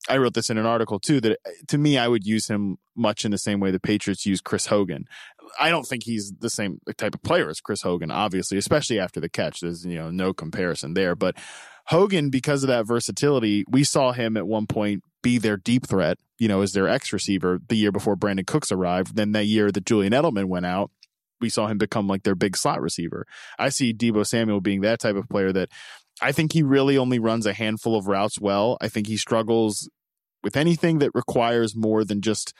I 0.08 0.18
wrote 0.18 0.34
this 0.34 0.50
in 0.50 0.58
an 0.58 0.66
article 0.66 0.98
too 0.98 1.20
that 1.20 1.32
uh, 1.32 1.50
to 1.68 1.78
me 1.78 1.98
I 1.98 2.08
would 2.08 2.24
use 2.24 2.48
him 2.48 2.78
much 2.94 3.24
in 3.24 3.30
the 3.30 3.38
same 3.38 3.60
way 3.60 3.70
the 3.70 3.80
Patriots 3.80 4.26
use 4.26 4.40
Chris 4.40 4.66
Hogan. 4.66 5.06
I 5.58 5.70
don't 5.70 5.86
think 5.86 6.04
he's 6.04 6.32
the 6.38 6.50
same 6.50 6.80
type 6.96 7.14
of 7.14 7.22
player 7.22 7.48
as 7.48 7.60
Chris 7.60 7.82
Hogan, 7.82 8.10
obviously, 8.10 8.58
especially 8.58 8.98
after 8.98 9.20
the 9.20 9.28
catch. 9.28 9.60
There's 9.60 9.84
you 9.84 9.96
know 9.96 10.10
no 10.10 10.32
comparison 10.32 10.94
there. 10.94 11.14
But 11.14 11.36
Hogan, 11.86 12.30
because 12.30 12.62
of 12.62 12.68
that 12.68 12.86
versatility, 12.86 13.64
we 13.68 13.84
saw 13.84 14.12
him 14.12 14.36
at 14.36 14.46
one 14.46 14.66
point 14.66 15.02
be 15.22 15.38
their 15.38 15.56
deep 15.56 15.86
threat, 15.86 16.18
you 16.38 16.48
know, 16.48 16.62
as 16.62 16.72
their 16.72 16.88
X 16.88 17.12
receiver 17.12 17.60
the 17.68 17.76
year 17.76 17.92
before 17.92 18.16
Brandin 18.16 18.46
Cooks 18.46 18.72
arrived. 18.72 19.16
Then 19.16 19.32
that 19.32 19.46
year 19.46 19.70
that 19.70 19.86
Julian 19.86 20.12
Edelman 20.12 20.46
went 20.46 20.66
out, 20.66 20.90
we 21.40 21.48
saw 21.48 21.66
him 21.66 21.78
become 21.78 22.06
like 22.06 22.22
their 22.22 22.34
big 22.34 22.56
slot 22.56 22.80
receiver. 22.80 23.26
I 23.58 23.68
see 23.68 23.94
Deebo 23.94 24.26
Samuel 24.26 24.60
being 24.60 24.80
that 24.82 25.00
type 25.00 25.16
of 25.16 25.28
player 25.28 25.52
that 25.52 25.70
I 26.20 26.32
think 26.32 26.52
he 26.52 26.62
really 26.62 26.96
only 26.96 27.18
runs 27.18 27.46
a 27.46 27.52
handful 27.52 27.96
of 27.96 28.06
routes 28.06 28.40
well. 28.40 28.78
I 28.80 28.88
think 28.88 29.06
he 29.06 29.16
struggles 29.16 29.88
with 30.42 30.56
anything 30.56 30.98
that 30.98 31.10
requires 31.14 31.74
more 31.76 32.04
than 32.04 32.20
just 32.22 32.52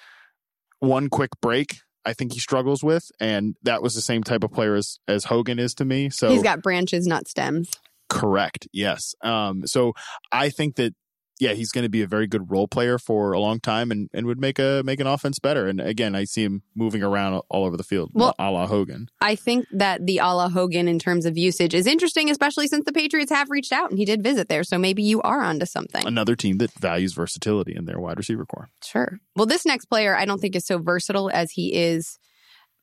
one 0.80 1.08
quick 1.08 1.30
break. 1.40 1.76
I 2.04 2.12
think 2.12 2.32
he 2.34 2.38
struggles 2.38 2.84
with, 2.84 3.10
and 3.18 3.56
that 3.62 3.82
was 3.82 3.94
the 3.94 4.00
same 4.00 4.22
type 4.22 4.44
of 4.44 4.52
player 4.52 4.74
as 4.76 4.98
as 5.08 5.24
Hogan 5.24 5.58
is 5.58 5.74
to 5.74 5.84
me. 5.84 6.10
So 6.10 6.28
He's 6.28 6.42
got 6.42 6.62
branches, 6.62 7.06
not 7.06 7.26
stems. 7.26 7.70
correct, 8.08 8.68
yes. 8.72 9.14
Um, 9.22 9.66
so 9.66 9.92
I 10.30 10.50
think 10.50 10.76
that 10.76 10.94
yeah, 11.38 11.52
he's 11.52 11.70
going 11.70 11.82
to 11.82 11.88
be 11.90 12.00
a 12.02 12.06
very 12.06 12.26
good 12.26 12.50
role 12.50 12.66
player 12.66 12.98
for 12.98 13.32
a 13.32 13.38
long 13.40 13.60
time, 13.60 13.90
and, 13.90 14.08
and 14.14 14.26
would 14.26 14.40
make 14.40 14.58
a 14.58 14.82
make 14.84 15.00
an 15.00 15.06
offense 15.06 15.38
better. 15.38 15.66
And 15.66 15.80
again, 15.80 16.14
I 16.14 16.24
see 16.24 16.42
him 16.44 16.62
moving 16.74 17.02
around 17.02 17.42
all 17.50 17.64
over 17.66 17.76
the 17.76 17.82
field, 17.84 18.10
Well- 18.14 18.34
a 18.38 18.50
la 18.50 18.66
Hogan. 18.66 19.08
I 19.20 19.34
think 19.34 19.66
that 19.72 20.06
the 20.06 20.18
a 20.18 20.26
la 20.28 20.48
Hogan 20.48 20.88
in 20.88 20.98
terms 20.98 21.26
of 21.26 21.36
usage 21.36 21.74
is 21.74 21.86
interesting, 21.86 22.30
especially 22.30 22.68
since 22.68 22.84
the 22.86 22.92
Patriots 22.92 23.30
have 23.30 23.50
reached 23.50 23.72
out 23.72 23.90
and 23.90 23.98
he 23.98 24.04
did 24.04 24.22
visit 24.22 24.48
there. 24.48 24.64
So 24.64 24.78
maybe 24.78 25.02
you 25.02 25.20
are 25.22 25.42
onto 25.42 25.66
something. 25.66 26.06
Another 26.06 26.36
team 26.36 26.58
that 26.58 26.70
values 26.72 27.12
versatility 27.12 27.74
in 27.76 27.84
their 27.84 28.00
wide 28.00 28.16
receiver 28.16 28.46
corps. 28.46 28.70
Sure. 28.82 29.18
Well, 29.34 29.46
this 29.46 29.66
next 29.66 29.86
player 29.86 30.16
I 30.16 30.24
don't 30.24 30.40
think 30.40 30.56
is 30.56 30.64
so 30.66 30.78
versatile 30.78 31.30
as 31.30 31.50
he 31.50 31.74
is 31.74 32.18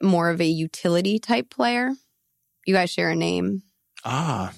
more 0.02 0.30
of 0.30 0.40
a 0.42 0.46
utility 0.46 1.18
type 1.18 1.50
player. 1.50 1.92
You 2.68 2.74
guys 2.74 2.92
share 2.92 3.10
a 3.10 3.16
name. 3.16 3.64
Ah, 4.06 4.54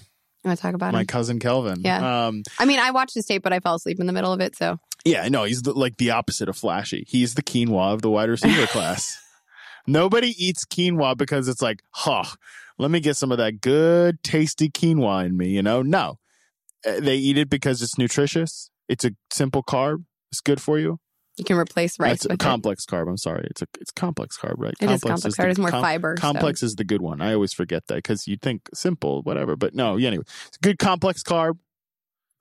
You 0.46 0.50
want 0.50 0.60
to 0.60 0.62
talk 0.62 0.76
about 0.76 0.94
my 0.94 1.02
him? 1.02 1.08
cousin 1.08 1.40
Kelvin. 1.40 1.82
Yeah. 1.82 2.28
Um, 2.28 2.44
I 2.60 2.66
mean, 2.66 2.78
I 2.80 2.92
watched 2.92 3.16
his 3.16 3.26
tape, 3.26 3.42
but 3.42 3.52
I 3.52 3.60
fell 3.60 3.74
asleep 3.76 4.00
in 4.00 4.06
the 4.06 4.14
middle 4.14 4.32
of 4.32 4.42
it. 4.42 4.56
So 4.56 4.78
Yeah, 5.04 5.28
no, 5.28 5.44
he's 5.44 5.64
the, 5.64 5.74
like 5.74 5.98
the 5.98 6.12
opposite 6.12 6.48
of 6.50 6.56
flashy. 6.56 7.04
He's 7.08 7.34
the 7.34 7.42
quinoa 7.42 7.94
of 7.96 8.04
the 8.04 8.12
wide 8.12 8.30
receiver 8.30 8.68
class. 8.68 9.18
Nobody 9.88 10.36
eats 10.38 10.64
quinoa 10.64 11.18
because 11.18 11.48
it's 11.48 11.64
like, 11.64 11.82
huh, 11.90 12.26
let 12.78 12.92
me 12.92 13.00
get 13.00 13.16
some 13.18 13.32
of 13.32 13.40
that 13.40 13.60
good, 13.60 14.22
tasty 14.22 14.70
quinoa 14.70 15.26
in 15.26 15.36
me, 15.36 15.48
you 15.50 15.64
know? 15.64 15.82
No. 15.82 16.20
Uh, 16.88 17.00
They 17.00 17.16
eat 17.16 17.40
it 17.40 17.50
because 17.50 17.82
it's 17.82 17.98
nutritious. 17.98 18.70
It's 18.88 19.04
a 19.04 19.12
simple 19.32 19.64
carb. 19.64 20.06
It's 20.32 20.42
good 20.42 20.62
for 20.62 20.78
you. 20.78 21.00
You 21.38 21.44
can 21.46 21.58
replace 21.58 22.00
rice 22.00 22.14
It's 22.16 22.26
a 22.26 22.28
with 22.30 22.34
it. 22.36 22.40
complex 22.44 22.86
carb. 22.86 23.08
I'm 23.10 23.18
sorry. 23.18 23.48
It's 23.50 23.62
a 23.62 23.68
it's 23.82 23.92
complex 23.92 24.38
carb, 24.38 24.56
right? 24.58 24.74
It 24.80 24.90
is 24.90 25.02
complex 25.02 25.22
the- 25.36 25.42
carb. 25.42 25.46
It 25.46 25.48
has 25.50 25.58
more 25.60 25.72
fiber, 25.72 26.16
so- 26.18 26.22
Complex 26.22 26.64
is 26.64 26.76
the 26.76 26.84
good 26.84 27.02
one. 27.02 27.22
I 27.22 27.34
always 27.34 27.54
forget 27.54 27.88
that 27.88 27.96
because 27.96 28.28
you 28.28 28.38
think 28.38 28.70
simple, 28.74 29.22
whatever. 29.24 29.56
But 29.56 29.74
no, 29.76 29.98
yeah, 29.98 30.08
anyway, 30.10 30.24
it's 30.48 30.58
a 30.58 30.60
good 30.62 30.80
complex 30.80 31.24
carb, 31.24 31.58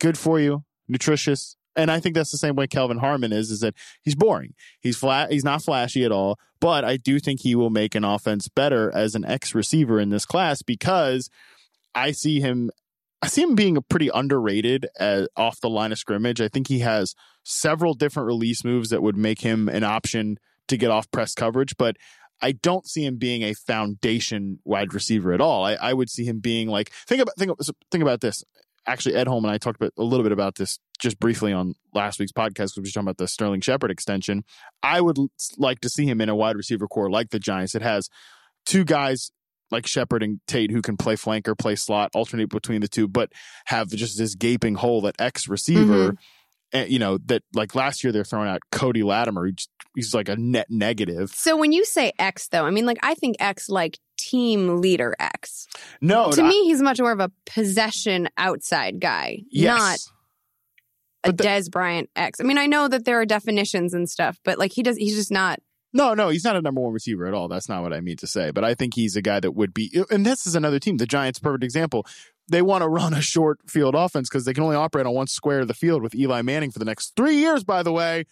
good 0.00 0.16
for 0.18 0.38
you, 0.40 0.64
nutritious. 0.88 1.56
And 1.76 1.90
I 1.90 1.98
think 1.98 2.14
that's 2.14 2.30
the 2.30 2.38
same 2.38 2.54
way 2.54 2.68
Kelvin 2.68 2.98
Harmon 2.98 3.32
is, 3.32 3.50
is 3.50 3.58
that 3.60 3.74
he's 4.02 4.14
boring. 4.14 4.54
He's 4.80 4.96
flat. 4.96 5.32
He's 5.32 5.42
not 5.42 5.60
flashy 5.60 6.04
at 6.04 6.12
all. 6.12 6.38
But 6.60 6.84
I 6.84 6.96
do 6.96 7.18
think 7.18 7.40
he 7.40 7.56
will 7.56 7.68
make 7.70 7.96
an 7.96 8.04
offense 8.04 8.46
better 8.48 8.94
as 8.94 9.16
an 9.16 9.24
X 9.24 9.56
receiver 9.56 9.98
in 9.98 10.10
this 10.10 10.24
class 10.24 10.62
because 10.62 11.28
I 11.96 12.12
see 12.12 12.40
him. 12.40 12.70
I 13.24 13.28
see 13.28 13.40
him 13.40 13.54
being 13.54 13.78
a 13.78 13.82
pretty 13.82 14.10
underrated 14.12 14.86
uh, 15.00 15.26
off 15.34 15.58
the 15.60 15.70
line 15.70 15.92
of 15.92 15.98
scrimmage. 15.98 16.42
I 16.42 16.48
think 16.48 16.68
he 16.68 16.80
has 16.80 17.14
several 17.42 17.94
different 17.94 18.26
release 18.26 18.64
moves 18.64 18.90
that 18.90 19.02
would 19.02 19.16
make 19.16 19.40
him 19.40 19.66
an 19.66 19.82
option 19.82 20.38
to 20.68 20.76
get 20.76 20.90
off 20.90 21.10
press 21.10 21.32
coverage, 21.32 21.74
but 21.78 21.96
I 22.42 22.52
don't 22.52 22.86
see 22.86 23.02
him 23.06 23.16
being 23.16 23.40
a 23.40 23.54
foundation 23.54 24.58
wide 24.64 24.92
receiver 24.92 25.32
at 25.32 25.40
all. 25.40 25.64
I, 25.64 25.72
I 25.72 25.94
would 25.94 26.10
see 26.10 26.26
him 26.26 26.40
being 26.40 26.68
like 26.68 26.90
think 27.08 27.22
about 27.22 27.34
think 27.38 27.50
think 27.90 28.02
about 28.02 28.20
this. 28.20 28.44
Actually, 28.86 29.14
Edholm 29.14 29.38
and 29.38 29.46
I 29.46 29.56
talked 29.56 29.80
about, 29.80 29.94
a 29.96 30.02
little 30.02 30.24
bit 30.24 30.32
about 30.32 30.56
this 30.56 30.78
just 30.98 31.18
briefly 31.18 31.54
on 31.54 31.76
last 31.94 32.18
week's 32.18 32.32
podcast 32.32 32.54
because 32.54 32.76
we 32.76 32.82
were 32.82 32.88
talking 32.88 33.06
about 33.06 33.16
the 33.16 33.26
Sterling 33.26 33.62
Shepard 33.62 33.90
extension. 33.90 34.44
I 34.82 35.00
would 35.00 35.16
like 35.56 35.80
to 35.80 35.88
see 35.88 36.04
him 36.04 36.20
in 36.20 36.28
a 36.28 36.36
wide 36.36 36.56
receiver 36.56 36.86
corps 36.86 37.10
like 37.10 37.30
the 37.30 37.38
Giants. 37.38 37.74
It 37.74 37.80
has 37.80 38.10
two 38.66 38.84
guys 38.84 39.32
like 39.70 39.86
Shepard 39.86 40.22
and 40.22 40.40
Tate 40.46 40.70
who 40.70 40.82
can 40.82 40.96
play 40.96 41.14
flanker, 41.16 41.58
play 41.58 41.74
slot, 41.74 42.10
alternate 42.14 42.48
between 42.48 42.80
the 42.80 42.88
two, 42.88 43.08
but 43.08 43.32
have 43.66 43.88
just 43.88 44.18
this 44.18 44.34
gaping 44.34 44.74
hole 44.74 45.06
at 45.06 45.14
X 45.18 45.48
receiver. 45.48 46.16
And, 46.72 46.90
you 46.90 46.98
know 46.98 47.18
that 47.26 47.42
like 47.54 47.74
last 47.74 48.02
year 48.02 48.12
they're 48.12 48.24
throwing 48.24 48.48
out 48.48 48.60
Cody 48.72 49.02
Latimer. 49.02 49.46
He's, 49.46 49.68
he's 49.94 50.14
like 50.14 50.28
a 50.28 50.36
net 50.36 50.66
negative. 50.70 51.30
So 51.30 51.56
when 51.56 51.72
you 51.72 51.84
say 51.84 52.12
X, 52.18 52.48
though, 52.48 52.64
I 52.64 52.70
mean, 52.70 52.84
like, 52.84 52.98
I 53.02 53.14
think 53.14 53.36
X 53.38 53.68
like 53.68 53.98
team 54.18 54.80
leader 54.80 55.14
X. 55.20 55.66
No, 56.00 56.32
to 56.32 56.42
me, 56.42 56.64
he's 56.64 56.82
much 56.82 57.00
more 57.00 57.12
of 57.12 57.20
a 57.20 57.30
possession 57.46 58.28
outside 58.36 59.00
guy, 59.00 59.40
yes. 59.50 59.78
not 61.24 61.30
a 61.30 61.32
the- 61.32 61.44
Dez 61.44 61.70
Bryant 61.70 62.10
X. 62.16 62.40
I 62.40 62.44
mean, 62.44 62.58
I 62.58 62.66
know 62.66 62.88
that 62.88 63.04
there 63.04 63.20
are 63.20 63.26
definitions 63.26 63.94
and 63.94 64.08
stuff, 64.08 64.38
but 64.44 64.58
like 64.58 64.72
he 64.72 64.82
does, 64.82 64.96
he's 64.96 65.14
just 65.14 65.30
not. 65.30 65.60
No, 65.94 66.12
no, 66.12 66.28
he's 66.28 66.44
not 66.44 66.56
a 66.56 66.60
number 66.60 66.80
one 66.80 66.92
receiver 66.92 67.24
at 67.26 67.32
all. 67.34 67.46
That's 67.48 67.68
not 67.68 67.82
what 67.82 67.92
I 67.92 68.00
mean 68.00 68.16
to 68.18 68.26
say. 68.26 68.50
But 68.50 68.64
I 68.64 68.74
think 68.74 68.94
he's 68.94 69.14
a 69.16 69.22
guy 69.22 69.38
that 69.40 69.52
would 69.52 69.72
be. 69.72 70.04
And 70.10 70.26
this 70.26 70.46
is 70.46 70.54
another 70.56 70.80
team. 70.80 70.96
The 70.96 71.06
Giants, 71.06 71.38
perfect 71.38 71.62
example. 71.64 72.04
They 72.50 72.60
want 72.62 72.82
to 72.82 72.88
run 72.88 73.14
a 73.14 73.22
short 73.22 73.60
field 73.70 73.94
offense 73.94 74.28
because 74.28 74.44
they 74.44 74.52
can 74.52 74.64
only 74.64 74.76
operate 74.76 75.06
on 75.06 75.14
one 75.14 75.28
square 75.28 75.60
of 75.60 75.68
the 75.68 75.72
field 75.74 76.02
with 76.02 76.14
Eli 76.14 76.42
Manning 76.42 76.70
for 76.72 76.80
the 76.80 76.84
next 76.84 77.14
three 77.16 77.36
years. 77.36 77.64
By 77.64 77.82
the 77.84 77.92
way, 77.92 78.24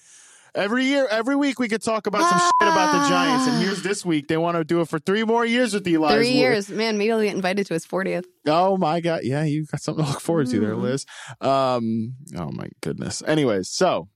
every 0.54 0.84
year, 0.84 1.06
every 1.10 1.34
week, 1.36 1.58
we 1.58 1.68
could 1.68 1.82
talk 1.82 2.06
about 2.06 2.28
some 2.28 2.38
shit 2.38 2.52
about 2.68 2.92
the 3.04 3.08
Giants. 3.08 3.46
And 3.46 3.62
here's 3.62 3.82
this 3.82 4.04
week, 4.04 4.28
they 4.28 4.36
want 4.36 4.56
to 4.58 4.64
do 4.64 4.80
it 4.80 4.88
for 4.88 4.98
three 4.98 5.24
more 5.24 5.46
years 5.46 5.72
with 5.72 5.86
Eli. 5.86 6.14
Three 6.16 6.32
years, 6.32 6.68
man. 6.68 6.98
Maybe 6.98 7.08
he'll 7.08 7.22
get 7.22 7.34
invited 7.34 7.66
to 7.68 7.74
his 7.74 7.86
fortieth. 7.86 8.26
Oh 8.46 8.76
my 8.76 9.00
god, 9.00 9.20
yeah, 9.22 9.44
you 9.44 9.64
got 9.66 9.80
something 9.80 10.04
to 10.04 10.10
look 10.10 10.20
forward 10.20 10.48
to 10.48 10.60
there, 10.60 10.74
Mm. 10.74 10.82
Liz. 10.82 11.06
Um, 11.40 12.14
oh 12.36 12.50
my 12.50 12.68
goodness. 12.82 13.22
Anyways, 13.26 13.70
so 13.70 14.08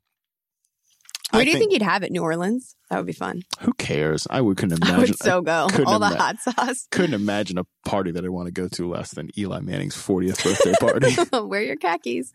Where 1.32 1.42
I 1.42 1.44
do 1.44 1.50
you 1.50 1.58
think, 1.58 1.72
he'd 1.72 1.82
have 1.82 2.02
it? 2.02 2.12
New 2.12 2.22
Orleans? 2.22 2.76
That 2.88 2.98
would 2.98 3.06
be 3.06 3.12
fun. 3.12 3.42
Who 3.60 3.72
cares? 3.74 4.26
I 4.30 4.40
would 4.40 4.56
couldn't 4.56 4.82
I 4.84 4.88
imagine. 4.90 5.00
would 5.12 5.18
so 5.18 5.42
go. 5.42 5.66
couldn't 5.68 5.86
All 5.86 5.98
the 5.98 6.06
ima- 6.06 6.16
hot 6.16 6.38
sauce. 6.40 6.86
couldn't 6.90 7.14
imagine 7.14 7.58
a 7.58 7.66
party 7.84 8.12
that 8.12 8.24
I 8.24 8.28
want 8.28 8.46
to 8.46 8.52
go 8.52 8.68
to 8.68 8.88
less 8.88 9.10
than 9.12 9.30
Eli 9.36 9.60
Manning's 9.60 9.96
40th 9.96 10.42
birthday 10.44 10.74
party. 10.80 11.46
Wear 11.48 11.62
your 11.62 11.76
khakis. 11.76 12.32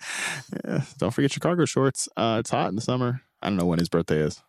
yeah, 0.66 0.82
don't 0.98 1.12
forget 1.12 1.34
your 1.36 1.40
cargo 1.42 1.66
shorts. 1.66 2.10
Uh, 2.18 2.38
it's 2.42 2.50
hot 2.50 2.68
in 2.70 2.76
the 2.76 2.82
summer. 2.82 3.22
I 3.42 3.48
don't 3.48 3.58
know 3.58 3.66
when 3.66 3.80
his 3.80 3.90
birthday 3.90 4.20
is. 4.20 4.42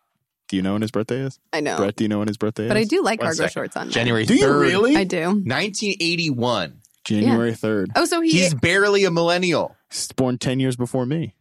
Do 0.49 0.57
you 0.57 0.61
know 0.61 0.73
when 0.73 0.81
his 0.81 0.91
birthday 0.91 1.21
is? 1.21 1.39
I 1.53 1.61
know. 1.61 1.77
Brett, 1.77 1.95
do 1.95 2.03
you 2.03 2.09
know 2.09 2.19
when 2.19 2.27
his 2.27 2.37
birthday 2.37 2.63
is? 2.65 2.67
But 2.67 2.77
I 2.77 2.83
do 2.83 3.01
like 3.01 3.19
One 3.21 3.27
cargo 3.27 3.37
second. 3.37 3.53
shorts 3.53 3.77
on. 3.77 3.87
men. 3.87 3.93
January 3.93 4.25
Do 4.25 4.35
you 4.35 4.53
really? 4.53 4.95
I 4.97 5.05
do. 5.05 5.29
1981. 5.29 6.81
January 7.05 7.51
3rd. 7.53 7.87
Oh, 7.95 8.05
so 8.05 8.21
he. 8.21 8.31
He's 8.31 8.53
barely 8.53 9.03
a 9.05 9.11
millennial. 9.11 9.75
He's 9.89 10.11
born 10.11 10.37
10 10.37 10.59
years 10.59 10.75
before 10.75 11.05
me. 11.05 11.35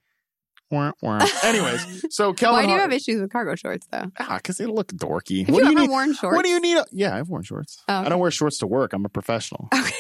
Wah, 0.72 0.92
wah. 1.02 1.24
Anyways, 1.44 2.06
so 2.08 2.32
Kelvin 2.32 2.56
why 2.60 2.62
do 2.62 2.68
you 2.68 2.74
Har- 2.74 2.80
have 2.80 2.92
issues 2.92 3.20
with 3.20 3.30
cargo 3.30 3.54
shorts, 3.54 3.86
though? 3.92 4.10
Ah, 4.18 4.36
because 4.38 4.56
they 4.56 4.64
look 4.66 4.88
dorky. 4.88 5.44
Have 5.46 5.54
what 5.54 5.58
you 5.64 5.66
do 5.66 5.70
you 5.72 5.78
ever 5.78 5.80
need? 5.82 5.90
worn 5.90 6.14
shorts? 6.14 6.34
What 6.34 6.44
do 6.44 6.48
you 6.48 6.60
need? 6.60 6.78
Yeah, 6.90 7.14
I've 7.16 7.28
worn 7.28 7.42
shorts. 7.42 7.82
Oh, 7.88 7.94
I 8.00 8.08
don't 8.08 8.18
wear 8.18 8.30
shorts 8.30 8.58
to 8.58 8.66
work. 8.66 8.94
I'm 8.94 9.04
a 9.04 9.08
professional. 9.10 9.68
Okay. 9.78 9.94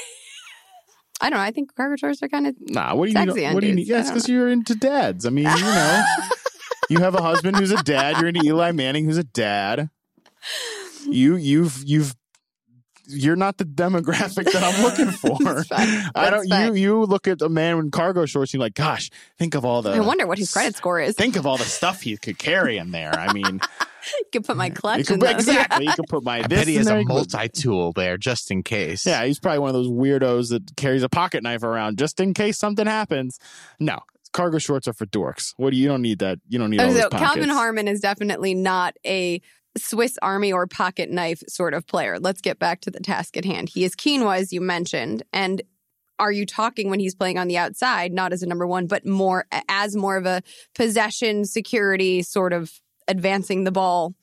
I 1.20 1.30
don't 1.30 1.38
know. 1.38 1.44
I 1.44 1.52
think 1.52 1.72
cargo 1.76 1.94
shorts 1.94 2.20
are 2.24 2.28
kind 2.28 2.48
of. 2.48 2.56
Nah, 2.58 2.96
what 2.96 3.04
do 3.04 3.12
you 3.12 3.16
Sexy 3.16 3.40
need? 3.46 3.54
What 3.54 3.60
do 3.60 3.68
you 3.68 3.74
need? 3.76 3.88
it's 3.88 4.10
because 4.10 4.28
you're 4.28 4.48
into 4.48 4.74
dads. 4.74 5.24
I 5.24 5.30
mean, 5.30 5.44
you 5.44 5.60
know, 5.62 6.04
you 6.88 6.98
have 6.98 7.14
a 7.14 7.22
husband 7.22 7.58
who's 7.58 7.70
a 7.70 7.80
dad. 7.84 8.16
You're 8.16 8.26
into 8.26 8.44
Eli 8.44 8.72
Manning, 8.72 9.04
who's 9.04 9.18
a 9.18 9.22
dad. 9.24 9.88
You, 11.08 11.36
you've, 11.36 11.84
you've. 11.86 12.16
You're 13.06 13.36
not 13.36 13.58
the 13.58 13.64
demographic 13.64 14.50
that 14.52 14.62
I'm 14.62 14.82
looking 14.82 15.10
for. 15.10 15.36
That's 15.54 15.68
fine. 15.68 16.10
I 16.14 16.30
don't. 16.30 16.46
You 16.48 16.74
you 16.74 17.04
look 17.04 17.26
at 17.28 17.42
a 17.42 17.48
man 17.48 17.78
in 17.78 17.90
cargo 17.90 18.26
shorts. 18.26 18.52
And 18.52 18.58
you're 18.60 18.66
like, 18.66 18.74
gosh, 18.74 19.10
think 19.38 19.54
of 19.54 19.64
all 19.64 19.82
the. 19.82 19.90
I 19.90 20.00
wonder 20.00 20.26
what 20.26 20.38
his 20.38 20.52
credit 20.52 20.76
score 20.76 21.00
is. 21.00 21.14
Think 21.16 21.36
of 21.36 21.46
all 21.46 21.56
the 21.56 21.64
stuff 21.64 22.02
he 22.02 22.16
could 22.16 22.38
carry 22.38 22.78
in 22.78 22.90
there. 22.92 23.12
I 23.14 23.32
mean, 23.32 23.60
You 24.04 24.24
could 24.32 24.44
put 24.44 24.56
my 24.56 24.66
you 24.66 24.72
clutch 24.72 25.06
could, 25.06 25.14
in 25.14 25.20
those. 25.20 25.30
exactly. 25.34 25.86
You 25.86 25.92
could 25.92 26.06
put 26.08 26.24
my. 26.24 26.38
I 26.38 26.42
this 26.46 26.58
bet 26.60 26.66
he 26.68 26.74
has 26.76 26.86
there, 26.86 26.96
a 26.96 27.00
you 27.00 27.06
could 27.06 27.14
put- 27.14 27.32
multi 27.32 27.48
tool 27.48 27.92
there 27.92 28.16
just 28.18 28.50
in 28.50 28.62
case. 28.62 29.06
Yeah, 29.06 29.24
he's 29.24 29.38
probably 29.38 29.60
one 29.60 29.68
of 29.68 29.74
those 29.74 29.88
weirdos 29.88 30.48
that 30.50 30.74
carries 30.76 31.02
a 31.02 31.08
pocket 31.08 31.42
knife 31.42 31.62
around 31.62 31.98
just 31.98 32.18
in 32.20 32.34
case 32.34 32.58
something 32.58 32.86
happens. 32.86 33.38
No, 33.78 34.00
cargo 34.32 34.58
shorts 34.58 34.88
are 34.88 34.92
for 34.92 35.06
dorks. 35.06 35.54
What 35.56 35.70
do 35.70 35.76
you, 35.76 35.84
you 35.84 35.88
don't 35.88 36.02
need 36.02 36.18
that? 36.20 36.38
You 36.48 36.58
don't 36.58 36.70
need 36.70 36.80
oh, 36.80 36.84
all 36.84 36.90
Oh, 36.90 36.94
those 36.94 37.02
so. 37.02 37.08
Kelvin 37.10 37.48
Harmon 37.48 37.86
is 37.88 38.00
definitely 38.00 38.54
not 38.54 38.96
a 39.06 39.40
Swiss 39.76 40.18
Army 40.20 40.52
or 40.52 40.66
pocket 40.66 41.10
knife 41.10 41.42
sort 41.48 41.74
of 41.74 41.86
player. 41.86 42.18
Let's 42.18 42.40
get 42.40 42.58
back 42.58 42.80
to 42.82 42.90
the 42.90 43.00
task 43.00 43.36
at 43.36 43.44
hand. 43.44 43.70
He 43.70 43.84
is 43.84 43.94
quinoa, 43.94 44.38
as 44.38 44.52
you 44.52 44.60
mentioned, 44.60 45.22
and 45.32 45.62
are 46.18 46.30
you 46.30 46.46
talking 46.46 46.90
when 46.90 47.00
he's 47.00 47.14
playing 47.14 47.38
on 47.38 47.48
the 47.48 47.58
outside, 47.58 48.12
not 48.12 48.32
as 48.32 48.42
a 48.42 48.46
number 48.46 48.66
one, 48.66 48.86
but 48.86 49.04
more 49.06 49.46
as 49.68 49.96
more 49.96 50.16
of 50.16 50.26
a 50.26 50.42
possession 50.74 51.44
security 51.44 52.22
sort 52.22 52.52
of 52.52 52.70
advancing 53.08 53.64
the 53.64 53.72
ball 53.72 54.14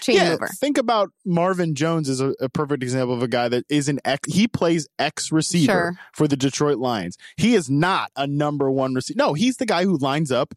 chain 0.00 0.16
yeah, 0.16 0.30
mover? 0.30 0.48
think 0.58 0.78
about 0.78 1.10
Marvin 1.26 1.74
Jones 1.74 2.08
as 2.08 2.20
a, 2.20 2.34
a 2.40 2.48
perfect 2.48 2.82
example 2.82 3.14
of 3.14 3.22
a 3.22 3.28
guy 3.28 3.48
that 3.48 3.64
is 3.68 3.88
an 3.88 4.00
X. 4.04 4.32
He 4.32 4.48
plays 4.48 4.88
X 4.98 5.30
receiver 5.32 5.72
Sure. 5.72 5.98
for 6.14 6.28
the 6.28 6.36
Detroit 6.36 6.78
Lions. 6.78 7.18
He 7.36 7.54
is 7.54 7.68
not 7.68 8.10
a 8.16 8.26
number 8.26 8.70
one 8.70 8.94
receiver. 8.94 9.18
No, 9.18 9.34
he's 9.34 9.56
the 9.58 9.66
guy 9.66 9.84
who 9.84 9.98
lines 9.98 10.32
up 10.32 10.54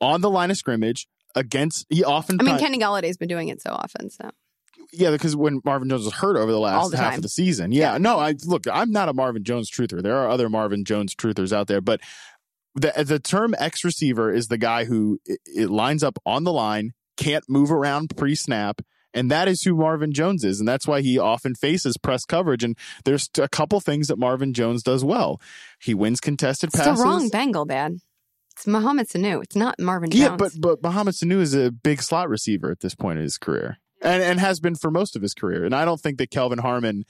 on 0.00 0.20
the 0.20 0.30
line 0.30 0.50
of 0.50 0.56
scrimmage 0.56 1.06
against. 1.34 1.86
He 1.88 2.04
often. 2.04 2.38
I 2.40 2.44
mean, 2.44 2.58
Kenny 2.58 2.78
Golladay's 2.78 3.16
been 3.16 3.28
doing 3.28 3.48
it 3.48 3.60
so 3.62 3.70
often, 3.70 4.10
so 4.10 4.30
Yeah, 4.92 5.10
because 5.10 5.36
when 5.36 5.60
Marvin 5.64 5.88
Jones 5.88 6.04
was 6.04 6.14
hurt 6.14 6.36
over 6.36 6.50
the 6.50 6.58
last 6.58 6.90
the 6.90 6.96
half 6.96 7.10
time. 7.10 7.18
of 7.18 7.22
the 7.22 7.28
season. 7.28 7.72
Yeah, 7.72 7.98
no, 7.98 8.18
I 8.18 8.34
look, 8.44 8.66
I'm 8.70 8.90
not 8.90 9.08
a 9.08 9.12
Marvin 9.12 9.44
Jones 9.44 9.70
truther. 9.70 10.02
There 10.02 10.16
are 10.16 10.28
other 10.28 10.48
Marvin 10.48 10.84
Jones 10.84 11.14
truthers 11.14 11.52
out 11.52 11.66
there, 11.66 11.80
but 11.80 12.00
the 12.74 12.92
the 13.04 13.18
term 13.18 13.54
X 13.58 13.84
receiver 13.84 14.32
is 14.32 14.48
the 14.48 14.58
guy 14.58 14.84
who 14.84 15.18
it, 15.24 15.40
it 15.44 15.70
lines 15.70 16.02
up 16.02 16.18
on 16.24 16.44
the 16.44 16.52
line, 16.52 16.92
can't 17.16 17.44
move 17.48 17.70
around 17.70 18.16
pre 18.16 18.34
snap. 18.34 18.80
And 19.14 19.30
that 19.30 19.48
is 19.48 19.62
who 19.62 19.74
Marvin 19.74 20.12
Jones 20.12 20.44
is. 20.44 20.60
And 20.60 20.68
that's 20.68 20.86
why 20.86 21.00
he 21.00 21.18
often 21.18 21.54
faces 21.54 21.96
press 21.96 22.24
coverage. 22.26 22.62
And 22.62 22.76
there's 23.04 23.30
a 23.38 23.48
couple 23.48 23.80
things 23.80 24.08
that 24.08 24.18
Marvin 24.18 24.52
Jones 24.52 24.82
does 24.82 25.02
well. 25.02 25.40
He 25.80 25.94
wins 25.94 26.20
contested 26.20 26.68
it's 26.68 26.76
passes. 26.76 26.98
the 26.98 27.04
wrong 27.04 27.28
Bengal, 27.30 27.64
Dad. 27.64 27.96
It's 28.58 28.66
Mohamed 28.66 29.06
Sanu. 29.06 29.40
It's 29.40 29.54
not 29.54 29.78
Marvin 29.78 30.10
Jones. 30.10 30.20
Yeah, 30.20 30.36
but 30.36 30.50
but 30.58 30.82
Mohamed 30.82 31.14
Sanu 31.14 31.38
is 31.38 31.54
a 31.54 31.70
big 31.70 32.02
slot 32.02 32.28
receiver 32.28 32.72
at 32.72 32.80
this 32.80 32.96
point 32.96 33.18
in 33.18 33.22
his 33.22 33.38
career, 33.38 33.78
and 34.02 34.20
and 34.20 34.40
has 34.40 34.58
been 34.58 34.74
for 34.74 34.90
most 34.90 35.14
of 35.14 35.22
his 35.22 35.32
career. 35.32 35.64
And 35.64 35.72
I 35.72 35.84
don't 35.84 36.00
think 36.00 36.18
that 36.18 36.32
Kelvin 36.32 36.58
Harmon, 36.58 37.04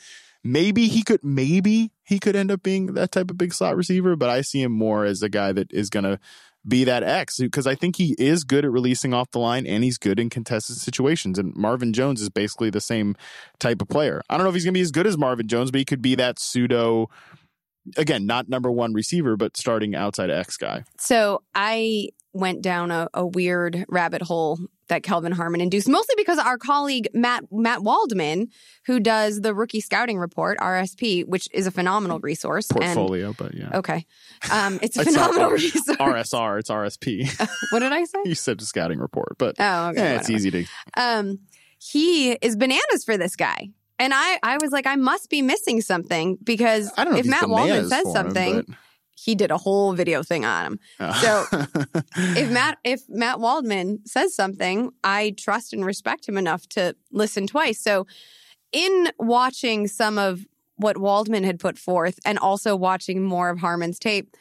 maybe 0.45 0.89
he 0.89 1.03
could, 1.03 1.25
maybe 1.25 1.91
he 2.05 2.19
could 2.19 2.37
end 2.37 2.51
up 2.51 2.63
being 2.63 2.93
that 2.93 3.13
type 3.13 3.31
of 3.31 3.39
big 3.39 3.55
slot 3.55 3.77
receiver, 3.77 4.15
but 4.15 4.29
I 4.29 4.43
see 4.43 4.61
him 4.61 4.73
more 4.73 5.07
as 5.07 5.23
a 5.23 5.31
guy 5.31 5.53
that 5.53 5.73
is 5.73 5.89
going 5.89 6.05
to 6.05 6.21
be 6.67 6.85
that 6.85 7.03
X 7.03 7.39
because 7.39 7.67
I 7.67 7.75
think 7.75 7.97
he 7.97 8.15
is 8.19 8.45
good 8.45 8.67
at 8.67 8.71
releasing 8.71 9.15
off 9.15 9.31
the 9.31 9.39
line 9.39 9.67
and 9.67 9.83
he's 9.83 9.97
good 9.97 10.21
in 10.21 10.29
contested 10.29 10.77
situations. 10.77 11.39
And 11.39 11.57
Marvin 11.57 11.95
Jones 11.95 12.21
is 12.21 12.29
basically 12.29 12.69
the 12.69 12.83
same 12.83 13.17
type 13.59 13.81
of 13.81 13.89
player. 13.89 14.21
I 14.29 14.37
don't 14.37 14.45
know 14.45 14.51
if 14.51 14.55
he's 14.55 14.65
going 14.65 14.75
to 14.75 14.79
be 14.79 14.83
as 14.83 14.91
good 14.91 15.07
as 15.07 15.17
Marvin 15.17 15.49
Jones, 15.49 15.71
but 15.71 15.79
he 15.79 15.87
could 15.87 16.03
be 16.03 16.15
that 16.17 16.39
pseudo. 16.39 17.09
Again, 17.97 18.27
not 18.27 18.49
number 18.49 18.71
one 18.71 18.93
receiver, 18.93 19.37
but 19.37 19.57
starting 19.57 19.95
outside 19.95 20.31
X 20.31 20.57
guy. 20.57 20.85
So 20.99 21.43
I 21.55 22.09
went 22.35 22.61
down 22.63 22.91
a, 22.91 23.09
a 23.15 23.27
weird 23.27 23.85
rabbit 23.89 24.21
hole 24.23 24.59
that 24.89 25.03
Kelvin 25.03 25.33
Harmon 25.33 25.61
induced, 25.61 25.89
mostly 25.89 26.15
because 26.17 26.39
our 26.39 26.57
colleague 26.59 27.09
Matt 27.15 27.45
Matt 27.51 27.83
Waldman, 27.83 28.49
who 28.87 29.01
does 29.01 29.41
the 29.41 29.55
rookie 29.55 29.81
scouting 29.81 30.19
report 30.19 30.59
(RSP), 30.59 31.27
which 31.27 31.49
is 31.53 31.67
a 31.67 31.71
phenomenal 31.71 32.19
resource. 32.21 32.71
and- 32.71 32.79
Portfolio, 32.81 33.35
but 33.37 33.55
yeah. 33.55 33.71
okay, 33.79 34.05
um, 34.53 34.79
it's 34.83 34.97
a 34.97 35.01
It's 35.03 35.11
phenomenal 35.15 35.51
resource. 35.51 35.97
RSR, 35.99 36.59
it's 36.61 36.71
RSP. 36.71 37.49
What 37.73 37.81
did 37.81 37.93
I 37.93 38.05
say? 38.05 38.19
you 38.25 38.35
said 38.35 38.61
scouting 38.63 38.99
report, 38.99 39.37
but 39.39 39.57
Oh, 39.59 39.89
okay. 39.91 40.01
yeah, 40.01 40.19
it's 40.19 40.31
easy 40.31 40.51
to. 40.51 40.65
um, 40.97 41.39
he 41.79 42.33
is 42.33 42.57
bananas 42.57 43.05
for 43.05 43.17
this 43.17 43.37
guy. 43.37 43.69
And 43.99 44.13
I, 44.15 44.39
I 44.43 44.59
was 44.61 44.71
like, 44.71 44.87
I 44.87 44.97
must 44.97 45.29
be 45.31 45.43
missing 45.43 45.81
something 45.81 46.37
because 46.43 46.93
I 46.97 47.05
don't 47.05 47.15
know 47.15 47.19
if 47.19 47.25
if, 47.27 47.31
Matt 47.31 47.49
Waldman 47.49 47.89
says 47.89 48.07
him, 48.07 48.13
something, 48.13 48.77
he 49.17 49.35
did 49.35 49.51
a 49.51 49.57
whole 49.59 49.93
video 49.93 50.23
thing 50.23 50.45
on 50.45 50.65
him. 50.67 50.81
but- 50.99 51.13
So, 51.15 51.47
if 52.17 52.51
Matt 52.51 52.79
if 52.85 53.01
Matt 53.09 53.41
Waldman 53.41 54.01
says 54.07 54.35
something, 54.35 54.91
I 55.03 55.35
trust 55.37 55.73
and 55.73 55.85
respect 55.85 56.29
him 56.29 56.39
enough 56.39 56.69
to 56.71 56.95
listen 57.11 57.47
twice. 57.47 57.81
So, 57.81 58.07
in 58.73 59.09
watching 59.19 59.89
some 59.89 60.19
of 60.19 60.47
what 60.77 60.99
Waldman 60.99 61.43
had 61.43 61.59
put 61.59 61.77
forth 61.79 62.19
and 62.25 62.39
also 62.39 62.77
watching 62.77 63.23
more 63.25 63.51
of 63.51 63.59
Harmon's 63.59 63.99
tape, 63.99 64.37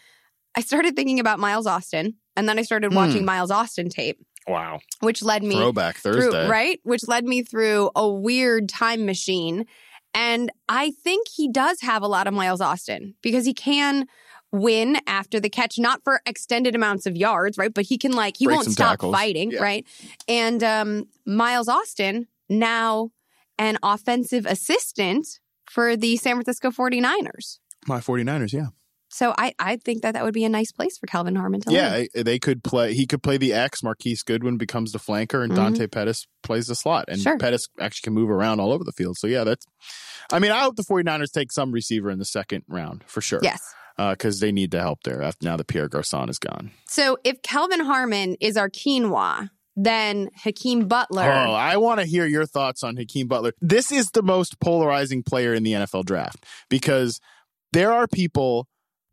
I 0.56 0.62
started 0.62 0.96
thinking 0.96 1.20
about 1.20 1.40
Miles 1.40 1.66
Austin, 1.66 2.16
and 2.36 2.48
then 2.48 2.60
I 2.60 2.62
started 2.62 2.92
Hmm. 2.92 2.98
watching 2.98 3.26
Miles 3.26 3.50
Austin 3.50 3.90
tape, 3.90 4.20
wow, 4.48 4.80
which 5.02 5.22
led 5.22 5.44
me 5.44 5.56
throwback 5.56 5.98
through 5.98 6.32
right, 6.32 6.80
which 6.84 7.08
led 7.08 7.26
me 7.26 7.44
through 7.44 7.92
a 7.96 8.08
weird 8.08 8.70
time 8.70 9.06
machine. 9.06 9.66
And 10.14 10.52
I 10.68 10.92
think 10.92 11.28
he 11.28 11.48
does 11.52 11.82
have 11.82 12.02
a 12.02 12.08
lot 12.08 12.28
of 12.28 12.34
Miles 12.34 12.62
Austin 12.62 13.16
because 13.22 13.46
he 13.46 13.54
can 13.54 14.08
win 14.52 14.98
after 15.06 15.40
the 15.40 15.50
catch, 15.50 15.78
not 15.78 16.02
for 16.04 16.22
extended 16.26 16.74
amounts 16.76 17.06
of 17.06 17.16
yards, 17.16 17.58
right? 17.58 17.74
But 17.74 17.86
he 17.86 17.98
can 17.98 18.14
like 18.14 18.38
he 18.38 18.46
Break 18.46 18.56
won't 18.56 18.72
stop 18.72 18.92
tackles. 18.92 19.14
fighting, 19.14 19.52
Yeah. 19.52 19.62
right? 19.62 19.86
And 20.28 20.64
um 20.64 21.08
Miles 21.26 21.68
Austin 21.68 22.28
now 22.50 23.12
an 23.60 23.78
offensive 23.84 24.46
assistant 24.46 25.40
for 25.70 25.98
the 25.98 26.16
San 26.18 26.36
Francisco 26.36 26.70
49ers. 26.72 27.60
My 27.88 28.00
49ers, 28.00 28.54
yeah, 28.54 28.68
So 29.18 29.34
I, 29.36 29.56
I 29.58 29.78
think 29.78 30.04
that 30.04 30.12
that 30.14 30.24
would 30.24 30.34
be 30.36 30.44
a 30.46 30.50
nice 30.50 30.72
place 30.72 30.96
for 31.00 31.08
Kelvin 31.08 31.36
Harmon 31.36 31.60
to 31.62 31.72
yeah. 31.74 32.04
They 32.14 32.38
could 32.38 32.64
play. 32.64 32.94
He 32.94 33.08
could 33.08 33.24
play 33.24 33.38
the 33.38 33.52
X. 33.52 33.82
Marquise 33.82 34.22
Goodwin 34.22 34.58
becomes 34.58 34.92
the 34.92 35.00
flanker, 35.00 35.44
and 35.44 35.52
Mhm. 35.52 35.56
Dante 35.56 35.88
Pettis 35.88 36.28
plays 36.44 36.68
the 36.68 36.76
slot. 36.76 37.06
And 37.08 37.20
Sure. 37.20 37.36
Pettis 37.40 37.68
actually 37.80 38.06
can 38.06 38.14
move 38.14 38.30
around 38.30 38.60
all 38.60 38.72
over 38.72 38.84
the 38.84 38.92
field. 38.92 39.18
So 39.18 39.26
yeah, 39.26 39.44
that's. 39.44 39.66
I 40.32 40.38
mean, 40.38 40.52
I 40.52 40.60
hope 40.60 40.76
the 40.76 40.84
49ers 40.84 41.32
take 41.32 41.52
some 41.52 41.72
receiver 41.72 42.12
in 42.12 42.20
the 42.20 42.26
second 42.26 42.64
round 42.68 43.04
for 43.08 43.22
sure. 43.22 43.40
Yes. 43.42 43.60
because 43.98 44.40
they 44.40 44.52
need 44.52 44.70
the 44.70 44.80
help 44.80 45.00
there 45.04 45.24
after 45.24 45.44
now 45.48 45.58
that 45.58 45.66
Pierre 45.66 45.90
Garcon 45.90 46.30
is 46.30 46.38
gone. 46.38 46.70
So 46.88 47.18
if 47.24 47.42
Kelvin 47.42 47.80
Harmon 47.80 48.36
is 48.40 48.56
our 48.56 48.70
quinoa, 48.70 49.50
then 49.76 50.30
Hakeem 50.44 50.88
Butler. 50.88 51.24
Oh, 51.24 51.52
I 51.54 51.78
want 51.78 52.00
to 52.02 52.06
hear 52.06 52.28
your 52.28 52.46
thoughts 52.46 52.84
on 52.84 52.96
Hakeem 52.98 53.28
Butler. 53.28 53.54
This 53.60 53.92
is 53.92 54.12
the 54.12 54.22
most 54.22 54.60
polarizing 54.60 55.24
player 55.24 55.56
in 55.56 55.64
the 55.64 55.72
NFL 55.74 56.04
draft 56.06 56.46
because 56.70 57.20
there 57.74 57.92
are 57.92 58.06
people 58.08 58.68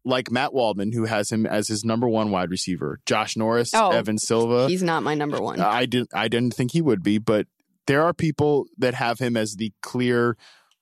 like 0.04 0.30
Matt 0.30 0.52
Waldman 0.52 0.92
who 0.92 1.04
has 1.04 1.30
him 1.30 1.46
as 1.46 1.68
his 1.68 1.84
number 1.84 2.08
one 2.08 2.30
wide 2.30 2.50
receiver. 2.50 3.00
Josh 3.06 3.36
Norris, 3.36 3.70
Oh, 3.74 3.90
Evan 3.90 4.18
Silva. 4.18 4.68
He's 4.68 4.82
not 4.82 5.02
my 5.02 5.14
number 5.14 5.40
one. 5.40 5.60
I 5.60 5.86
didn't 5.86 6.10
I 6.14 6.28
didn't 6.28 6.54
think 6.54 6.72
he 6.72 6.82
would 6.82 7.02
be, 7.02 7.18
but 7.18 7.46
there 7.86 8.02
are 8.02 8.12
people 8.14 8.66
that 8.78 8.94
have 8.94 9.18
him 9.18 9.36
as 9.36 9.54
the 9.56 9.72
clear 9.82 10.36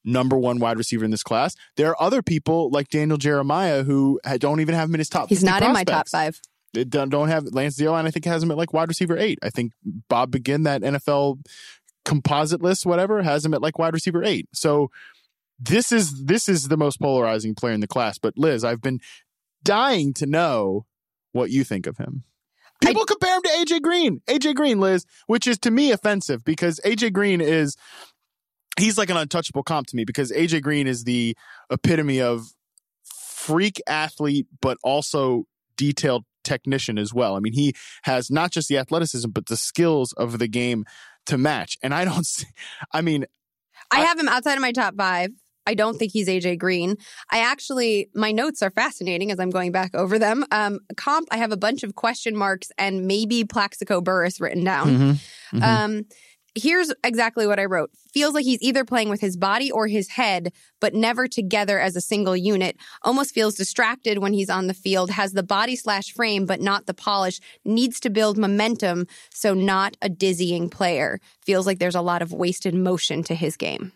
number 0.04 0.36
one 0.36 0.58
wide 0.58 0.76
receiver 0.78 1.04
in 1.04 1.10
this 1.12 1.22
class. 1.22 1.54
There 1.76 1.88
are 1.90 2.02
other 2.02 2.22
people 2.22 2.70
like 2.70 2.88
Daniel 2.88 3.18
Jeremiah 3.18 3.82
who 3.84 4.20
don't 4.38 4.60
even 4.60 4.74
have 4.74 4.88
him 4.88 4.94
in 4.96 4.98
his 5.00 5.08
top. 5.08 5.28
He's 5.28 5.38
50 5.38 5.50
not 5.50 5.62
in 5.62 5.72
my 5.72 5.84
top 5.84 6.08
five. 6.08 6.40
They 6.74 6.84
don't, 6.84 7.10
don't 7.10 7.28
have 7.28 7.44
Lance 7.52 7.78
Zierlein. 7.78 8.06
I 8.06 8.10
think 8.10 8.24
has 8.24 8.42
him 8.42 8.50
at 8.50 8.56
like 8.56 8.72
wide 8.72 8.88
receiver 8.88 9.16
eight. 9.16 9.38
I 9.42 9.50
think 9.50 9.72
Bob 10.08 10.30
Begin 10.30 10.62
that 10.62 10.82
NFL 10.82 11.38
composite 12.04 12.62
list, 12.62 12.86
whatever, 12.86 13.22
has 13.22 13.44
him 13.44 13.54
at 13.54 13.62
like 13.62 13.78
wide 13.78 13.94
receiver 13.94 14.24
eight. 14.24 14.48
So 14.52 14.90
this 15.58 15.92
is 15.92 16.24
this 16.24 16.48
is 16.48 16.68
the 16.68 16.76
most 16.76 17.00
polarizing 17.00 17.54
player 17.54 17.72
in 17.74 17.80
the 17.80 17.86
class. 17.86 18.18
But 18.18 18.34
Liz, 18.36 18.64
I've 18.64 18.80
been 18.80 19.00
dying 19.62 20.12
to 20.14 20.26
know 20.26 20.86
what 21.32 21.50
you 21.50 21.64
think 21.64 21.86
of 21.86 21.98
him. 21.98 22.24
People 22.82 23.04
compare 23.04 23.36
him 23.36 23.42
to 23.42 23.48
AJ 23.48 23.82
Green. 23.82 24.20
AJ 24.26 24.56
Green, 24.56 24.80
Liz, 24.80 25.06
which 25.28 25.46
is 25.46 25.58
to 25.60 25.70
me 25.70 25.92
offensive 25.92 26.44
because 26.44 26.80
AJ 26.84 27.12
Green 27.12 27.40
is 27.40 27.76
he's 28.78 28.98
like 28.98 29.10
an 29.10 29.16
untouchable 29.16 29.62
comp 29.62 29.86
to 29.88 29.96
me 29.96 30.04
because 30.04 30.32
AJ 30.32 30.62
Green 30.62 30.86
is 30.86 31.04
the 31.04 31.36
epitome 31.70 32.20
of 32.20 32.42
freak 33.04 33.80
athlete, 33.86 34.46
but 34.60 34.78
also 34.82 35.44
detailed 35.76 36.24
technician 36.44 36.98
as 36.98 37.14
well. 37.14 37.36
I 37.36 37.40
mean, 37.40 37.52
he 37.52 37.72
has 38.02 38.30
not 38.30 38.50
just 38.50 38.68
the 38.68 38.78
athleticism, 38.78 39.30
but 39.30 39.46
the 39.46 39.56
skills 39.56 40.12
of 40.14 40.38
the 40.38 40.48
game 40.48 40.84
to 41.26 41.38
match. 41.38 41.78
And 41.82 41.94
I 41.94 42.04
don't 42.04 42.26
see, 42.26 42.46
I 42.92 43.00
mean, 43.00 43.26
I 43.92 44.00
I- 44.02 44.06
have 44.06 44.18
him 44.18 44.28
outside 44.28 44.54
of 44.54 44.60
my 44.60 44.72
top 44.72 44.94
five. 44.96 45.30
I 45.66 45.74
don't 45.74 45.96
think 45.96 46.12
he's 46.12 46.28
AJ 46.28 46.58
Green. 46.58 46.96
I 47.30 47.38
actually, 47.38 48.08
my 48.14 48.32
notes 48.32 48.62
are 48.62 48.70
fascinating 48.70 49.30
as 49.30 49.38
I'm 49.38 49.50
going 49.50 49.72
back 49.72 49.94
over 49.94 50.18
them. 50.18 50.44
Um, 50.50 50.80
comp, 50.96 51.28
I 51.30 51.36
have 51.36 51.52
a 51.52 51.56
bunch 51.56 51.82
of 51.82 51.94
question 51.94 52.36
marks 52.36 52.70
and 52.78 53.06
maybe 53.06 53.44
Plaxico 53.44 54.00
Burress 54.00 54.40
written 54.40 54.64
down. 54.64 55.18
Mhm. 55.52 55.62
Um, 55.62 56.02
here's 56.54 56.92
exactly 57.04 57.46
what 57.46 57.58
I 57.58 57.64
wrote. 57.64 57.90
Feels 58.12 58.34
like 58.34 58.44
he's 58.44 58.60
either 58.60 58.84
playing 58.84 59.08
with 59.08 59.20
his 59.22 59.38
body 59.38 59.70
or 59.70 59.86
his 59.86 60.08
head, 60.10 60.52
but 60.80 60.94
never 60.94 61.26
together 61.26 61.80
as 61.80 61.96
a 61.96 62.00
single 62.00 62.36
unit. 62.36 62.76
Almost 63.02 63.32
feels 63.32 63.54
distracted 63.54 64.18
when 64.18 64.34
he's 64.34 64.50
on 64.50 64.66
the 64.66 64.74
field. 64.74 65.10
Has 65.10 65.32
the 65.32 65.42
body 65.42 65.76
slash 65.76 66.12
frame, 66.12 66.44
but 66.44 66.60
not 66.60 66.86
the 66.86 66.92
polish. 66.94 67.40
Needs 67.64 68.00
to 68.00 68.10
build 68.10 68.36
momentum, 68.36 69.06
so 69.32 69.54
not 69.54 69.96
a 70.02 70.10
dizzying 70.10 70.68
player. 70.68 71.20
Feels 71.46 71.66
like 71.66 71.78
there's 71.78 71.94
a 71.94 72.02
lot 72.02 72.20
of 72.20 72.32
wasted 72.32 72.74
motion 72.74 73.22
to 73.24 73.34
his 73.34 73.56
game. 73.56 73.92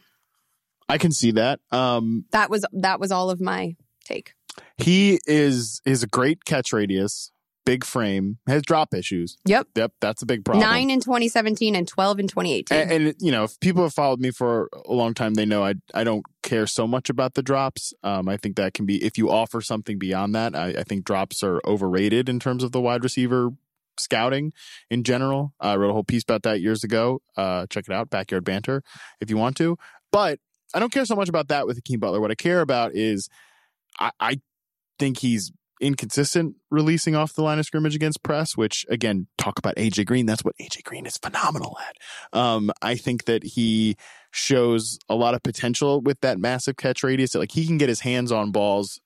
I 0.89 0.99
can 0.99 1.13
see 1.13 1.33
that. 1.33 1.61
Um, 1.71 2.25
That 2.33 2.51
was 2.51 2.65
that 2.73 3.01
was 3.01 3.11
all 3.13 3.31
of 3.31 3.41
my 3.41 3.77
take. 4.05 4.35
he 4.79 5.19
is 5.27 5.81
is 5.85 6.03
a 6.03 6.07
great 6.07 6.45
catch 6.45 6.73
radius, 6.73 7.33
big 7.65 7.85
frame, 7.85 8.39
has 8.47 8.63
drop 8.63 8.95
issues. 8.95 9.37
Yep. 9.45 9.69
Yep, 9.75 9.93
that's 10.01 10.23
a 10.23 10.27
big 10.27 10.45
problem. 10.45 10.63
Nine 10.69 10.91
in 10.91 11.01
2017 11.01 11.75
and 11.75 11.89
12 11.89 12.21
in 12.21 12.29
2018. 12.29 12.79
And, 12.79 12.91
and 12.93 13.15
you 13.21 13.33
know, 13.33 13.45
if 13.45 13.59
people 13.61 13.83
have 13.83 13.93
followed 13.95 14.21
me 14.21 14.31
for 14.31 14.69
a 14.87 14.93
long 14.93 15.13
time, 15.15 15.35
they 15.35 15.45
know 15.45 15.65
I 15.65 15.75
I 15.93 16.05
don't 16.05 16.25
care 16.43 16.67
so 16.69 16.87
much 16.87 17.11
about 17.11 17.35
the 17.35 17.43
drops. 17.43 17.93
Um, 18.05 18.29
I 18.29 18.37
think 18.37 18.55
that 18.57 18.73
can 18.75 18.87
be 18.87 19.05
if 19.05 19.19
you 19.19 19.29
offer 19.31 19.61
something 19.61 19.99
beyond 19.99 20.35
that. 20.37 20.55
I, 20.55 20.69
I 20.69 20.83
think 20.85 21.05
drops 21.05 21.43
are 21.43 21.61
overrated 21.67 22.29
in 22.29 22.39
terms 22.39 22.63
of 22.63 22.71
the 22.73 22.81
wide 22.81 23.03
receiver 23.03 23.51
scouting 23.99 24.53
in 24.91 25.03
general. 25.03 25.53
I 25.59 25.75
wrote 25.77 25.91
a 25.91 25.95
whole 25.95 26.05
piece 26.05 26.23
about 26.23 26.43
that 26.45 26.61
years 26.61 26.85
ago. 26.85 27.23
Uh, 27.37 27.67
check 27.67 27.85
it 27.89 27.93
out, 27.95 28.11
backyard 28.11 28.45
banter, 28.45 28.83
if 29.21 29.31
you 29.31 29.37
want 29.37 29.57
to. 29.57 29.77
But 30.13 30.39
I 30.75 30.79
don't 30.79 30.93
care 30.93 31.05
so 31.05 31.17
much 31.17 31.29
about 31.29 31.49
that 31.49 31.67
with 31.67 31.77
Hakeem 31.77 32.01
Butler. 32.01 32.21
What 32.21 32.31
I 32.31 32.35
care 32.35 32.61
about 32.61 32.95
is 32.95 33.29
I, 33.99 34.11
I 34.21 34.41
think 34.99 35.19
he's 35.19 35.53
inconsistent 35.81 36.57
releasing 36.71 37.15
off 37.15 37.35
the 37.35 37.43
line 37.43 37.59
of 37.59 37.67
scrimmage 37.67 37.95
against 37.95 38.23
press, 38.23 38.57
which 38.57 38.87
again, 38.89 39.27
talk 39.37 39.59
about 39.59 39.77
AJ 39.77 40.07
Green. 40.07 40.27
That's 40.27 40.45
what 40.45 40.57
AJ 40.61 40.85
Green 40.85 41.07
is 41.07 41.19
phenomenal 41.19 41.77
at. 41.87 42.39
Um, 42.39 42.71
I 42.83 42.97
think 42.97 43.25
that 43.25 43.45
he 43.45 43.97
shows 44.31 44.99
a 45.09 45.15
lot 45.15 45.35
of 45.35 45.43
potential 45.43 46.01
with 46.01 46.21
that 46.21 46.39
massive 46.39 46.77
catch 46.77 47.03
radius. 47.03 47.35
Like 47.35 47.53
he 47.53 47.67
can 47.67 47.79
get 47.79 47.89
his 47.89 48.01
hands 48.01 48.33
on 48.33 48.53
balls 48.53 49.01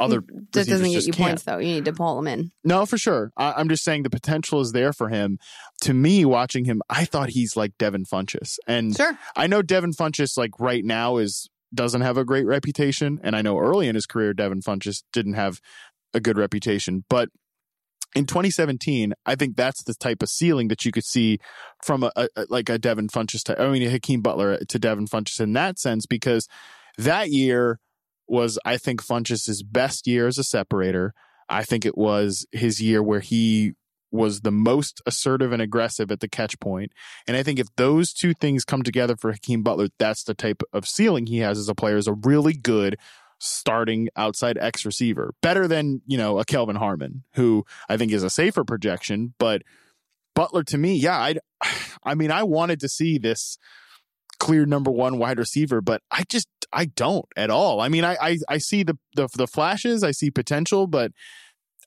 other 0.00 0.22
that 0.52 0.66
doesn't 0.66 0.90
get 0.90 1.06
you 1.06 1.12
can't. 1.12 1.28
points 1.28 1.42
though. 1.44 1.58
You 1.58 1.74
need 1.74 1.84
to 1.84 1.92
pull 1.92 2.16
them 2.16 2.26
in. 2.26 2.50
No, 2.64 2.86
for 2.86 2.98
sure. 2.98 3.30
I, 3.36 3.52
I'm 3.52 3.68
just 3.68 3.84
saying 3.84 4.02
the 4.02 4.10
potential 4.10 4.60
is 4.60 4.72
there 4.72 4.92
for 4.92 5.08
him. 5.08 5.38
To 5.82 5.94
me, 5.94 6.24
watching 6.24 6.64
him, 6.64 6.82
I 6.88 7.04
thought 7.04 7.30
he's 7.30 7.56
like 7.56 7.78
Devin 7.78 8.04
Funchess, 8.04 8.58
and 8.66 8.96
Sure. 8.96 9.16
I 9.36 9.46
know 9.46 9.62
Devin 9.62 9.92
Funchess 9.92 10.36
like 10.36 10.58
right 10.58 10.84
now 10.84 11.18
is 11.18 11.48
doesn't 11.72 12.00
have 12.00 12.16
a 12.16 12.24
great 12.24 12.46
reputation, 12.46 13.20
and 13.22 13.36
I 13.36 13.42
know 13.42 13.58
early 13.58 13.86
in 13.86 13.94
his 13.94 14.06
career 14.06 14.32
Devin 14.34 14.62
Funchess 14.62 15.02
didn't 15.12 15.34
have 15.34 15.60
a 16.12 16.18
good 16.20 16.36
reputation, 16.36 17.04
but 17.08 17.28
in 18.16 18.26
2017, 18.26 19.14
I 19.24 19.36
think 19.36 19.54
that's 19.56 19.84
the 19.84 19.94
type 19.94 20.22
of 20.22 20.28
ceiling 20.28 20.66
that 20.68 20.84
you 20.84 20.90
could 20.90 21.04
see 21.04 21.38
from 21.84 22.02
a, 22.02 22.10
a 22.16 22.28
like 22.48 22.68
a 22.68 22.78
Devin 22.78 23.08
Funchess 23.08 23.42
to 23.44 23.60
I 23.60 23.70
mean 23.70 23.82
a 23.82 23.90
Hakeem 23.90 24.20
Butler 24.20 24.58
to 24.58 24.78
Devin 24.78 25.06
Funchess 25.06 25.40
in 25.40 25.52
that 25.52 25.78
sense 25.78 26.06
because 26.06 26.48
that 26.98 27.30
year 27.30 27.78
was 28.30 28.58
I 28.64 28.76
think 28.76 29.02
Funchess' 29.02 29.62
best 29.62 30.06
year 30.06 30.26
as 30.26 30.38
a 30.38 30.44
separator. 30.44 31.12
I 31.48 31.64
think 31.64 31.84
it 31.84 31.98
was 31.98 32.46
his 32.52 32.80
year 32.80 33.02
where 33.02 33.20
he 33.20 33.74
was 34.12 34.40
the 34.40 34.50
most 34.50 35.00
assertive 35.06 35.52
and 35.52 35.62
aggressive 35.62 36.10
at 36.10 36.20
the 36.20 36.28
catch 36.28 36.58
point. 36.58 36.92
And 37.26 37.36
I 37.36 37.42
think 37.42 37.58
if 37.58 37.68
those 37.76 38.12
two 38.12 38.34
things 38.34 38.64
come 38.64 38.82
together 38.82 39.16
for 39.16 39.32
Hakeem 39.32 39.62
Butler, 39.62 39.88
that's 39.98 40.24
the 40.24 40.34
type 40.34 40.62
of 40.72 40.86
ceiling 40.86 41.26
he 41.26 41.38
has 41.38 41.58
as 41.58 41.68
a 41.68 41.74
player, 41.74 41.96
is 41.96 42.08
a 42.08 42.14
really 42.14 42.52
good 42.52 42.96
starting 43.38 44.08
outside 44.16 44.58
X 44.58 44.84
receiver. 44.84 45.34
Better 45.42 45.66
than, 45.66 46.02
you 46.06 46.18
know, 46.18 46.38
a 46.38 46.44
Kelvin 46.44 46.76
Harmon, 46.76 47.24
who 47.34 47.64
I 47.88 47.96
think 47.96 48.12
is 48.12 48.22
a 48.22 48.30
safer 48.30 48.64
projection. 48.64 49.34
But 49.38 49.62
Butler 50.34 50.64
to 50.64 50.78
me, 50.78 50.96
yeah, 50.96 51.18
I 51.18 51.36
I 52.04 52.14
mean, 52.14 52.30
I 52.30 52.42
wanted 52.42 52.80
to 52.80 52.88
see 52.88 53.18
this 53.18 53.58
clear 54.40 54.66
number 54.66 54.90
one 54.90 55.18
wide 55.18 55.38
receiver, 55.38 55.80
but 55.80 56.02
I 56.10 56.24
just 56.28 56.48
I 56.72 56.86
don't 56.86 57.26
at 57.36 57.50
all. 57.50 57.80
I 57.80 57.88
mean, 57.88 58.04
I 58.04 58.16
I, 58.20 58.38
I 58.48 58.58
see 58.58 58.82
the, 58.82 58.98
the 59.14 59.28
the 59.36 59.46
flashes, 59.46 60.02
I 60.02 60.10
see 60.10 60.30
potential, 60.30 60.88
but 60.88 61.12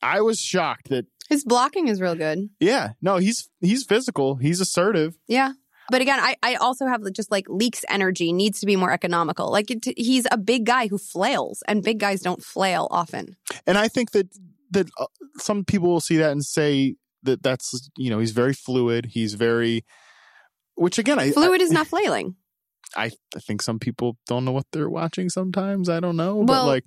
I 0.01 0.21
was 0.21 0.39
shocked 0.39 0.89
that 0.89 1.05
His 1.29 1.43
blocking 1.43 1.89
is 1.89 1.99
real 1.99 2.15
good. 2.15 2.49
yeah, 2.59 2.91
no, 3.01 3.17
he's 3.17 3.49
he's 3.59 3.83
physical, 3.83 4.35
he's 4.35 4.61
assertive. 4.61 5.17
Yeah. 5.27 5.53
But 5.91 6.01
again, 6.01 6.19
I, 6.21 6.37
I 6.41 6.55
also 6.55 6.87
have 6.87 7.01
just 7.11 7.29
like 7.29 7.45
leaks 7.49 7.83
energy 7.89 8.31
needs 8.31 8.61
to 8.61 8.65
be 8.65 8.77
more 8.77 8.91
economical. 8.93 9.51
Like 9.51 9.69
it, 9.69 9.85
he's 9.97 10.25
a 10.31 10.37
big 10.37 10.65
guy 10.65 10.87
who 10.87 10.97
flails, 10.97 11.61
and 11.67 11.83
big 11.83 11.99
guys 11.99 12.21
don't 12.21 12.41
flail 12.41 12.87
often. 12.89 13.35
And 13.67 13.77
I 13.77 13.89
think 13.89 14.11
that 14.11 14.29
that 14.71 14.89
uh, 14.97 15.07
some 15.39 15.65
people 15.65 15.89
will 15.89 15.99
see 15.99 16.17
that 16.17 16.31
and 16.31 16.43
say 16.43 16.95
that 17.23 17.43
that's 17.43 17.89
you 17.97 18.09
know 18.09 18.19
he's 18.19 18.31
very 18.31 18.53
fluid. 18.53 19.07
He's 19.11 19.33
very, 19.33 19.83
which 20.75 20.97
again 20.97 21.19
I 21.19 21.31
Fluid 21.31 21.61
is 21.61 21.71
not 21.71 21.87
flailing. 21.87 22.35
I, 22.95 23.11
I 23.35 23.39
think 23.39 23.61
some 23.61 23.79
people 23.79 24.17
don't 24.27 24.45
know 24.45 24.51
what 24.51 24.65
they're 24.71 24.89
watching. 24.89 25.29
Sometimes 25.29 25.89
I 25.89 25.99
don't 25.99 26.15
know, 26.17 26.43
but 26.43 26.65
like, 26.65 26.85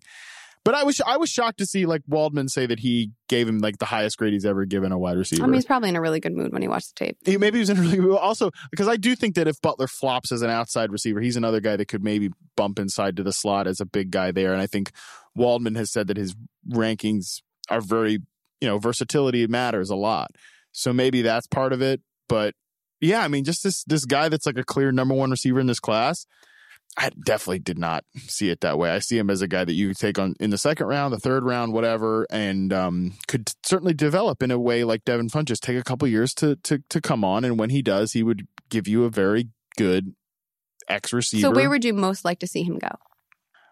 but 0.65 0.75
I 0.75 0.83
was 0.85 1.01
I 1.07 1.17
was 1.17 1.31
shocked 1.31 1.59
to 1.59 1.67
see 1.67 1.87
like 1.87 2.03
Waldman 2.09 2.49
say 2.49 2.67
that 2.67 2.81
he 2.81 3.13
gave 3.29 3.49
him 3.49 3.59
like 3.61 3.79
the 3.79 3.85
highest 3.85 4.19
grade 4.19 4.33
he's 4.33 4.45
ever 4.45 4.65
given 4.65 4.91
a 4.93 4.99
wide 4.99 5.17
receiver. 5.17 5.43
I 5.45 5.47
mean, 5.47 5.55
he's 5.55 5.65
probably 5.65 5.89
in 5.91 5.97
a 5.97 6.01
really 6.01 6.19
good 6.21 6.35
mood 6.35 6.53
when 6.53 6.61
he 6.63 6.69
watched 6.69 6.97
the 6.97 7.05
tape. 7.07 7.19
He- 7.25 7.37
maybe 7.37 7.59
he 7.59 7.61
was 7.61 7.71
in 7.71 7.79
a 7.79 7.81
really 7.81 7.97
good. 7.99 8.17
Also, 8.17 8.51
because 8.71 8.89
I 8.89 8.97
do 8.97 9.15
think 9.15 9.37
that 9.37 9.47
if 9.47 9.61
Butler 9.61 9.87
flops 9.87 10.33
as 10.33 10.43
an 10.43 10.51
outside 10.51 10.91
receiver, 10.91 11.21
he's 11.21 11.37
another 11.37 11.61
guy 11.61 11.77
that 11.77 11.87
could 11.87 12.03
maybe 12.03 12.31
bump 12.57 12.79
inside 12.79 13.17
to 13.17 13.23
the 13.23 13.33
slot 13.33 13.67
as 13.67 13.81
a 13.81 13.87
big 13.87 14.11
guy 14.11 14.33
there. 14.33 14.53
And 14.53 14.61
I 14.61 14.67
think 14.67 14.91
Waldman 15.37 15.77
has 15.77 15.93
said 15.93 16.09
that 16.09 16.17
his 16.17 16.35
rankings 16.69 17.43
are 17.71 17.81
very, 17.81 18.19
you 18.61 18.69
know, 18.69 18.79
versatility 18.79 19.47
matters 19.47 19.91
a 19.91 19.97
lot. 19.97 20.31
So 20.73 20.93
maybe 20.93 21.23
that's 21.23 21.47
part 21.47 21.73
of 21.73 21.81
it. 21.83 22.01
But 22.29 22.55
yeah, 23.01 23.23
I 23.23 23.29
mean, 23.29 23.45
just 23.45 23.63
this 23.63 23.85
this 23.85 24.05
guy 24.05 24.29
that's 24.29 24.47
like 24.47 24.59
a 24.59 24.65
clear 24.65 24.93
number 24.93 25.15
one 25.15 25.31
receiver 25.31 25.61
in 25.61 25.67
this 25.67 25.81
class. 25.81 26.27
I 26.99 27.11
definitely 27.27 27.59
did 27.59 27.79
not 27.79 28.05
see 28.17 28.49
it 28.49 28.63
that 28.63 28.79
way. 28.79 28.91
I 28.91 29.01
see 29.01 29.19
him 29.19 29.29
as 29.29 29.43
a 29.43 29.49
guy 29.49 29.65
that 29.65 29.75
you 29.75 29.93
take 29.93 30.19
on 30.19 30.35
in 30.41 30.49
the 30.49 30.57
second 30.57 30.87
round, 30.87 31.13
the 31.13 31.19
third 31.19 31.45
round, 31.45 31.75
whatever, 31.75 32.27
and 32.31 32.73
um, 32.73 33.13
could 33.29 33.53
certainly 33.65 33.93
develop 33.93 34.43
in 34.43 34.51
a 34.51 34.59
way 34.59 34.83
like 34.83 35.05
Devin 35.05 35.29
Funchess. 35.29 35.61
Take 35.61 35.77
a 35.77 35.85
couple 35.85 36.09
years 36.09 36.33
to 36.35 36.57
to 36.57 36.83
to 36.89 37.01
come 37.01 37.23
on, 37.23 37.45
and 37.45 37.59
when 37.59 37.71
he 37.71 37.83
does, 37.83 38.13
he 38.13 38.23
would 38.23 38.47
give 38.71 38.89
you 38.89 39.05
a 39.05 39.11
very 39.11 39.51
good 39.77 40.15
X 40.89 41.13
receiver. 41.13 41.43
So 41.43 41.51
where 41.51 41.69
would 41.69 41.85
you 41.85 41.93
most 41.93 42.25
like 42.25 42.39
to 42.39 42.47
see 42.47 42.63
him 42.63 42.79
go? 42.79 42.89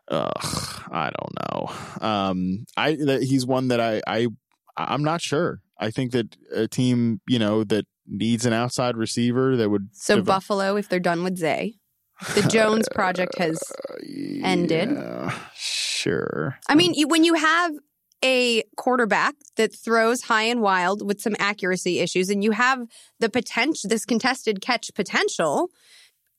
Ugh, 0.08 0.82
I 0.92 1.10
don't 1.10 1.34
know. 1.40 2.06
Um, 2.06 2.66
I 2.76 2.96
that 2.96 3.22
he's 3.22 3.46
one 3.46 3.68
that 3.68 3.80
I 3.80 4.02
I 4.06 4.28
I'm 4.76 5.02
not 5.02 5.22
sure. 5.22 5.60
I 5.78 5.90
think 5.90 6.12
that 6.12 6.36
a 6.52 6.68
team 6.68 7.20
you 7.28 7.38
know 7.38 7.64
that 7.64 7.84
needs 8.06 8.44
an 8.46 8.52
outside 8.52 8.96
receiver 8.96 9.56
that 9.56 9.70
would 9.70 9.88
So 9.92 10.16
develop- 10.16 10.26
Buffalo, 10.42 10.76
if 10.76 10.88
they're 10.88 11.00
done 11.00 11.24
with 11.24 11.38
Zay, 11.38 11.74
the 12.34 12.42
Jones 12.50 12.86
project 12.94 13.38
has. 13.38 13.58
ended. 14.42 14.90
Yeah, 14.90 15.34
sure. 15.56 16.58
I 16.68 16.74
mean, 16.74 16.94
you, 16.94 17.08
when 17.08 17.24
you 17.24 17.34
have 17.34 17.72
a 18.24 18.62
quarterback 18.76 19.34
that 19.56 19.74
throws 19.74 20.22
high 20.22 20.44
and 20.44 20.60
wild 20.60 21.06
with 21.06 21.20
some 21.20 21.34
accuracy 21.38 21.98
issues, 22.00 22.30
and 22.30 22.42
you 22.44 22.52
have 22.52 22.80
the 23.20 23.28
potential, 23.28 23.88
this 23.88 24.04
contested 24.04 24.60
catch 24.60 24.90
potential, 24.94 25.68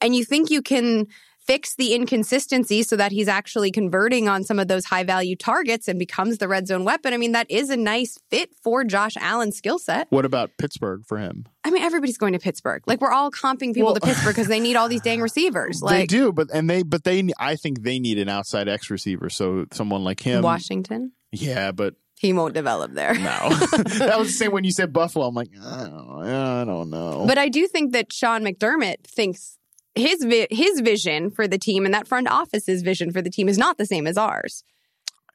and 0.02 0.16
you 0.16 0.24
think 0.26 0.50
you 0.50 0.62
can 0.62 1.08
fix 1.46 1.76
the 1.76 1.94
inconsistency 1.94 2.82
so 2.84 2.96
that 2.96 3.12
he's 3.12 3.28
actually 3.28 3.72
converting 3.72 4.28
on 4.28 4.44
some 4.44 4.58
of 4.60 4.68
those 4.68 4.86
high 4.86 5.04
value 5.04 5.36
targets 5.36 5.88
and 5.88 6.00
becomes 6.00 6.38
the 6.40 6.48
red 6.48 6.68
zone 6.68 6.84
weapon. 6.86 7.14
I 7.14 7.18
mean, 7.18 7.34
that 7.34 7.50
is 7.52 7.70
a 7.70 7.78
nice 7.78 8.18
fit 8.30 8.50
for 8.64 8.84
Josh 8.84 9.16
Allen's 9.18 9.58
skill 9.58 9.78
set. 9.80 10.08
What 10.10 10.26
about 10.26 10.52
Pittsburgh 10.58 11.04
for 11.06 11.18
him? 11.20 11.46
I 11.64 11.72
mean, 11.72 11.84
everybody's 11.84 12.18
going 12.18 12.34
to 12.34 12.40
Pittsburgh. 12.40 12.84
Like 12.88 13.02
we're 13.02 13.12
all 13.12 13.32
comping 13.32 13.74
people 13.74 13.86
Well- 13.86 13.96
to 13.96 14.02
Pittsburgh 14.02 14.36
because 14.36 14.48
they 14.48 14.60
need 14.60 14.76
all 14.76 14.88
these 14.90 15.02
dang 15.02 15.22
receivers. 15.22 15.82
they 15.88 16.06
do, 16.06 16.32
but 16.32 16.50
and 16.54 16.70
they 16.70 16.84
but 16.84 17.04
they 17.04 17.28
I 17.40 17.56
think 17.56 17.84
they 17.84 18.00
need 18.00 18.18
an 18.18 18.30
outside 18.30 18.68
X 18.68 18.90
receiver. 18.90 19.30
So 19.30 19.66
someone 19.72 20.04
like 20.04 20.20
him. 20.22 20.42
Washington, 20.42 21.12
Yeah, 21.32 21.72
but 21.72 21.96
he 22.18 22.32
won't 22.34 22.54
develop 22.54 22.94
there. 22.94 23.14
no. 23.14 23.20
that 23.50 24.16
was 24.18 24.28
the 24.30 24.34
same 24.34 24.52
when 24.52 24.64
you 24.64 24.72
said 24.72 24.94
Buffalo. 24.94 25.28
I'm 25.28 25.36
like, 25.36 25.50
I 25.62 25.84
don't, 25.84 26.24
I 26.24 26.64
don't 26.64 26.90
know. 26.90 27.26
But 27.28 27.38
I 27.38 27.50
do 27.50 27.68
think 27.68 27.92
that 27.94 28.14
Sean 28.14 28.42
McDermott 28.44 29.04
thinks 29.04 29.58
his 29.96 30.24
vi- 30.24 30.48
his 30.52 30.82
vision 30.82 31.32
for 31.32 31.48
the 31.48 31.58
team 31.58 31.86
and 31.86 31.94
that 31.94 32.08
front 32.08 32.28
office's 32.30 32.82
vision 32.82 33.12
for 33.12 33.22
the 33.22 33.30
team 33.30 33.48
is 33.50 33.58
not 33.58 33.78
the 33.78 33.86
same 33.86 34.06
as 34.08 34.18
ours. 34.18 34.64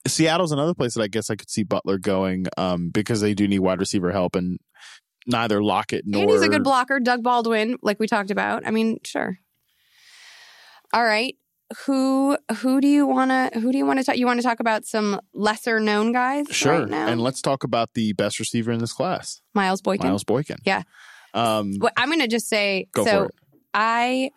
Seattle's 0.07 0.53
another 0.53 0.75
place 0.75 0.95
that 0.95 1.03
I 1.03 1.09
guess 1.09 1.29
I 1.31 1.37
could 1.37 1.51
see 1.51 1.63
Butler 1.63 1.99
going 1.99 2.47
um, 2.57 2.89
because 2.91 3.21
they 3.21 3.35
do 3.35 3.47
need 3.47 3.59
wide 3.59 3.79
receiver 3.81 4.13
help, 4.13 4.35
and 4.35 4.59
neither 5.27 5.63
Lockett 5.63 6.05
nor 6.07 6.23
And 6.23 6.31
he's 6.31 6.43
a 6.43 6.49
good 6.49 6.65
blocker, 6.65 7.01
Doug 7.01 7.23
Baldwin, 7.23 7.77
like 7.83 8.01
we 8.01 8.07
talked 8.07 8.31
about. 8.31 8.67
I 8.67 8.71
mean, 8.71 8.99
sure. 9.05 9.39
All 10.93 11.05
right. 11.05 11.37
Who 11.87 12.37
who 12.57 12.81
do 12.81 12.89
you 12.89 13.07
want 13.07 13.31
to 13.31 13.61
who 13.61 13.71
do 13.71 13.79
you 13.79 13.87
want 13.87 14.01
to 14.01 14.05
talk 14.05 14.17
you 14.17 14.27
want 14.27 14.41
to 14.41 14.43
talk 14.43 14.59
about 14.59 14.85
some 14.87 15.21
lesser 15.33 15.79
known 15.79 16.11
guys 16.11 16.49
Sure, 16.51 16.81
right 16.81 16.89
now? 16.89 17.07
and 17.07 17.21
let's 17.21 17.41
talk 17.41 17.63
about 17.63 17.91
the 17.95 18.13
best 18.15 18.41
receiver 18.41 18.73
in 18.73 18.81
this 18.81 18.93
class, 18.93 19.41
Miles 19.55 19.81
Boykin. 19.81 20.09
Miles 20.09 20.25
Boykin. 20.25 20.57
Yeah. 20.65 20.83
Um, 21.33 21.75
Well, 21.79 21.93
I'm 21.97 22.09
going 22.09 22.19
to 22.23 22.27
just 22.27 22.49
say 22.49 22.89
Go 22.93 23.05
so 23.05 23.11
for 23.11 23.25
it. 23.27 23.35
I 23.73 24.31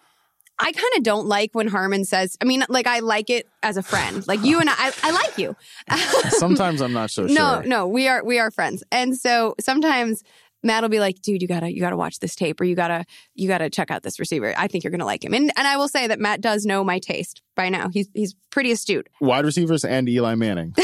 I 0.63 0.71
kind 0.71 0.93
of 0.97 1.03
don't 1.03 1.27
like 1.27 1.51
when 1.53 1.67
Harmon 1.67 2.05
says 2.05 2.37
I 2.41 2.45
mean 2.45 2.63
like 2.69 2.87
I 2.87 2.99
like 2.99 3.29
it 3.29 3.47
as 3.61 3.77
a 3.77 3.83
friend. 3.83 4.25
Like 4.27 4.43
you 4.43 4.59
and 4.59 4.69
I 4.69 4.91
I 5.03 5.11
like 5.11 5.37
you. 5.37 5.55
sometimes 6.29 6.81
I'm 6.81 6.93
not 6.93 7.11
so 7.11 7.27
sure. 7.27 7.35
no, 7.35 7.61
no, 7.61 7.87
we 7.87 8.07
are 8.07 8.23
we 8.23 8.39
are 8.39 8.49
friends. 8.51 8.83
And 8.91 9.17
so 9.17 9.55
sometimes 9.59 10.23
Matt 10.65 10.81
will 10.81 10.89
be 10.89 11.01
like, 11.01 11.21
dude, 11.21 11.41
you 11.41 11.47
gotta 11.47 11.73
you 11.73 11.81
gotta 11.81 11.97
watch 11.97 12.19
this 12.19 12.35
tape 12.35 12.61
or 12.61 12.63
you 12.63 12.75
gotta 12.75 13.05
you 13.35 13.47
gotta 13.49 13.69
check 13.69 13.91
out 13.91 14.01
this 14.03 14.17
receiver. 14.19 14.53
I 14.57 14.67
think 14.67 14.83
you're 14.83 14.91
gonna 14.91 15.05
like 15.05 15.23
him. 15.25 15.33
And 15.33 15.51
and 15.57 15.67
I 15.67 15.75
will 15.77 15.89
say 15.89 16.07
that 16.07 16.19
Matt 16.19 16.39
does 16.39 16.65
know 16.65 16.83
my 16.83 16.99
taste 16.99 17.41
by 17.55 17.67
now. 17.69 17.89
He's 17.89 18.07
he's 18.13 18.33
pretty 18.49 18.71
astute. 18.71 19.09
Wide 19.19 19.43
receivers 19.45 19.83
and 19.83 20.07
Eli 20.07 20.35
Manning. 20.35 20.73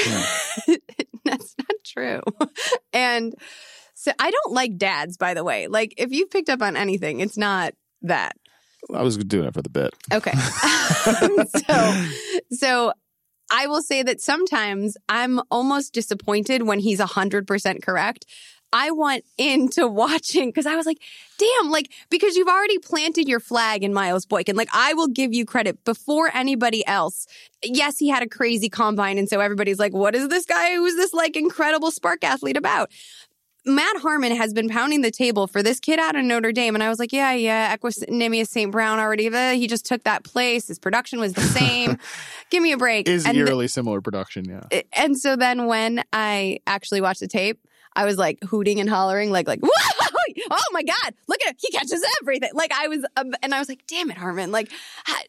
Yeah. 0.68 0.76
That's 1.26 1.56
not 1.60 1.76
true. 1.86 2.22
and 2.92 3.36
so 3.94 4.12
I 4.18 4.32
don't 4.32 4.54
like 4.54 4.78
dads, 4.78 5.16
by 5.18 5.34
the 5.34 5.44
way. 5.44 5.68
Like 5.68 5.94
if 5.98 6.12
you've 6.12 6.30
picked 6.32 6.50
up 6.50 6.62
on 6.62 6.76
anything, 6.76 7.20
it's 7.20 7.38
not 7.38 7.74
that. 8.02 8.36
I 8.94 9.04
was 9.04 9.18
doing 9.18 9.48
it 9.48 9.54
for 9.54 9.62
the 9.62 9.70
bit. 9.70 9.94
Okay. 10.14 10.32
so, 11.68 12.06
so 12.52 12.94
I 13.52 13.68
will 13.68 13.82
say 13.82 14.04
that 14.04 14.22
sometimes 14.22 14.96
I'm 15.08 15.42
almost 15.52 15.94
disappointed 15.94 16.64
when 16.64 16.80
he's 16.80 17.00
100% 17.00 17.82
correct. 17.82 18.26
I 18.72 18.92
want 18.92 19.24
into 19.38 19.88
watching 19.88 20.50
because 20.50 20.66
I 20.66 20.76
was 20.76 20.86
like, 20.86 21.02
damn, 21.38 21.72
like, 21.72 21.92
because 22.10 22.36
you've 22.36 22.48
already 22.48 22.78
planted 22.78 23.28
your 23.28 23.40
flag 23.40 23.84
in 23.84 23.94
Miles 23.94 24.26
Boykin. 24.26 24.56
Like, 24.56 24.70
I 24.74 24.94
will 24.94 25.08
give 25.08 25.34
you 25.34 25.46
credit 25.46 25.84
before 25.84 26.30
anybody 26.34 26.86
else. 26.86 27.26
Yes, 27.64 27.98
he 27.98 28.10
had 28.10 28.24
a 28.24 28.28
crazy 28.30 28.70
combine. 28.70 29.18
And 29.18 29.28
so 29.28 29.40
everybody's 29.40 29.80
like, 29.80 29.94
what 29.94 30.16
is 30.16 30.28
this 30.28 30.46
guy 30.46 30.76
who's 30.76 30.96
this 30.96 31.14
like 31.14 31.36
incredible 31.36 31.92
SPARQ 31.92 32.24
athlete 32.24 32.58
about? 32.58 32.92
Matt 33.66 33.98
Harmon 33.98 34.36
has 34.36 34.54
been 34.54 34.70
pounding 34.70 35.02
the 35.02 35.12
table 35.12 35.48
for 35.48 35.62
this 35.62 35.80
kid 35.80 36.00
out 36.00 36.16
of 36.16 36.24
Notre 36.24 36.52
Dame. 36.52 36.76
And 36.76 36.84
I 36.84 36.90
was 36.90 37.00
like, 37.00 37.12
yeah, 37.12 37.34
yeah, 37.34 37.76
Equanimeous 37.76 38.48
St. 38.48 38.72
Brown 38.72 39.00
already, 39.00 39.28
uh, 39.28 39.52
he 39.52 39.68
just 39.68 39.86
took 39.86 40.04
that 40.04 40.24
place. 40.24 40.68
His 40.68 40.80
production 40.80 41.20
was 41.20 41.34
the 41.34 41.42
same. 41.60 41.98
Give 42.50 42.64
me 42.64 42.72
a 42.72 42.78
break. 42.78 43.08
Is 43.08 43.26
and, 43.26 43.36
th- 43.36 43.48
eerily 43.48 43.68
similar 43.68 44.02
production, 44.02 44.46
yeah. 44.46 44.82
and 44.94 45.18
so 45.18 45.36
then 45.36 45.66
when 45.68 46.04
I 46.12 46.60
actually 46.66 47.02
watched 47.02 47.20
the 47.20 47.28
tape, 47.28 47.60
I 47.96 48.06
was 48.06 48.18
like 48.18 48.40
hooting 48.44 48.80
and 48.80 48.90
hollering, 48.90 49.32
like, 49.32 49.48
like, 49.48 49.60
Whoa! 49.64 49.70
oh 50.52 50.64
my 50.72 50.84
God, 50.84 51.14
look 51.28 51.40
at 51.46 51.50
him. 51.50 51.56
He 51.60 51.72
catches 51.72 52.04
everything. 52.22 52.52
Like 52.54 52.72
I 52.74 52.88
was, 52.88 53.06
um, 53.18 53.34
and 53.42 53.54
I 53.54 53.60
was 53.60 53.70
like, 53.70 53.86
damn 53.88 54.12
it, 54.12 54.18
Harmon. 54.18 54.52
Like 54.52 54.72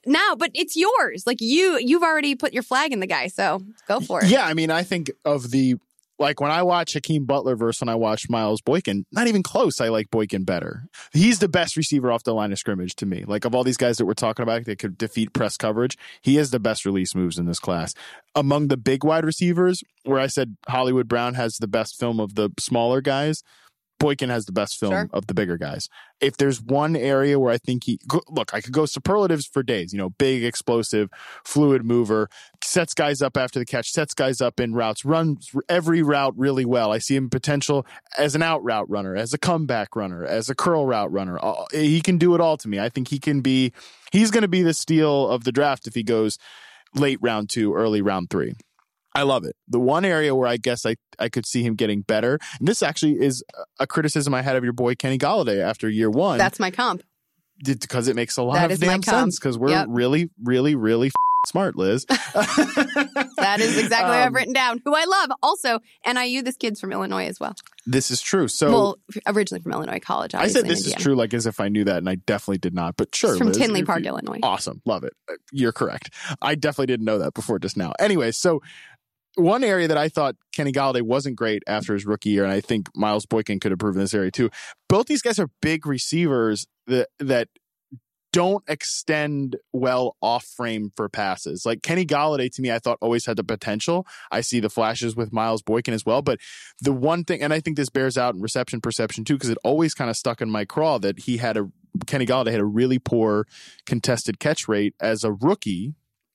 now, 0.07 0.35
but 0.37 0.51
it's 0.55 0.77
yours. 0.77 1.25
Like 1.27 1.41
you, 1.41 1.79
you've 1.81 2.03
already 2.03 2.35
put 2.35 2.53
your 2.53 2.63
flag 2.63 2.93
in 2.93 3.01
the 3.01 3.07
guy. 3.07 3.29
So 3.29 3.63
go 3.89 4.01
for 4.01 4.23
it. 4.23 4.31
Yeah, 4.31 4.47
I 4.47 4.55
mean, 4.55 4.71
I 4.71 4.83
think 4.83 5.11
of 5.25 5.51
the 5.51 5.77
like 6.21 6.41
when 6.41 6.51
I 6.51 6.63
watch 6.63 6.93
Hakeem 6.93 7.25
Butler 7.25 7.57
versus 7.57 7.81
when 7.81 7.89
I 7.89 7.95
watch 7.95 8.29
Miles 8.29 8.61
Boykin, 8.61 9.07
not 9.11 9.27
even 9.27 9.43
close. 9.43 9.81
I 9.81 9.89
like 9.89 10.11
Boykin 10.11 10.45
better. 10.45 10.85
He's 11.13 11.39
the 11.39 11.49
best 11.49 11.77
receiver 11.77 12.13
off 12.13 12.23
the 12.23 12.35
line 12.35 12.53
of 12.53 12.59
scrimmage 12.59 12.95
to 12.97 13.07
me. 13.07 13.25
Like 13.27 13.47
of 13.47 13.55
all 13.55 13.65
these 13.65 13.79
guys 13.79 13.97
that 13.97 14.07
we're 14.07 14.15
talking 14.15 14.43
about 14.43 14.67
that 14.67 14.79
could 14.79 14.99
defeat 14.99 15.33
press 15.33 15.57
coverage, 15.57 15.97
he 16.21 16.37
has 16.37 16.51
the 16.51 16.61
best 16.61 16.85
release 16.85 17.15
moves 17.15 17.39
in 17.39 17.47
this 17.47 17.59
class. 17.59 17.95
Among 18.35 18.69
the 18.69 18.77
big 18.77 19.03
wide 19.03 19.25
receivers, 19.25 19.83
where 20.05 20.21
I 20.21 20.27
said 20.27 20.57
Hollywood 20.69 21.09
Brown 21.09 21.35
has 21.35 21.55
the 21.55 21.67
best 21.67 21.99
film 21.99 22.21
of 22.21 22.35
the 22.35 22.51
smaller 22.61 23.01
guys, 23.01 23.43
Boykin 24.01 24.31
has 24.31 24.47
the 24.47 24.53
best 24.53 24.81
film 24.81 24.93
Sure. 24.93 25.09
of 25.13 25.29
the 25.29 25.35
bigger 25.35 25.57
guys. 25.57 25.89
If 26.21 26.37
there's 26.37 26.61
one 26.61 26.97
area 26.97 27.39
where 27.39 27.53
I 27.53 27.59
think 27.59 27.85
he 27.85 28.01
look, 28.29 28.53
I 28.53 28.61
could 28.61 28.73
go 28.73 28.87
superlatives 28.87 29.47
for 29.47 29.63
days. 29.63 29.93
You 29.93 29.99
know, 29.99 30.11
big, 30.11 30.43
explosive, 30.43 31.09
fluid 31.45 31.85
mover, 31.85 32.29
sets 32.65 32.95
guys 32.95 33.23
up 33.23 33.37
after 33.37 33.59
the 33.61 33.65
catch, 33.65 33.91
sets 33.93 34.15
guys 34.15 34.41
up 34.41 34.59
in 34.59 34.75
routes, 34.75 35.05
runs 35.05 35.51
every 35.69 36.03
route 36.03 36.35
really 36.37 36.65
well. 36.65 36.91
I 36.93 36.99
see 36.99 37.15
him 37.15 37.31
potential 37.31 37.87
as 38.19 38.35
an 38.35 38.43
out 38.43 38.65
route 38.65 38.91
runner, 38.91 39.15
as 39.15 39.33
a 39.33 39.39
comeback 39.39 39.95
runner, 39.95 40.25
as 40.25 40.51
a 40.51 40.55
curl 40.57 40.87
route 40.87 41.13
runner. 41.13 41.39
Uh, 41.41 41.67
He 41.71 42.01
can 42.01 42.19
do 42.19 42.35
it 42.35 42.41
all 42.41 42.57
to 42.57 42.69
me. 42.69 42.81
I 42.81 42.89
think 42.89 43.09
he 43.09 43.19
can 43.21 43.41
be. 43.43 43.73
He's 44.11 44.31
going 44.33 44.43
to 44.43 44.49
be 44.49 44.63
the 44.63 44.75
steal 44.75 45.29
of 45.29 45.45
the 45.45 45.53
draft 45.53 45.87
if 45.87 45.95
he 45.95 46.03
goes 46.03 46.39
late 46.95 47.19
round 47.21 47.51
two, 47.51 47.75
early 47.75 48.03
round 48.03 48.31
three. 48.31 48.55
I 49.15 49.23
love 49.23 49.45
it. 49.45 49.57
The 49.69 49.81
one 49.81 50.05
area 50.05 50.35
where 50.35 50.47
I 50.49 50.57
guess 50.57 50.87
I, 50.87 50.97
I 51.19 51.29
could 51.29 51.47
see 51.47 51.63
him 51.63 51.75
getting 51.75 52.03
better, 52.03 52.39
and 52.59 52.69
this 52.69 52.83
actually 52.83 53.21
is 53.21 53.43
a 53.79 53.87
criticism 53.87 54.35
I 54.35 54.43
had 54.43 54.57
of 54.57 54.65
your 54.65 54.73
boy 54.73 54.95
Kenny 54.95 55.19
Golladay 55.19 55.61
after 55.63 55.89
year 55.89 56.11
one. 56.11 56.39
That's 56.39 56.61
my 56.61 56.71
comp. 56.71 57.03
because 57.65 58.09
it 58.09 58.17
makes 58.17 58.37
a 58.37 58.43
lot 58.43 58.55
That 58.55 58.71
of 58.73 58.79
damn 58.81 59.03
sense 59.03 59.39
because 59.39 59.59
we're 59.59 59.71
Yep. 59.71 59.87
really, 59.91 60.31
really, 60.43 60.75
really 60.75 61.09
f- 61.09 61.13
smart, 61.47 61.77
Liz. 61.77 62.07
That 63.41 63.59
is 63.61 63.79
exactly 63.79 64.11
what 64.11 64.19
I've 64.19 64.29
Um, 64.29 64.35
written 64.35 64.53
down. 64.53 64.81
Who 64.85 64.95
I 64.95 65.05
love. 65.05 65.31
Also, 65.43 65.81
NIU, 66.07 66.43
this 66.43 66.57
kid's 66.57 66.79
from 66.81 66.93
Illinois 66.93 67.27
as 67.27 67.41
well. 67.41 67.55
This 67.87 68.11
is 68.11 68.21
true. 68.21 68.49
So 68.49 68.71
well, 68.71 68.99
originally 69.27 69.63
from 69.63 69.73
Illinois 69.73 69.99
College. 69.99 70.35
I 70.35 70.47
said 70.49 70.67
this 70.67 70.87
is 70.87 70.95
true, 70.95 71.15
like 71.15 71.33
as 71.33 71.47
if 71.47 71.59
I 71.61 71.69
knew 71.69 71.85
that, 71.85 71.97
and 71.99 72.09
I 72.09 72.17
definitely 72.17 72.59
did 72.59 72.75
not. 72.75 72.97
But 72.97 73.15
sure, 73.15 73.31
He's 73.31 73.39
from 73.39 73.49
Liz, 73.49 73.57
Tinley 73.57 73.83
Park, 73.83 74.01
you- 74.01 74.09
Illinois. 74.09 74.39
Awesome, 74.43 74.83
love 74.85 75.05
it. 75.05 75.15
You're 75.53 75.73
correct. 75.73 76.11
I 76.43 76.55
definitely 76.55 76.87
didn't 76.87 77.07
know 77.07 77.19
that 77.19 77.33
before 77.35 77.59
just 77.59 77.77
now. 77.77 77.93
Anyway, 77.99 78.31
so 78.33 78.61
one 79.37 79.65
area 79.65 79.89
that 79.89 79.99
I 79.99 80.09
thought 80.09 80.37
Kenny 80.53 80.73
Golladay 80.73 81.03
wasn't 81.03 81.37
great 81.37 81.63
after 81.67 81.95
his 81.95 82.07
rookie 82.07 82.31
year, 82.31 82.45
and 82.45 82.53
I 82.53 82.61
think 82.61 82.89
Miles 82.97 83.27
Boykin 83.27 83.61
could 83.61 83.73
improve 83.73 83.95
in 83.95 84.01
this 84.01 84.15
area 84.15 84.31
too. 84.31 84.51
Both 84.89 85.07
these 85.07 85.23
guys 85.23 85.39
are 85.39 85.49
big 85.61 85.87
receivers 85.87 86.67
that 86.87 87.09
that 87.19 87.49
don't 88.33 88.63
extend 88.69 89.57
well 89.73 90.17
off 90.23 90.45
frame 90.45 90.93
for 90.97 91.09
passes. 91.09 91.67
Like 91.67 91.83
Kenny 91.83 92.07
Golladay 92.07 92.53
to 92.55 92.63
me, 92.63 92.71
I 92.71 92.79
thought 92.79 92.99
always 93.01 93.27
had 93.27 93.37
the 93.37 93.45
potential. 93.45 94.07
I 94.31 94.41
see 94.41 94.61
the 94.61 94.71
flashes 94.71 95.17
with 95.17 95.33
Miles 95.33 95.63
Boykin 95.63 95.95
as 95.95 96.07
well. 96.07 96.23
But 96.23 96.39
the 96.81 96.93
one 96.93 97.25
thing, 97.25 97.43
and 97.43 97.53
I 97.53 97.61
think 97.61 97.77
this 97.77 97.89
bears 97.89 98.17
out 98.17 98.35
in 98.35 98.41
reception 98.41 98.81
perception 98.81 99.25
too, 99.25 99.35
because 99.35 99.51
it 99.51 99.59
always 99.65 99.95
kind 99.95 100.11
of 100.11 100.17
stuck 100.17 100.41
in 100.41 100.51
my 100.51 100.65
craw 100.65 100.99
that 100.99 101.21
he 101.21 101.39
had 101.39 101.57
a 101.57 101.71
Kenny 102.07 102.25
Golladay 102.25 102.53
had 102.53 102.61
a 102.61 102.65
really 102.65 102.99
poor 102.99 103.47
contested 103.85 104.39
catch 104.39 104.69
rate 104.69 104.95
as 105.01 105.25
a 105.25 105.33
rookie 105.33 105.95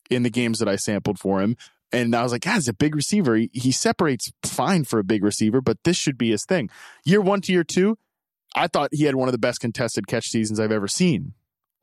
in 0.10 0.24
the 0.24 0.30
games 0.30 0.60
that 0.60 0.68
I 0.68 0.76
sampled 0.76 1.18
for 1.18 1.42
him. 1.42 1.56
And 1.92 2.16
I 2.16 2.24
was 2.24 2.32
like, 2.32 2.46
yeah, 2.46 2.56
he's 2.56 2.68
a 2.68 2.74
big 2.74 2.96
receiver. 2.96 3.36
He, 3.36 3.50
he 3.54 3.72
separates 3.72 4.32
fine 4.44 4.84
for 4.84 5.00
a 5.00 5.04
big 5.04 5.24
receiver, 5.24 5.62
but 5.62 5.78
this 5.84 5.96
should 5.98 6.18
be 6.18 6.32
his 6.32 6.44
thing. 6.46 6.70
Year 7.06 7.22
one 7.22 7.42
to 7.42 7.52
year 7.54 7.64
two, 7.64 7.98
I 8.56 8.68
thought 8.68 8.90
he 8.92 9.04
had 9.04 9.16
one 9.16 9.28
of 9.28 9.32
the 9.34 9.38
best 9.38 9.60
contested 9.60 10.08
catch 10.08 10.28
seasons 10.30 10.60
I've 10.60 10.72
ever 10.72 10.88
seen 10.88 11.34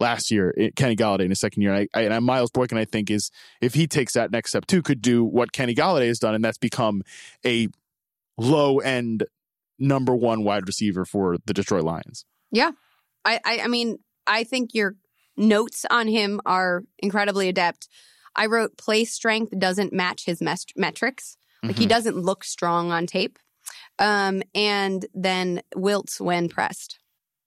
last 0.00 0.30
year. 0.30 0.52
it- 0.56 0.74
Kenny 0.76 0.96
Golladay 0.96 1.22
in 1.24 1.30
his 1.30 1.40
second 1.40 1.62
year. 1.62 1.72
And, 1.72 1.88
I, 1.94 2.00
I, 2.00 2.02
and 2.04 2.24
Miles 2.24 2.50
Boykin, 2.50 2.76
I 2.78 2.84
think, 2.84 3.10
is 3.10 3.30
if 3.60 3.74
he 3.74 3.86
takes 3.86 4.14
that 4.14 4.30
next 4.32 4.50
step 4.50 4.66
too, 4.66 4.82
could 4.82 5.00
do 5.00 5.24
what 5.24 5.52
Kenny 5.52 5.74
Golladay 5.74 6.08
has 6.08 6.18
done, 6.18 6.34
and 6.34 6.44
that's 6.44 6.58
become 6.58 7.02
a 7.46 7.68
low 8.36 8.78
end 8.80 9.24
number 9.78 10.14
one 10.14 10.44
wide 10.44 10.66
receiver 10.66 11.04
for 11.04 11.36
the 11.46 11.54
Detroit 11.54 11.84
Lions. 11.84 12.24
I, 13.24 13.38
I, 13.44 13.60
I 13.64 13.66
mean, 13.68 13.98
I 14.26 14.44
think 14.44 14.74
your 14.74 14.96
notes 15.36 15.84
on 15.90 16.08
him 16.08 16.40
are 16.44 16.82
incredibly 16.98 17.48
adept. 17.48 17.88
I 18.36 18.46
wrote 18.46 18.76
play 18.78 19.04
strength 19.04 19.52
doesn't 19.58 19.92
match 19.92 20.24
his 20.24 20.40
mes- 20.40 20.66
metrics. 20.76 21.36
Like 21.62 21.78
he 21.78 21.84
Mhm. 21.86 21.90
doesn't 21.90 22.16
look 22.16 22.44
strong 22.44 22.90
on 22.90 23.06
tape. 23.06 23.38
Um, 23.98 24.42
and 24.54 25.06
then 25.14 25.62
wilts 25.76 26.20
when 26.20 26.48
pressed. 26.48 26.98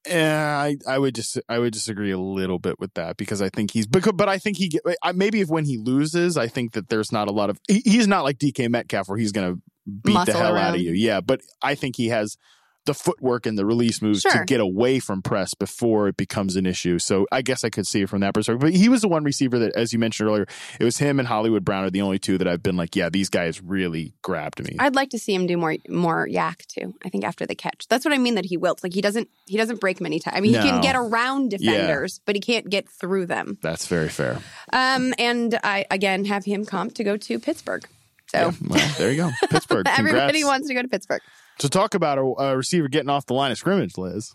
Yeah, 0.07 0.55
I, 0.59 0.77
I 0.87 0.99
would 0.99 1.15
just 1.15 1.39
I 1.49 1.57
would 1.57 1.73
disagree 1.73 2.11
a 2.11 2.19
little 2.19 2.59
bit 2.59 2.79
with 2.79 2.93
that 2.93 3.17
because 3.17 3.41
I 3.41 3.49
think 3.49 3.71
he's 3.71 3.87
because 3.87 4.13
but 4.15 4.29
I 4.29 4.37
think 4.37 4.57
he 4.57 4.71
maybe 5.15 5.41
if 5.41 5.49
when 5.49 5.65
he 5.65 5.77
loses 5.77 6.37
I 6.37 6.47
think 6.47 6.73
that 6.73 6.89
there's 6.89 7.11
not 7.11 7.27
a 7.27 7.31
lot 7.31 7.49
of 7.49 7.59
he, 7.67 7.81
he's 7.83 8.07
not 8.07 8.23
like 8.23 8.37
DK 8.37 8.69
Metcalf 8.69 9.09
where 9.09 9.17
he's 9.17 9.31
gonna 9.31 9.55
beat 10.03 10.13
Muscle 10.13 10.33
the 10.33 10.39
hell 10.39 10.55
out 10.57 10.75
of 10.75 10.81
you. 10.81 10.91
Yeah, 10.91 11.21
but 11.21 11.41
I 11.63 11.73
think 11.73 11.95
he 11.95 12.09
has 12.09 12.37
the 12.85 12.93
footwork 12.93 13.45
and 13.45 13.57
the 13.57 13.65
release 13.65 14.01
moves 14.01 14.21
Sure. 14.21 14.31
to 14.31 14.45
get 14.45 14.59
away 14.61 14.99
from 14.99 15.21
press 15.21 15.53
before 15.53 16.07
it 16.07 16.17
becomes 16.17 16.55
an 16.55 16.65
issue. 16.65 16.99
So 16.99 17.25
I 17.31 17.41
guess 17.41 17.63
I 17.63 17.69
could 17.69 17.87
see 17.87 18.01
it 18.01 18.09
from 18.09 18.21
that 18.21 18.33
perspective. 18.33 18.61
But 18.61 18.73
he 18.73 18.89
was 18.89 19.01
the 19.01 19.07
one 19.07 19.23
receiver 19.23 19.59
that, 19.59 19.73
as 19.75 19.91
you 19.93 19.99
mentioned 19.99 20.29
earlier, 20.29 20.47
it 20.79 20.83
was 20.83 20.97
him 20.97 21.19
and 21.19 21.27
Hollywood 21.27 21.65
Brown 21.65 21.83
are 21.83 21.89
the 21.89 22.01
only 22.01 22.19
two 22.19 22.37
that 22.37 22.47
I've 22.47 22.61
been 22.63 22.77
like, 22.77 22.95
yeah, 22.95 23.09
these 23.09 23.29
guys 23.29 23.61
really 23.61 24.13
grabbed 24.21 24.63
me. 24.63 24.75
I'd 24.79 24.95
like 24.95 25.09
to 25.11 25.19
see 25.19 25.33
him 25.33 25.47
do 25.47 25.57
more 25.57 25.75
more 25.89 26.27
YAC 26.27 26.65
too. 26.67 26.93
I 27.03 27.09
think 27.09 27.23
after 27.23 27.45
the 27.45 27.55
catch. 27.55 27.87
That's 27.89 28.05
what 28.05 28.13
I 28.13 28.17
mean 28.17 28.35
that 28.35 28.45
he 28.45 28.57
wilts. 28.57 28.83
Like 28.83 28.93
he 28.93 29.01
doesn't 29.01 29.29
he 29.47 29.57
doesn't 29.57 29.79
break 29.79 29.99
many 29.99 30.19
times. 30.19 30.37
I 30.37 30.41
mean 30.41 30.53
he 30.53 30.59
can 30.59 30.81
get 30.81 30.95
around 30.95 31.49
defenders, 31.51 32.21
but 32.25 32.35
he 32.35 32.41
can't 32.41 32.69
get 32.69 32.87
through 32.89 33.25
them. 33.25 33.57
That's 33.61 33.87
very 33.87 34.09
fair. 34.09 34.39
Um 34.71 35.13
and 35.17 35.57
I 35.63 35.85
again 35.91 36.25
have 36.25 36.45
him 36.45 36.65
comp 36.65 36.93
to 36.95 37.03
go 37.03 37.17
to 37.17 37.39
Pittsburgh. 37.39 37.87
So 38.27 38.37
Yeah, 38.39 38.51
well, 38.67 38.91
there 38.97 39.11
you 39.11 39.17
go. 39.17 39.31
Pittsburgh. 39.49 39.87
everybody 39.87 40.43
wants 40.43 40.67
to 40.67 40.73
go 40.73 40.81
to 40.81 40.87
Pittsburgh. 40.87 41.21
So 41.59 41.67
talk 41.67 41.93
about 41.95 42.17
a, 42.17 42.21
a 42.21 42.57
receiver 42.57 42.87
getting 42.87 43.09
off 43.09 43.25
the 43.25 43.33
line 43.33 43.51
of 43.51 43.57
scrimmage, 43.57 43.97
Liz. 43.97 44.33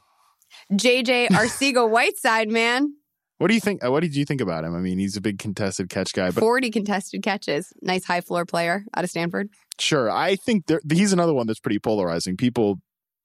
JJ 0.72 1.28
Arcega 1.28 1.88
Whiteside, 1.90 2.50
man. 2.50 2.94
What 3.38 3.48
do 3.48 3.54
you 3.54 3.60
think? 3.60 3.84
uh, 3.84 3.90
What 3.90 4.00
did 4.00 4.14
you 4.14 4.24
think 4.24 4.40
about 4.40 4.64
him? 4.64 4.74
I 4.74 4.80
mean, 4.80 4.98
he's 4.98 5.16
a 5.16 5.20
big 5.20 5.38
contested 5.38 5.88
catch 5.88 6.12
guy, 6.12 6.30
but 6.30 6.40
40 6.40 6.70
contested 6.70 7.22
catches. 7.22 7.72
Nice 7.80 8.04
high 8.04 8.20
floor 8.20 8.44
player 8.44 8.84
out 8.94 9.04
of 9.04 9.10
Stanford. 9.10 9.48
sure, 9.78 10.10
I 10.10 10.36
think 10.36 10.66
there, 10.66 10.80
he's 10.90 11.12
another 11.12 11.32
one 11.32 11.46
that's 11.46 11.60
pretty 11.60 11.78
polarizing. 11.78 12.36
People 12.36 12.76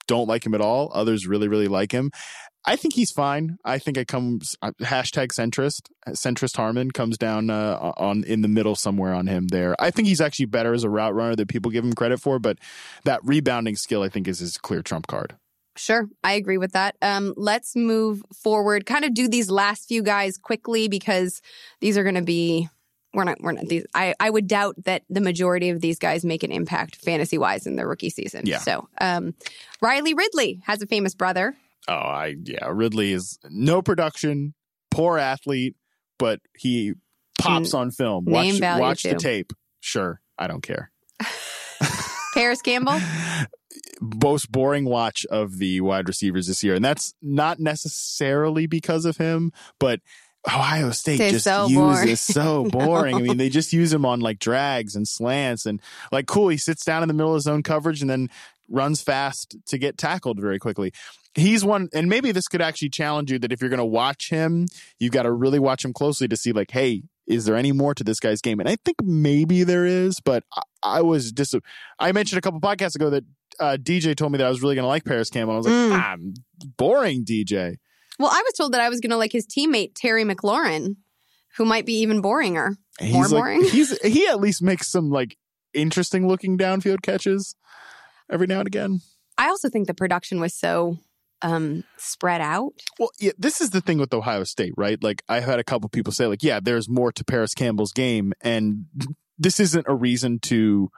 don't 0.08 0.28
like 0.28 0.46
him 0.46 0.54
at 0.54 0.62
all. 0.62 0.92
Others 0.94 1.28
really, 1.28 1.48
really 1.48 1.68
like 1.68 1.92
him. 1.92 2.12
I 2.66 2.76
think 2.76 2.96
he's 2.96 3.12
fine. 3.12 3.58
I 3.64 3.78
think 3.78 3.98
it 3.98 4.08
comes 4.08 4.56
uh, 4.62 4.72
hashtag 4.82 5.28
centrist. 5.28 5.90
Centrist 6.10 6.58
Harmon 6.58 6.92
comes 6.92 7.18
down 7.18 7.50
uh, 7.50 7.94
on 7.98 8.24
in 8.24 8.42
the 8.42 8.48
middle 8.48 8.76
somewhere 8.76 9.14
on 9.14 9.28
him 9.28 9.48
there. 9.48 9.76
I 9.80 9.92
think 9.92 10.08
he's 10.08 10.22
actually 10.22 10.48
better 10.48 10.74
as 10.74 10.84
a 10.84 10.90
route 10.90 11.14
runner 11.14 11.36
than 11.36 11.48
people 11.48 11.72
give 11.72 11.84
him 11.84 11.94
credit 11.94 12.20
for, 12.20 12.40
but 12.40 12.58
that 13.04 13.20
rebounding 13.24 13.76
skill 13.76 14.02
I 14.02 14.10
think 14.10 14.28
is 14.28 14.40
his 14.40 14.58
clear 14.58 14.82
trump 14.82 15.08
card. 15.08 15.36
Sure, 15.78 16.08
I 16.24 16.34
agree 16.34 16.58
with 16.58 16.72
that. 16.72 16.96
Um, 17.02 17.34
let's 17.36 17.76
move 17.76 18.24
forward. 18.34 18.86
Kind 18.86 19.04
of 19.04 19.14
do 19.14 19.28
these 19.28 19.50
last 19.50 19.88
few 19.88 20.04
guys 20.04 20.38
quickly 20.38 20.88
because 20.88 21.42
these 21.82 21.98
are 21.98 22.04
going 22.04 22.16
to 22.16 22.22
be. 22.22 22.70
We're 23.14 23.26
not. 23.26 23.42
We're 23.42 23.52
not. 23.52 23.68
These. 23.68 23.86
I. 23.94 24.16
I 24.20 24.30
would 24.30 24.48
doubt 24.48 24.76
that 24.86 25.04
the 25.10 25.22
majority 25.22 25.70
of 25.70 25.82
these 25.82 26.00
guys 26.00 26.24
make 26.24 26.44
an 26.44 26.52
impact 26.52 26.96
fantasy 26.98 27.38
wise 27.38 27.68
in 27.68 27.76
their 27.76 27.88
rookie 27.88 28.10
season. 28.10 28.46
Yeah. 28.46 28.60
So, 28.60 28.88
um, 29.00 29.36
Riley 29.82 30.14
Ridley 30.14 30.62
has 30.66 30.82
a 30.82 30.88
famous 30.88 31.14
brother. 31.14 31.56
Oh, 31.88 31.94
I 31.94 32.36
yeah, 32.44 32.68
Ridley 32.72 33.14
is 33.14 33.38
no 33.50 33.82
production, 33.82 34.54
poor 34.92 35.18
athlete, 35.18 35.76
but 36.18 36.40
he 36.58 36.94
pops 37.40 37.72
mm, 37.72 37.78
on 37.78 37.92
film. 37.92 38.26
Watch 38.26 38.60
watch 38.62 39.04
the 39.04 39.16
tape. 39.16 39.54
Sure, 39.80 40.20
I 40.38 40.48
don't 40.48 40.62
care. 40.62 40.92
Parris 42.34 42.62
Campbell. 42.62 43.00
Most 44.02 44.52
boring 44.52 44.86
watch 44.86 45.26
of 45.28 45.58
the 45.58 45.82
wide 45.82 46.08
receivers 46.08 46.48
this 46.48 46.64
year, 46.64 46.76
and 46.76 46.84
that's 46.84 47.14
not 47.22 47.60
necessarily 47.60 48.68
because 48.68 49.06
of 49.06 49.18
him, 49.18 49.52
but 49.80 50.02
Ohio 50.48 50.92
State 50.92 51.18
They're 51.18 51.32
just 51.32 51.46
so 51.46 51.68
boring. 51.70 52.08
uses 52.08 52.22
so 52.22 52.64
boring. 52.72 53.16
I 53.16 53.22
mean, 53.22 53.38
they 53.38 53.50
just 53.50 53.74
use 53.74 53.94
him 53.94 54.06
on 54.06 54.20
like 54.20 54.40
drags 54.40 54.96
and 54.96 55.08
slants, 55.08 55.66
and 55.66 55.82
like 56.12 56.28
cool. 56.28 56.50
He 56.50 56.58
sits 56.58 56.84
down 56.84 57.04
in 57.04 57.08
the 57.08 57.14
middle 57.14 57.36
of 57.36 57.42
zone 57.42 57.64
coverage 57.64 58.02
and 58.02 58.10
then 58.10 58.30
runs 58.70 59.02
fast 59.02 59.56
to 59.68 59.78
get 59.78 59.98
tackled 59.98 60.40
very 60.40 60.60
quickly. 60.60 60.92
He's 61.36 61.66
one, 61.66 61.90
and 61.94 62.08
maybe 62.10 62.32
this 62.32 62.48
could 62.48 62.62
actually 62.62 62.90
challenge 62.90 63.30
you 63.32 63.40
that 63.40 63.52
if 63.52 63.60
you're 63.62 63.70
going 63.70 63.78
to 63.80 63.86
watch 63.86 64.30
him, 64.30 64.68
you've 65.00 65.12
got 65.12 65.24
to 65.24 65.32
really 65.32 65.60
watch 65.60 65.84
him 65.84 65.92
closely 65.92 66.28
to 66.30 66.38
see 66.38 66.54
like, 66.54 66.72
hey, 66.72 67.04
is 67.28 67.44
there 67.46 67.56
any 67.58 67.72
more 67.74 67.94
to 67.94 68.04
this 68.04 68.20
guy's 68.20 68.40
game? 68.42 68.60
And 68.60 68.70
I 68.70 68.78
think 68.86 68.98
maybe 69.04 69.64
there 69.64 69.86
is, 69.86 70.20
but 70.24 70.44
I, 70.56 70.62
I 70.84 71.02
was 71.02 71.32
dis. 71.32 71.54
I 72.00 72.12
mentioned 72.14 72.38
a 72.38 72.42
couple 72.42 72.62
podcasts 72.62 72.96
ago 72.96 73.10
that 73.10 73.24
uh, 73.60 73.78
DJ 73.80 74.16
told 74.16 74.32
me 74.32 74.38
that 74.38 74.48
I 74.48 74.50
was 74.50 74.62
really 74.62 74.76
going 74.76 74.84
to 74.84 74.88
like 74.88 75.04
Parris 75.06 75.30
Campbell. 75.30 75.56
I 75.56 75.58
was 75.58 75.66
like, 75.68 75.74
Mm. 75.76 75.92
ah, 75.94 76.16
boring, 76.78 77.26
DJ. 77.26 77.78
Well, 78.18 78.30
I 78.32 78.42
was 78.46 78.54
told 78.54 78.74
that 78.74 78.82
I 78.82 78.88
was 78.90 79.02
going 79.02 79.12
to 79.12 79.18
like 79.18 79.32
his 79.34 79.46
teammate 79.46 79.92
Terry 79.96 80.24
McLaurin, 80.24 80.96
who 81.58 81.66
might 81.66 81.86
be 81.86 81.96
even 82.00 82.22
boringer. 82.22 82.76
He's 83.00 83.12
More 83.14 83.24
like, 83.24 83.32
boring? 83.32 83.64
He's 83.66 83.98
he 84.04 84.28
at 84.28 84.40
least 84.40 84.62
makes 84.62 84.88
some 84.90 85.10
like 85.10 85.36
interesting 85.74 86.28
looking 86.30 86.58
downfield 86.58 87.02
catches 87.02 87.56
every 88.32 88.48
now 88.48 88.60
and 88.60 88.68
again. 88.68 89.02
I 89.38 89.50
also 89.50 89.68
think 89.68 89.88
the 89.88 89.94
production 89.94 90.40
was 90.40 90.54
so 90.54 90.98
um, 91.42 91.84
spread 91.98 92.42
out. 92.42 92.74
Well, 93.00 93.10
yeah, 93.20 93.32
this 93.38 93.62
is 93.62 93.70
the 93.72 93.82
thing 93.82 93.98
with 93.98 94.14
Ohio 94.14 94.44
State, 94.44 94.74
right? 94.78 95.02
Like 95.04 95.24
I 95.30 95.40
had 95.42 95.60
a 95.60 95.64
couple 95.64 95.90
people 95.90 96.14
say, 96.14 96.28
like, 96.28 96.44
yeah, 96.44 96.60
there's 96.62 96.90
more 96.90 97.12
to 97.12 97.24
Parris 97.24 97.54
Campbell's 97.54 97.92
game, 97.92 98.34
and 98.42 98.86
this 99.38 99.60
isn't 99.60 99.86
a 99.88 99.94
reason 99.96 100.40
to, 100.40 100.90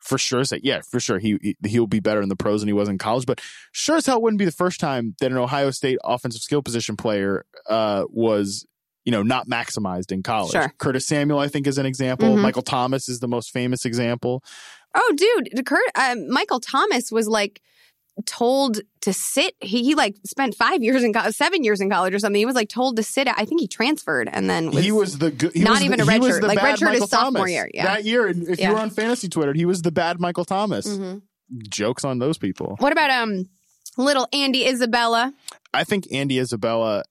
for 0.00 0.18
sure, 0.18 0.44
say, 0.44 0.60
yeah, 0.62 0.80
for 0.88 1.00
sure, 1.00 1.18
he 1.18 1.38
he- 1.42 1.56
he'll 1.66 1.86
be 1.86 2.00
better 2.00 2.20
in 2.22 2.28
the 2.28 2.36
pros 2.36 2.60
than 2.60 2.68
he 2.68 2.72
was 2.74 2.88
in 2.88 2.98
college. 2.98 3.26
But 3.26 3.40
sure 3.72 3.96
as 3.96 4.06
hell 4.06 4.20
wouldn't 4.22 4.38
be 4.38 4.44
the 4.44 4.52
first 4.52 4.78
time 4.80 5.14
that 5.20 5.32
an 5.32 5.38
Ohio 5.38 5.70
State 5.70 5.98
offensive 6.04 6.42
skill 6.42 6.62
position 6.62 6.96
player 6.96 7.44
uh, 7.68 8.04
was. 8.08 8.66
You 9.04 9.12
know, 9.12 9.22
not 9.22 9.46
maximized 9.48 10.10
in 10.10 10.24
college. 10.24 10.50
Sure. 10.50 10.68
Curtis 10.78 11.06
Samuel, 11.06 11.38
I 11.38 11.46
think, 11.46 11.68
is 11.68 11.78
an 11.78 11.86
example. 11.86 12.26
Mhm. 12.34 12.40
Michael 12.40 12.62
Thomas 12.62 13.08
is 13.08 13.20
the 13.20 13.28
most 13.28 13.52
famous 13.52 13.84
example. 13.84 14.42
Oh, 14.96 15.14
dude, 15.16 15.64
Kurt, 15.64 15.78
uh, 15.94 16.16
Michael 16.28 16.58
Thomas 16.58 17.12
was 17.12 17.28
like 17.28 17.62
told 18.24 18.80
to 19.02 19.12
sit. 19.12 19.54
He, 19.60 19.82
he 19.84 19.94
like 19.94 20.16
spent 20.24 20.54
five 20.54 20.82
years 20.82 21.04
in 21.04 21.12
college, 21.12 21.34
seven 21.34 21.62
years 21.64 21.80
in 21.80 21.90
college 21.90 22.14
or 22.14 22.18
something. 22.18 22.38
He 22.38 22.46
was 22.46 22.54
like 22.54 22.68
told 22.68 22.96
to 22.96 23.02
sit. 23.02 23.28
I 23.28 23.44
think 23.44 23.60
he 23.60 23.68
transferred 23.68 24.28
and 24.32 24.48
then 24.48 24.70
was, 24.70 24.84
he 24.84 24.90
was 24.92 25.18
the 25.18 25.30
good. 25.30 25.54
Not 25.56 25.72
was 25.72 25.82
even 25.82 25.98
the, 25.98 26.04
a 26.04 26.06
redshirt. 26.06 26.40
the 26.40 26.46
Like, 26.48 26.58
redshirt 26.58 26.94
is 26.94 27.08
sophomore 27.10 27.40
Thomas. 27.42 27.50
year, 27.52 27.70
yeah. 27.74 27.84
That 27.84 28.04
year, 28.04 28.28
if 28.28 28.58
Yeah. 28.58 28.68
you 28.68 28.74
were 28.74 28.80
on 28.80 28.90
fantasy 28.90 29.28
Twitter, 29.28 29.52
he 29.52 29.64
was 29.66 29.82
the 29.82 29.92
bad 29.92 30.18
Michael 30.20 30.44
Thomas. 30.44 30.86
Mhm. 30.86 31.22
Jokes 31.68 32.04
on 32.04 32.18
those 32.18 32.38
people. 32.38 32.76
What 32.80 32.90
about 32.92 33.10
um 33.10 33.44
little 33.96 34.26
Andy 34.32 34.66
Isabella? 34.66 35.32
I 35.72 35.84
think 35.84 36.06
Andy 36.10 36.38
Isabella. 36.38 37.04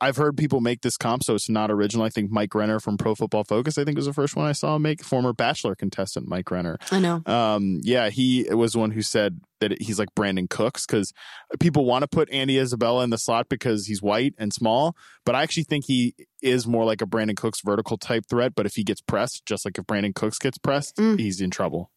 I've 0.00 0.16
heard 0.16 0.36
people 0.36 0.60
make 0.60 0.80
this 0.80 0.96
comp, 0.96 1.22
so 1.24 1.34
it's 1.34 1.48
not 1.48 1.70
original. 1.70 2.04
I 2.04 2.08
think 2.08 2.30
Mike 2.30 2.54
Renner 2.54 2.80
from 2.80 2.96
Pro 2.96 3.14
Football 3.14 3.44
Focus, 3.44 3.76
I 3.76 3.84
think 3.84 3.96
was 3.96 4.06
the 4.06 4.12
first 4.12 4.34
one 4.34 4.46
I 4.46 4.52
saw 4.52 4.78
make. 4.78 5.04
Former 5.04 5.32
Bachelor 5.32 5.74
contestant 5.74 6.26
Mike 6.26 6.50
Renner. 6.50 6.78
I 6.90 7.00
know. 7.00 7.22
Um, 7.26 7.80
yeah, 7.82 8.08
he 8.10 8.46
was 8.50 8.72
the 8.72 8.78
one 8.78 8.92
who 8.92 9.02
said 9.02 9.40
that 9.60 9.80
he's 9.82 9.98
like 9.98 10.08
Brandin 10.14 10.48
Cooks 10.48 10.86
because 10.86 11.12
people 11.58 11.84
want 11.84 12.02
to 12.02 12.08
put 12.08 12.30
Andy 12.30 12.58
Isabella 12.58 13.04
in 13.04 13.10
the 13.10 13.18
slot 13.18 13.48
because 13.50 13.86
he's 13.86 14.00
white 14.00 14.34
and 14.38 14.52
small, 14.54 14.96
but 15.26 15.34
I 15.34 15.42
actually 15.42 15.64
think 15.64 15.84
he 15.86 16.14
is 16.42 16.66
more 16.66 16.84
like 16.84 17.02
a 17.02 17.06
Brandin 17.06 17.36
Cooks 17.36 17.60
vertical 17.62 17.98
type 17.98 18.24
threat. 18.28 18.54
But 18.54 18.64
if 18.66 18.76
he 18.76 18.84
gets 18.84 19.02
pressed, 19.02 19.44
just 19.44 19.64
like 19.66 19.76
if 19.78 19.84
Brandin 19.84 20.14
Cooks 20.14 20.38
gets 20.38 20.56
pressed, 20.56 20.96
Mm. 20.96 21.18
he's 21.20 21.40
in 21.42 21.50
trouble. 21.50 21.90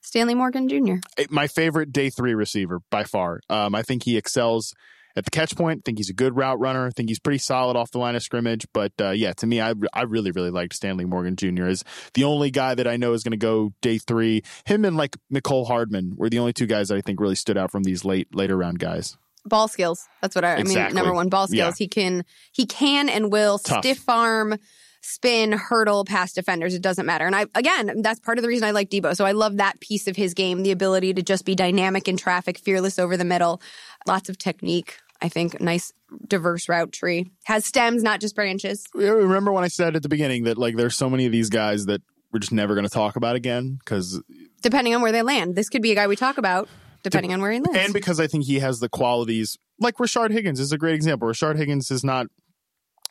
Stanley 0.00 0.34
Morgan 0.34 0.68
Jr. 0.68 0.94
Eh, 1.16 1.26
My 1.30 1.46
favorite 1.46 1.92
day 1.92 2.08
three 2.10 2.34
receiver 2.34 2.80
by 2.90 3.04
far. 3.04 3.40
Um, 3.48 3.74
I 3.74 3.82
think 3.82 4.04
he 4.04 4.16
excels 4.16 4.72
at 5.18 5.24
the 5.24 5.30
catch 5.30 5.54
point. 5.56 5.80
I 5.80 5.82
think 5.84 5.98
he's 5.98 6.08
a 6.08 6.14
good 6.14 6.36
route 6.36 6.58
runner. 6.58 6.86
I 6.86 6.90
think 6.90 7.08
he's 7.08 7.18
pretty 7.18 7.38
solid 7.38 7.76
off 7.76 7.90
the 7.90 7.98
line 7.98 8.16
of 8.16 8.22
scrimmage. 8.22 8.66
But 8.72 8.92
uh, 9.00 9.10
yeah, 9.10 9.32
to 9.34 9.46
me, 9.46 9.60
I, 9.60 9.74
I 9.92 10.02
really, 10.02 10.30
really 10.30 10.50
liked 10.50 10.74
Stanley 10.74 11.04
Morgan 11.04 11.36
Jr. 11.36 11.66
as 11.66 11.84
the 12.14 12.24
only 12.24 12.50
guy 12.50 12.74
that 12.74 12.86
I 12.86 12.96
know 12.96 13.12
is 13.12 13.22
going 13.22 13.32
to 13.32 13.36
go 13.36 13.72
day 13.82 13.98
three. 13.98 14.42
Him 14.64 14.84
and 14.84 14.96
like 14.96 15.16
Mecole 15.32 15.66
Hardman 15.66 16.14
were 16.16 16.30
the 16.30 16.38
only 16.38 16.52
two 16.52 16.66
guys 16.66 16.88
that 16.88 16.96
I 16.96 17.00
think 17.00 17.20
really 17.20 17.34
stood 17.34 17.58
out 17.58 17.70
from 17.70 17.82
these 17.82 18.04
late 18.04 18.34
later 18.34 18.56
round 18.56 18.78
guys. 18.78 19.18
Ball 19.44 19.68
skills. 19.68 20.06
That's 20.20 20.34
what 20.34 20.44
I, 20.44 20.56
I 20.56 20.62
mean. 20.62 20.94
Number 20.94 21.12
one, 21.12 21.28
ball 21.28 21.46
skills. 21.46 21.80
Yeah. 21.80 21.84
He 21.84 21.88
can 21.88 22.24
he 22.52 22.66
can 22.66 23.08
and 23.08 23.32
will 23.32 23.58
Tough. 23.58 23.82
stiff 23.82 24.08
arm, 24.08 24.56
spin, 25.00 25.52
hurdle 25.52 26.04
past 26.04 26.34
defenders. 26.34 26.74
It 26.74 26.82
doesn't 26.82 27.06
matter. 27.06 27.26
And 27.26 27.34
I 27.34 27.46
again, 27.54 28.02
that's 28.02 28.20
part 28.20 28.38
of 28.38 28.42
the 28.42 28.48
reason 28.48 28.66
I 28.66 28.72
like 28.72 28.90
Deebo. 28.90 29.16
So 29.16 29.24
I 29.24 29.32
love 29.32 29.56
that 29.56 29.80
piece 29.80 30.06
of 30.06 30.16
his 30.16 30.34
game, 30.34 30.62
the 30.62 30.70
ability 30.70 31.14
to 31.14 31.22
just 31.22 31.44
be 31.44 31.54
dynamic 31.54 32.08
in 32.08 32.16
traffic, 32.16 32.58
fearless 32.58 32.98
over 32.98 33.16
the 33.16 33.24
middle, 33.24 33.62
lots 34.06 34.28
of 34.28 34.38
technique. 34.38 34.98
I 35.20 35.28
think 35.28 35.60
nice 35.60 35.92
diverse 36.26 36.68
route 36.68 36.92
tree 36.92 37.30
has 37.44 37.64
stems, 37.66 38.02
not 38.02 38.20
just 38.20 38.34
branches. 38.34 38.84
Remember 38.94 39.52
when 39.52 39.64
I 39.64 39.68
said 39.68 39.96
at 39.96 40.02
the 40.02 40.08
beginning 40.08 40.44
that 40.44 40.58
like 40.58 40.76
there's 40.76 40.96
so 40.96 41.10
many 41.10 41.26
of 41.26 41.32
these 41.32 41.50
guys 41.50 41.86
that 41.86 42.00
we're 42.32 42.38
just 42.40 42.52
never 42.52 42.74
going 42.74 42.86
to 42.86 42.92
talk 42.92 43.16
about 43.16 43.36
again 43.36 43.78
because 43.84 44.22
Depending 44.62 44.94
on 44.94 45.02
where 45.02 45.12
they 45.12 45.22
land, 45.22 45.54
this 45.56 45.68
could 45.68 45.82
be 45.82 45.92
a 45.92 45.94
guy 45.94 46.06
we 46.06 46.16
talk 46.16 46.38
about. 46.38 46.68
Depending 47.04 47.32
on 47.32 47.40
where 47.40 47.52
he 47.52 47.60
lands. 47.60 47.78
and 47.78 47.92
because 47.92 48.18
I 48.18 48.26
think 48.26 48.44
he 48.44 48.58
has 48.58 48.80
the 48.80 48.88
qualities 48.88 49.56
like 49.78 49.94
Rashard 49.96 50.32
Higgins 50.32 50.58
is 50.60 50.72
a 50.72 50.78
great 50.78 50.94
example. 50.96 51.28
Rashard 51.28 51.56
Higgins 51.56 51.90
is 51.92 52.02
not, 52.02 52.26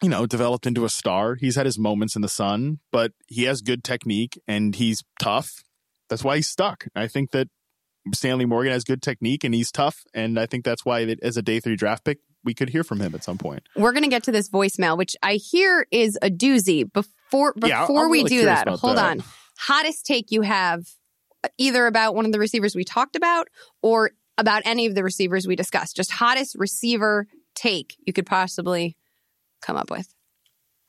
you 0.02 0.10
know, 0.10 0.26
developed 0.26 0.68
into 0.68 0.84
a 0.84 0.90
star. 0.90 1.36
He's 1.36 1.56
had 1.56 1.66
his 1.66 1.80
moments 1.80 2.16
in 2.16 2.22
the 2.22 2.28
sun, 2.30 2.80
but 2.92 3.14
he 3.28 3.44
has 3.44 3.62
good 3.62 3.84
technique 3.86 4.40
and 4.46 4.76
he's 4.76 5.04
tough. 5.22 5.64
That's 6.10 6.24
why 6.24 6.36
he's 6.36 6.48
stuck. 6.50 6.86
I 6.96 7.08
think 7.08 7.32
that 7.32 7.48
Stanley 8.14 8.46
Morgan 8.46 8.72
has 8.72 8.84
good 8.84 9.02
technique 9.02 9.44
and 9.44 9.54
he's 9.54 9.72
tough, 9.72 10.04
and 10.14 10.40
I 10.40 10.46
think 10.46 10.66
that's 10.66 10.86
why 10.86 11.06
that 11.06 11.20
as 11.22 11.38
a 11.38 11.42
day 11.42 11.60
three 11.60 11.76
draft 11.76 12.04
pick, 12.04 12.20
we 12.44 12.54
could 12.54 12.70
hear 12.70 12.84
from 12.84 13.00
him 13.02 13.14
at 13.16 13.24
some 13.24 13.38
point. 13.38 13.64
We're 13.76 13.92
going 13.92 14.04
to 14.04 14.10
get 14.10 14.24
to 14.24 14.32
this 14.32 14.50
voicemail, 14.50 14.98
which 14.98 15.16
I 15.22 15.34
hear 15.36 15.88
is 15.92 16.18
a 16.22 16.30
doozy. 16.30 16.92
Before 16.92 17.54
before 17.54 17.68
Yeah, 17.70 17.86
I'm 17.86 18.10
we 18.10 18.20
really 18.20 18.30
do 18.30 18.46
that, 18.46 18.68
hold 18.68 18.98
that. 18.98 19.12
on. 19.12 19.24
Hottest 19.58 20.06
take 20.06 20.32
you 20.32 20.44
have 20.44 20.86
either 21.58 21.88
about 21.88 22.16
one 22.16 22.26
of 22.26 22.32
the 22.32 22.40
receivers 22.40 22.76
we 22.76 22.84
talked 22.84 23.16
about 23.16 23.48
or 23.82 24.12
about 24.38 24.62
any 24.66 24.86
of 24.86 24.96
the 24.96 25.04
receivers 25.04 25.48
we 25.48 25.56
discussed. 25.56 25.96
Just 25.96 26.12
hottest 26.12 26.56
receiver 26.58 27.28
take 27.56 27.96
you 28.06 28.14
could 28.14 28.26
possibly 28.26 28.96
come 29.62 29.76
up 29.76 29.90
with. 29.90 30.14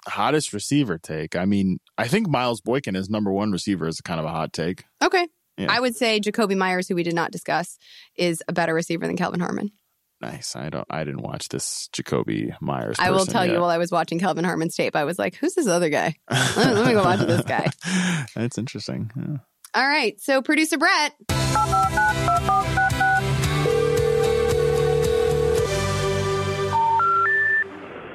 Hottest 0.06 0.52
receiver 0.52 0.98
take. 0.98 1.34
I 1.34 1.44
mean, 1.44 1.78
I 1.96 2.08
think 2.08 2.28
Miles 2.28 2.60
Boykin 2.60 2.94
as 2.96 3.10
number 3.10 3.32
one 3.32 3.50
receiver 3.50 3.88
is 3.88 4.00
kind 4.00 4.20
of 4.20 4.26
a 4.26 4.30
hot 4.30 4.52
take. 4.52 4.84
Okay. 5.02 5.26
Yeah. 5.58 5.66
I 5.70 5.80
would 5.80 5.96
say 5.96 6.20
Jakobi 6.20 6.56
Meyers, 6.56 6.88
who 6.88 6.94
we 6.94 7.02
did 7.02 7.14
not 7.14 7.32
discuss, 7.32 7.78
is 8.16 8.42
a 8.48 8.52
better 8.52 8.74
receiver 8.74 9.06
than 9.06 9.16
Kelvin 9.16 9.40
Harmon. 9.40 9.72
Nice. 10.20 10.56
I 10.56 10.68
don't. 10.68 10.86
I 10.90 11.04
didn't 11.04 11.22
watch 11.22 11.48
this 11.48 11.88
Jakobi 11.92 12.52
Meyers. 12.60 12.96
I 12.98 13.10
will 13.10 13.20
person 13.20 13.32
tell 13.32 13.46
you 13.46 13.60
while 13.60 13.70
I 13.70 13.78
was 13.78 13.92
watching 13.92 14.18
Kelvin 14.18 14.44
Harmon's 14.44 14.74
tape, 14.74 14.96
I 14.96 15.04
was 15.04 15.18
like, 15.18 15.36
who's 15.36 15.54
this 15.54 15.68
other 15.68 15.90
guy? 15.90 16.16
let 16.30 16.86
me 16.86 16.92
go 16.92 17.04
watch 17.04 17.20
this 17.20 17.42
guy. 17.42 17.68
That's 18.34 18.58
interesting. 18.58 19.10
Yeah. 19.16 19.36
All 19.74 19.86
right. 19.86 20.20
So, 20.20 20.42
producer 20.42 20.78
Brett. 20.78 21.14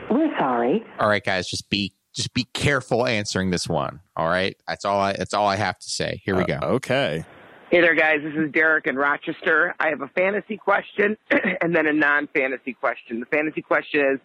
We're 0.10 0.38
sorry. 0.38 0.84
All 1.00 1.08
right, 1.08 1.24
guys, 1.24 1.48
just 1.48 1.70
be 1.70 1.94
just 2.14 2.34
be 2.34 2.46
careful 2.54 3.06
answering 3.06 3.50
this 3.50 3.68
one. 3.68 4.00
All 4.16 4.28
right, 4.28 4.56
that's 4.68 4.86
all. 4.86 5.00
I 5.00 5.14
that's 5.14 5.34
all 5.34 5.48
I 5.48 5.56
have 5.56 5.78
to 5.80 5.90
say. 5.90 6.22
Here 6.24 6.36
we 6.36 6.44
Uh, 6.44 6.60
go. 6.60 6.68
okay. 6.76 7.26
Hey 7.72 7.82
there, 7.82 7.96
guys. 7.96 8.20
This 8.24 8.36
is 8.36 8.52
Derek 8.52 8.86
in 8.86 8.96
Rochester. 8.96 9.74
I 9.80 9.90
have 9.90 10.02
a 10.02 10.08
fantasy 10.10 10.58
question 10.58 11.18
and 11.62 11.76
then 11.76 11.88
a 11.88 11.94
non 11.94 12.28
fantasy 12.28 12.74
question. 12.74 13.20
The 13.20 13.26
fantasy 13.26 13.62
question 13.64 14.02
is 14.14 14.20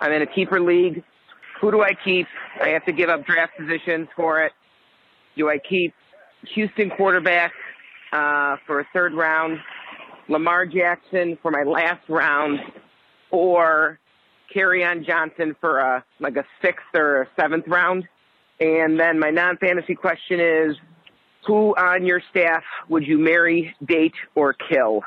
I'm 0.00 0.12
in 0.12 0.22
a 0.22 0.26
keeper 0.26 0.60
league. 0.60 1.02
Who 1.60 1.70
do 1.70 1.82
I 1.82 1.90
keep? 2.04 2.26
I 2.62 2.68
have 2.68 2.86
to 2.86 2.92
give 2.92 3.10
up 3.10 3.26
draft 3.26 3.52
positions 3.58 4.08
for 4.16 4.40
it. 4.42 4.52
Do 5.36 5.50
I 5.50 5.58
keep 5.58 5.92
Houston 6.54 6.88
quarterback 6.88 7.52
uh, 8.12 8.56
for 8.66 8.80
a 8.80 8.86
third 8.94 9.12
round, 9.12 9.58
Lamar 10.28 10.64
Jackson 10.64 11.36
for 11.42 11.50
my 11.50 11.64
last 11.64 12.08
round, 12.08 12.60
or 13.30 13.98
Kerryon 14.54 15.06
Johnson 15.06 15.54
for 15.60 15.78
a 15.78 16.04
like 16.18 16.36
a 16.36 16.44
sixth 16.62 16.84
or 16.94 17.22
a 17.22 17.28
seventh 17.38 17.66
round? 17.68 18.04
And 18.60 18.98
then 19.00 19.18
my 19.18 19.30
non 19.30 19.56
fantasy 19.56 19.94
question 19.94 20.38
is 20.40 20.76
who 21.46 21.74
on 21.76 22.04
your 22.04 22.20
staff 22.30 22.62
would 22.88 23.06
you 23.06 23.18
marry, 23.18 23.74
date, 23.86 24.14
or 24.34 24.54
kill? 24.54 25.02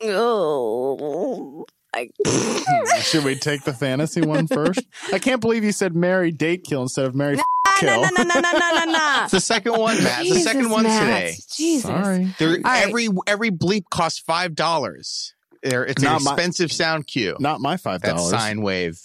Oh, 0.00 1.66
I, 1.94 2.10
Should 3.00 3.24
we 3.24 3.34
take 3.34 3.64
the 3.64 3.72
fantasy 3.72 4.20
one 4.20 4.46
first? 4.46 4.80
I 5.12 5.18
can't 5.18 5.40
believe 5.40 5.64
you 5.64 5.72
said 5.72 5.94
marry, 5.96 6.30
date, 6.30 6.64
kill 6.64 6.82
instead 6.82 7.06
of 7.06 7.14
marry, 7.14 7.38
f- 7.38 7.44
kill. 7.80 8.02
no, 8.02 8.08
no, 8.16 8.22
no, 8.22 8.40
no, 8.40 8.50
no, 8.50 8.70
no, 8.74 8.84
no. 8.92 9.20
It's 9.22 9.32
the 9.32 9.40
second 9.40 9.72
one, 9.78 10.02
Matt. 10.04 10.20
It's 10.24 10.34
the 10.34 10.40
second 10.40 10.70
one 10.70 10.84
Matt. 10.84 11.02
today. 11.02 11.36
Jesus. 11.56 11.82
Sorry. 11.90 12.34
Right. 12.40 12.82
every 12.86 13.08
every 13.26 13.50
bleep 13.50 13.84
costs 13.90 14.20
five 14.20 14.54
dollars. 14.54 15.34
It's 15.62 16.02
Not 16.02 16.18
an 16.20 16.24
my- 16.24 16.32
expensive 16.32 16.72
sound 16.72 17.06
cue. 17.06 17.36
Not 17.40 17.60
my 17.60 17.76
five 17.76 18.02
dollars. 18.02 18.30
sine 18.30 18.62
wave. 18.62 18.98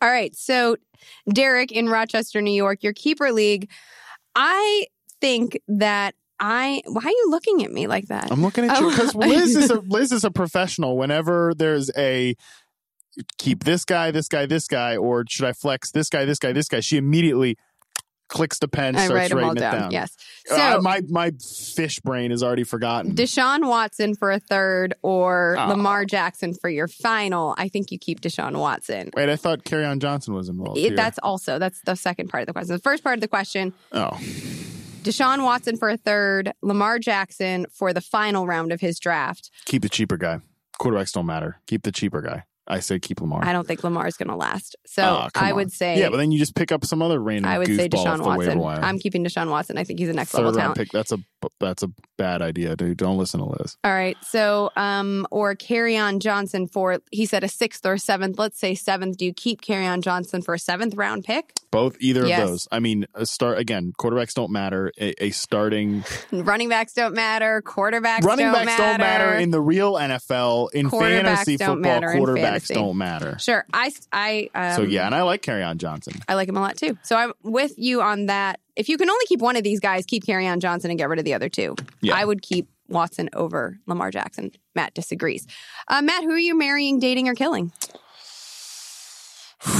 All 0.00 0.08
right. 0.10 0.34
So, 0.34 0.76
Derek 1.32 1.70
in 1.72 1.88
Rochester, 1.88 2.40
New 2.40 2.52
York, 2.52 2.82
your 2.82 2.92
keeper 2.92 3.30
league. 3.32 3.70
I 4.34 4.86
think 5.20 5.58
that 5.68 6.14
I. 6.40 6.82
Why 6.86 7.02
are 7.04 7.10
you 7.10 7.26
looking 7.30 7.64
at 7.64 7.70
me 7.70 7.86
like 7.86 8.06
that? 8.06 8.32
I'm 8.32 8.42
looking 8.42 8.64
at 8.64 8.80
you 8.80 8.86
Oh. 8.86 8.90
because 8.96 9.14
Liz 9.14 9.54
is 9.56 9.70
a 9.70 9.80
Liz 9.80 10.10
is 10.12 10.24
a 10.24 10.30
professional. 10.30 10.96
Whenever 10.96 11.52
there's 11.54 11.90
a 11.96 12.34
keep 13.38 13.64
this 13.64 13.84
guy, 13.84 14.10
this 14.10 14.26
guy, 14.28 14.46
this 14.46 14.66
guy, 14.66 14.96
or 14.96 15.24
should 15.28 15.44
I 15.44 15.52
flex 15.52 15.90
this 15.90 16.08
guy, 16.08 16.24
this 16.24 16.38
guy, 16.38 16.52
this 16.52 16.68
guy, 16.68 16.80
she 16.80 16.96
immediately 16.96 17.56
clicks 18.32 18.58
the 18.58 18.66
pen, 18.68 18.96
I 18.96 19.04
starts 19.04 19.12
write 19.14 19.28
them 19.30 19.38
all 19.38 19.44
writing 19.50 19.58
it 19.58 19.60
down. 19.70 19.80
down. 19.82 19.90
Yes. 19.92 20.16
So, 20.46 20.56
Uh, 20.56 20.80
my 20.82 21.02
my 21.08 21.32
fish 21.76 22.00
brain 22.00 22.32
is 22.32 22.42
already 22.42 22.64
forgotten. 22.64 23.14
Deshaun 23.14 23.68
Watson 23.68 24.14
for 24.16 24.30
a 24.32 24.40
third 24.40 24.94
or 25.02 25.56
Oh. 25.58 25.68
Lamar 25.68 26.04
Jackson 26.06 26.54
for 26.54 26.70
your 26.70 26.88
final. 26.88 27.54
I 27.58 27.68
think 27.68 27.90
you 27.92 27.98
keep 27.98 28.20
Deshaun 28.22 28.56
Watson. 28.58 29.10
Wait, 29.14 29.28
I 29.28 29.36
thought 29.36 29.64
Kerryon 29.64 29.98
Johnson 30.00 30.32
was 30.34 30.48
involved. 30.48 30.78
It, 30.78 30.80
here. 30.88 30.96
that's 30.96 31.18
also 31.22 31.58
that's 31.58 31.80
the 31.84 31.94
second 31.94 32.28
part 32.30 32.40
of 32.42 32.46
the 32.46 32.52
question. 32.54 32.74
The 32.74 32.80
first 32.82 33.04
part 33.04 33.18
of 33.18 33.20
the 33.20 33.28
question: 33.28 33.74
oh, 33.92 34.18
Deshaun 35.02 35.44
Watson 35.44 35.76
for 35.76 35.88
a 35.90 35.96
third, 35.96 36.52
Lamar 36.62 36.98
Jackson 36.98 37.66
for 37.72 37.92
the 37.92 38.00
final 38.00 38.46
round 38.46 38.72
of 38.72 38.80
his 38.80 38.98
draft. 38.98 39.50
keep 39.66 39.82
the 39.82 39.88
cheaper 39.88 40.16
guy. 40.16 40.40
Quarterbacks 40.80 41.12
don't 41.12 41.26
matter. 41.26 41.60
Keep 41.66 41.82
the 41.82 41.92
cheaper 41.92 42.22
guy. 42.22 42.44
I 42.66 42.80
say 42.80 42.98
keep 42.98 43.20
Lamar. 43.20 43.44
I 43.44 43.52
don't 43.52 43.66
think 43.66 43.82
Lamar's 43.82 44.16
going 44.16 44.28
to 44.28 44.36
last. 44.36 44.76
So 44.86 45.02
ah, 45.02 45.30
come 45.32 45.44
I 45.44 45.50
on. 45.50 45.56
would 45.56 45.72
say 45.72 45.98
yeah, 45.98 46.10
but 46.10 46.18
then 46.18 46.30
you 46.30 46.38
just 46.38 46.54
pick 46.54 46.70
up 46.70 46.84
some 46.84 47.02
other 47.02 47.20
random. 47.20 47.50
I 47.50 47.58
would 47.58 47.66
say 47.66 47.88
Deshaun 47.88 48.24
Watson. 48.24 48.60
I'm 48.60 48.98
keeping 48.98 49.24
Deshaun 49.24 49.50
Watson. 49.50 49.78
I 49.78 49.84
think 49.84 49.98
he's 49.98 50.08
a 50.08 50.12
next 50.12 50.30
Third 50.30 50.44
level 50.44 50.60
talent. 50.60 50.76
pick. 50.78 50.90
That's 50.90 51.12
a 51.12 51.18
that's 51.60 51.82
a 51.82 51.88
bad 52.18 52.42
idea, 52.42 52.76
dude. 52.76 52.96
Don't 52.98 53.16
listen 53.18 53.40
to 53.40 53.46
Liz. 53.46 53.76
All 53.84 53.92
right. 53.92 54.16
So, 54.22 54.70
um, 54.76 55.26
or 55.30 55.54
Kerryon 55.54 56.20
Johnson 56.20 56.66
for, 56.68 56.98
he 57.10 57.26
said 57.26 57.44
a 57.44 57.48
sixth 57.48 57.84
or 57.86 57.98
seventh. 57.98 58.38
Let's 58.38 58.58
say 58.58 58.74
seventh. 58.74 59.16
Do 59.18 59.24
you 59.24 59.32
keep 59.34 59.60
Kerryon 59.62 60.02
Johnson 60.02 60.42
for 60.42 60.54
a 60.54 60.58
seventh 60.58 60.94
round 60.94 61.24
pick? 61.24 61.52
Both 61.70 61.96
either 62.00 62.26
Yes. 62.26 62.40
of 62.42 62.48
those. 62.48 62.68
I 62.70 62.80
mean, 62.80 63.06
a 63.14 63.24
start 63.26 63.58
again. 63.58 63.92
Quarterbacks 63.98 64.34
don't 64.34 64.52
matter. 64.52 64.92
A, 65.00 65.24
a 65.24 65.30
starting 65.30 66.04
Running 66.32 66.68
backs 66.68 66.92
don't 66.92 67.14
matter. 67.14 67.62
Quarterbacks 67.64 68.22
running 68.22 68.46
don't 68.46 68.54
backs 68.54 68.66
matter. 68.66 68.82
don't 68.82 69.00
matter 69.00 69.34
in 69.38 69.50
the 69.50 69.60
real 69.60 69.94
NFL. 69.94 70.68
In 70.72 70.90
fantasy 70.90 71.56
football, 71.56 72.00
quarterbacks 72.02 72.40
fantasy. 72.42 72.74
don't 72.74 72.98
matter. 72.98 73.38
Sure. 73.38 73.64
I, 73.72 73.90
I, 74.12 74.50
um, 74.54 74.76
so 74.76 74.82
yeah, 74.82 75.06
and 75.06 75.14
I 75.14 75.22
like 75.22 75.42
Kerryon 75.42 75.78
Johnson. 75.78 76.14
I 76.28 76.34
like 76.34 76.48
him 76.48 76.56
a 76.56 76.60
lot 76.60 76.76
too. 76.76 76.98
So 77.02 77.16
I'm 77.16 77.32
with 77.42 77.72
you 77.78 78.02
on 78.02 78.26
that. 78.26 78.60
If 78.76 78.88
you 78.88 78.96
can 78.96 79.10
only 79.10 79.24
keep 79.26 79.40
one 79.40 79.56
of 79.56 79.64
these 79.64 79.80
guys, 79.80 80.06
keep 80.06 80.24
Kerryon 80.24 80.60
Johnson 80.60 80.90
and 80.90 80.98
get 80.98 81.08
rid 81.08 81.18
of 81.18 81.24
the 81.24 81.34
other 81.34 81.48
two. 81.48 81.76
Yeah. 82.00 82.14
I 82.14 82.24
would 82.24 82.42
keep 82.42 82.68
Watson 82.88 83.28
over 83.34 83.78
Lamar 83.86 84.10
Jackson. 84.10 84.50
Matt 84.74 84.94
disagrees. 84.94 85.46
Uh, 85.88 86.02
Matt, 86.02 86.24
who 86.24 86.30
are 86.30 86.38
you 86.38 86.56
marrying, 86.56 86.98
dating, 86.98 87.28
or 87.28 87.34
killing? 87.34 87.72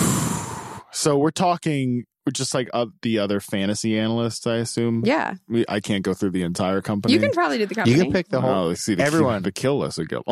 So 0.94 1.16
we're 1.16 1.30
talking. 1.30 2.04
We're 2.24 2.30
just 2.32 2.54
like 2.54 2.70
uh, 2.72 2.86
the 3.02 3.18
other 3.18 3.40
fantasy 3.40 3.98
analysts, 3.98 4.46
I 4.46 4.56
assume. 4.58 5.02
Yeah, 5.04 5.34
We, 5.48 5.64
I 5.68 5.80
can't 5.80 6.04
go 6.04 6.14
through 6.14 6.30
the 6.30 6.42
entire 6.44 6.80
company. 6.80 7.14
you 7.14 7.20
can 7.20 7.32
probably 7.32 7.58
do 7.58 7.66
the 7.66 7.74
company. 7.74 7.96
You 7.96 8.02
can 8.02 8.12
pick 8.12 8.28
the 8.28 8.40
whole. 8.40 8.68
Oh, 8.68 8.74
see, 8.74 8.94
the 8.94 9.02
everyone. 9.02 9.42
the 9.42 9.50
kill 9.50 9.78
list 9.78 9.98
would 9.98 10.08
go. 10.08 10.22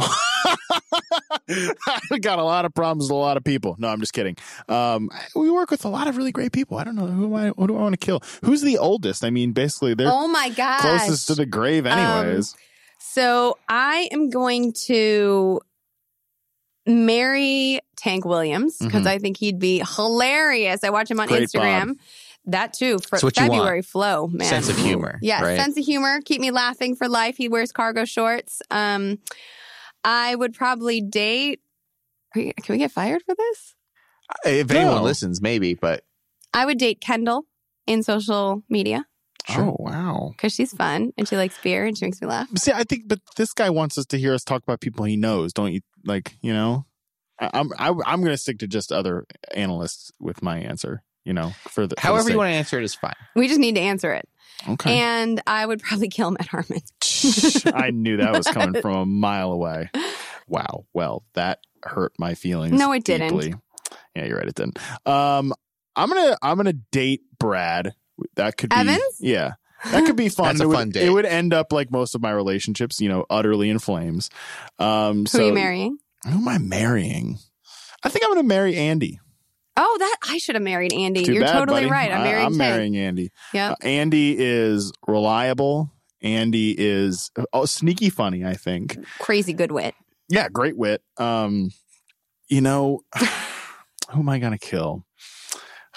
I 1.53 2.19
got 2.21 2.39
a 2.39 2.45
lot 2.45 2.65
of 2.65 2.75
problems 2.75 3.05
with 3.05 3.11
a 3.11 3.15
lot 3.15 3.37
of 3.37 3.45
people. 3.45 3.75
No, 3.79 3.89
I'm 3.89 4.01
just 4.01 4.13
kidding. 4.13 4.37
Um, 4.69 5.11
we 5.35 5.51
work 5.51 5.71
with 5.71 5.85
a 5.85 5.89
lot 5.89 6.07
of 6.07 6.17
really 6.17 6.33
great 6.33 6.53
people. 6.53 6.79
I 6.79 6.85
don't 6.85 6.95
know 6.95 7.07
who 7.07 7.25
am 7.27 7.35
I. 7.35 7.53
Who 7.57 7.67
do 7.67 7.77
I 7.77 7.81
want 7.81 7.93
to 7.95 8.05
kill? 8.05 8.23
Who's 8.45 8.63
the 8.63 8.79
oldest? 8.79 9.25
I 9.25 9.31
mean, 9.31 9.53
basically, 9.53 9.95
they're 9.95 10.11
Oh 10.11 10.29
my 10.29 10.51
gosh! 10.51 10.81
closest 10.83 11.27
to 11.29 11.35
the 11.35 11.47
grave, 11.47 11.87
anyways. 11.87 12.55
So 12.99 13.59
I 13.69 14.09
am 14.13 14.31
going 14.31 14.73
to 14.87 15.61
marry 16.87 17.81
Tank 17.97 18.25
Williams 18.25 18.79
because 18.79 19.05
Mhm. 19.05 19.09
I 19.11 19.19
think 19.19 19.37
he'd 19.37 19.59
be 19.59 19.83
hilarious. 19.97 20.83
I 20.85 20.91
watch 20.91 21.11
him 21.11 21.21
on 21.21 21.29
Great 21.29 21.43
Instagram. 21.49 21.87
Bob. 21.89 21.97
That 22.47 22.73
too. 22.73 22.99
For 23.07 23.17
It's 23.17 23.23
what 23.23 23.37
you 23.37 23.43
want. 23.43 23.53
February 23.53 23.83
flow, 23.83 24.27
man. 24.29 24.49
Sense 24.49 24.69
of 24.71 24.79
humor, 24.79 25.19
Yeah, 25.23 25.43
right? 25.43 25.59
sense 25.59 25.77
of 25.77 25.85
humor. 25.85 26.21
Keep 26.25 26.41
me 26.41 26.51
laughing 26.51 26.97
for 26.97 27.07
life. 27.09 27.37
He 27.37 27.49
wears 27.49 27.71
cargo 27.71 28.05
shorts. 28.07 28.63
Um, 28.71 29.19
I 30.05 30.35
would 30.35 30.55
probably 30.55 31.01
date. 31.01 31.61
are 32.35 32.41
you- 32.41 32.53
Can 32.63 32.75
we 32.75 32.79
get 32.79 32.93
fired 32.93 33.23
for 33.27 33.35
this? 33.35 33.75
If 34.47 34.71
anyone 34.71 34.97
No. 34.99 35.03
listens, 35.03 35.43
maybe. 35.43 35.75
But 35.75 36.05
I 36.55 36.65
would 36.65 36.79
date 36.79 37.01
Kendall 37.01 37.47
in 37.87 38.03
social 38.05 38.63
media 38.69 39.07
Oh 39.49 39.77
wow. 39.79 40.31
because 40.33 40.53
she's 40.53 40.73
fun 40.73 41.13
and 41.17 41.27
she 41.27 41.37
likes 41.37 41.59
beer 41.63 41.85
and 41.87 41.97
she 41.97 42.05
makes 42.05 42.21
me 42.21 42.29
laugh. 42.29 42.49
See, 42.57 42.73
I 42.73 42.85
think, 42.85 43.05
but 43.07 43.21
this 43.37 43.53
guy 43.53 43.71
wants 43.71 43.99
us 43.99 44.07
to 44.07 44.19
hear 44.19 44.35
us 44.35 44.45
talk 44.45 44.63
about 44.63 44.81
people 44.81 45.05
he 45.05 45.17
knows. 45.17 45.53
Don't 45.53 45.73
you? 45.73 45.81
Like, 46.05 46.37
you 46.41 46.53
know, 46.53 46.87
I, 47.39 47.51
I'm 47.55 47.71
I, 47.79 47.89
I'm 48.07 48.21
going 48.21 48.33
to 48.33 48.39
stick 48.39 48.59
to 48.61 48.67
just 48.67 48.93
other 48.93 49.27
analysts 49.55 50.13
with 50.21 50.43
my 50.43 50.59
answer. 50.59 51.03
You 51.25 51.35
know, 51.35 51.53
for 51.69 51.87
the 51.87 51.97
for 51.97 51.97
the 51.97 52.01
however 52.01 52.31
you 52.31 52.39
want 52.39 52.51
to 52.51 52.55
answer 52.55 52.79
it 52.79 52.85
is 52.85 52.95
fine. 52.95 53.13
We 53.37 53.47
just 53.47 53.61
need 53.61 53.75
to 53.75 53.81
answer 53.81 54.13
it. 54.13 54.27
Okay. 54.69 54.99
And 54.99 55.41
I 55.47 55.65
would 55.65 55.81
probably 55.81 56.09
kill 56.09 56.31
Matt 56.31 56.47
Harmon. 56.47 56.81
I 57.75 57.91
knew 57.93 58.19
that 58.19 58.33
was 58.33 58.47
coming 58.47 58.81
from 58.81 58.97
a 58.97 59.07
mile 59.07 59.53
away. 59.53 59.91
Wow. 60.49 60.87
Well, 60.93 61.25
that 61.35 61.61
hurt 61.83 62.13
my 62.19 62.35
feelings. 62.35 62.79
No, 62.79 62.93
it 62.93 63.05
didn't. 63.05 63.29
deeply. 63.29 63.55
Yeah, 64.15 64.25
you're 64.27 64.39
right. 64.39 64.49
It 64.49 64.55
didn't. 64.55 64.79
Um, 65.07 65.55
I'm 65.97 66.09
gonna 66.09 66.37
I'm 66.43 66.57
gonna 66.57 66.73
date 66.73 67.23
Brad. 67.39 67.95
That 68.37 68.57
could 68.57 68.71
be 68.71 68.77
Evans? 68.77 69.03
Yeah. 69.21 69.53
That 69.87 70.05
could 70.07 70.17
be 70.17 70.29
fun. 70.31 70.47
That's 70.47 70.61
a 70.61 70.65
it 70.65 70.67
would, 70.67 70.75
fun 70.77 70.91
date. 70.91 71.07
It 71.07 71.11
would 71.11 71.27
end 71.27 71.55
up 71.55 71.73
like 71.73 71.91
most 71.91 72.15
of 72.15 72.21
my 72.23 72.31
relationships, 72.31 73.01
you 73.01 73.09
know, 73.09 73.25
utterly 73.31 73.71
in 73.71 73.79
flames. 73.79 74.31
Um, 74.79 75.21
Who 75.21 75.27
so 75.27 75.43
are 75.45 75.47
you 75.47 75.53
marrying? 75.55 75.99
Who 76.25 76.39
am 76.39 76.49
I 76.49 76.59
marrying? 76.59 77.39
I 78.03 78.09
think 78.09 78.25
I'm 78.25 78.31
gonna 78.31 78.43
marry 78.43 78.77
Andy. 78.77 79.21
Oh, 79.77 79.97
that 79.99 80.17
I 80.29 80.39
should 80.39 80.57
have 80.57 80.63
married 80.63 80.93
Andy. 80.93 81.25
Too 81.25 81.33
You're 81.33 81.45
bad, 81.45 81.59
totally 81.59 81.83
buddy. 81.83 81.91
right. 81.91 82.13
I'm 82.13 82.21
I- 82.21 82.25
marrying 82.25 82.47
I'm 82.47 82.53
Tank. 82.53 82.59
marrying 82.59 82.97
Andy. 82.97 83.31
Yeah. 83.55 83.71
Uh, 83.73 83.77
Andy 83.83 84.37
is 84.39 84.93
reliable. 85.07 85.91
Andy 86.23 86.75
is 86.79 87.31
oh, 87.55 87.65
sneaky 87.65 88.11
funny. 88.11 88.45
I 88.45 88.55
think. 88.55 88.99
Crazy 89.19 89.55
good 89.55 89.73
wit. 89.73 89.95
Yeah, 90.29 90.49
great 90.51 90.77
wit. 90.77 91.03
Um, 91.17 91.71
you 92.49 92.61
know, 92.61 93.01
who 94.11 94.21
am 94.21 94.29
I 94.29 94.39
gonna 94.39 94.59
kill? 94.59 95.05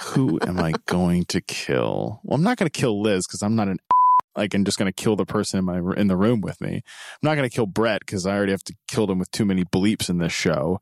Who 0.05 0.39
am 0.41 0.59
I 0.59 0.73
going 0.87 1.25
to 1.25 1.41
kill? 1.41 2.19
Well, 2.23 2.35
I'm 2.35 2.43
not 2.43 2.57
gonna 2.57 2.69
kill 2.69 3.01
Liz 3.01 3.25
because 3.27 3.41
I'm 3.41 3.55
not 3.55 3.67
an 3.67 3.77
like 4.35 4.53
I'm 4.53 4.65
just 4.65 4.77
gonna 4.77 4.91
kill 4.91 5.15
the 5.15 5.25
person 5.25 5.59
in 5.59 5.65
my 5.65 5.79
in 5.95 6.07
the 6.07 6.17
room 6.17 6.41
with 6.41 6.59
me. 6.61 6.75
I'm 6.75 6.81
not 7.21 7.35
gonna 7.35 7.49
kill 7.49 7.65
Brett 7.67 8.01
because 8.01 8.25
I 8.25 8.35
already 8.35 8.51
have 8.51 8.63
to 8.65 8.73
kill 8.87 9.09
him 9.09 9.19
with 9.19 9.31
too 9.31 9.45
many 9.45 9.63
bleeps 9.65 10.09
in 10.09 10.17
this 10.17 10.33
show. 10.33 10.79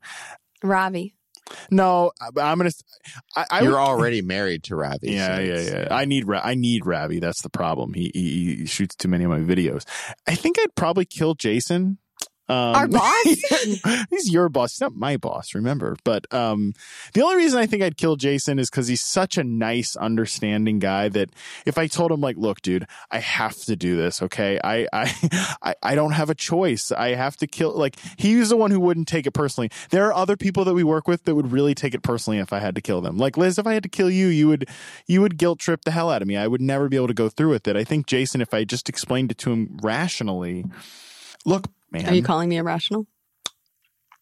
Ravi. 0.62 1.14
No, 1.70 2.12
I- 2.20 2.40
I'm 2.40 2.56
gonna. 2.58 2.70
I, 3.36 3.44
I 3.50 3.60
You're 3.62 3.72
would- 3.72 3.76
already 3.78 4.22
married 4.22 4.62
to 4.64 4.76
Ravi. 4.76 5.10
Yeah, 5.12 5.36
so 5.36 5.42
yeah, 5.42 5.52
it's- 5.52 5.72
yeah. 5.72 5.88
I 5.90 6.04
need 6.04 6.26
Ra- 6.26 6.40
I 6.42 6.54
need 6.54 6.86
Ravi. 6.86 7.18
That's 7.20 7.42
the 7.42 7.50
problem. 7.50 7.92
He, 7.94 8.10
he 8.14 8.54
he 8.56 8.66
shoots 8.66 8.94
too 8.94 9.08
many 9.08 9.24
of 9.24 9.30
my 9.30 9.40
videos. 9.40 9.84
I 10.26 10.34
think 10.34 10.58
I'd 10.58 10.74
probably 10.76 11.04
kill 11.04 11.34
Jason. 11.34 11.98
Um, 12.48 12.74
Our 12.74 12.88
boss? 12.88 13.24
he's 14.10 14.30
your 14.30 14.48
boss. 14.48 14.72
He's 14.72 14.80
not 14.80 14.94
my 14.94 15.16
boss. 15.16 15.54
Remember, 15.54 15.96
but 16.04 16.32
um, 16.34 16.74
the 17.14 17.22
only 17.22 17.36
reason 17.36 17.58
I 17.58 17.66
think 17.66 17.82
I'd 17.82 17.96
kill 17.96 18.16
Jason 18.16 18.58
is 18.58 18.68
because 18.68 18.88
he's 18.88 19.02
such 19.02 19.38
a 19.38 19.44
nice, 19.44 19.94
understanding 19.96 20.78
guy 20.78 21.08
that 21.10 21.30
if 21.64 21.78
I 21.78 21.86
told 21.86 22.10
him 22.10 22.20
like, 22.20 22.36
"Look, 22.36 22.60
dude, 22.60 22.86
I 23.10 23.20
have 23.20 23.56
to 23.64 23.76
do 23.76 23.96
this. 23.96 24.22
Okay, 24.22 24.58
I 24.62 24.86
I 24.92 25.56
I, 25.62 25.74
I 25.82 25.94
don't 25.94 26.12
have 26.12 26.30
a 26.30 26.34
choice. 26.34 26.90
I 26.90 27.14
have 27.14 27.36
to 27.38 27.46
kill." 27.46 27.76
Like 27.76 27.96
he's 28.18 28.48
the 28.48 28.56
one 28.56 28.70
who 28.70 28.80
wouldn't 28.80 29.08
take 29.08 29.26
it 29.26 29.32
personally. 29.32 29.70
There 29.90 30.06
are 30.06 30.14
other 30.14 30.36
people 30.36 30.64
that 30.64 30.74
we 30.74 30.84
work 30.84 31.06
with 31.06 31.24
that 31.24 31.34
would 31.34 31.52
really 31.52 31.74
take 31.74 31.94
it 31.94 32.02
personally 32.02 32.38
if 32.38 32.52
I 32.52 32.58
had 32.58 32.74
to 32.74 32.80
kill 32.80 33.00
them. 33.00 33.18
Like 33.18 33.36
Liz, 33.36 33.58
if 33.58 33.66
I 33.66 33.74
had 33.74 33.84
to 33.84 33.88
kill 33.88 34.10
you, 34.10 34.26
you 34.26 34.48
would 34.48 34.68
you 35.06 35.20
would 35.20 35.38
guilt 35.38 35.60
trip 35.60 35.84
the 35.84 35.92
hell 35.92 36.10
out 36.10 36.22
of 36.22 36.28
me. 36.28 36.36
I 36.36 36.48
would 36.48 36.60
never 36.60 36.88
be 36.88 36.96
able 36.96 37.08
to 37.08 37.14
go 37.14 37.28
through 37.28 37.50
with 37.50 37.68
it. 37.68 37.76
I 37.76 37.84
think 37.84 38.06
Jason, 38.06 38.40
if 38.40 38.52
I 38.52 38.64
just 38.64 38.88
explained 38.88 39.30
it 39.30 39.38
to 39.38 39.52
him 39.52 39.78
rationally, 39.82 40.64
look, 41.44 41.68
man, 41.92 42.08
Are 42.08 42.14
you 42.14 42.22
calling 42.22 42.48
me 42.48 42.56
irrational? 42.56 43.06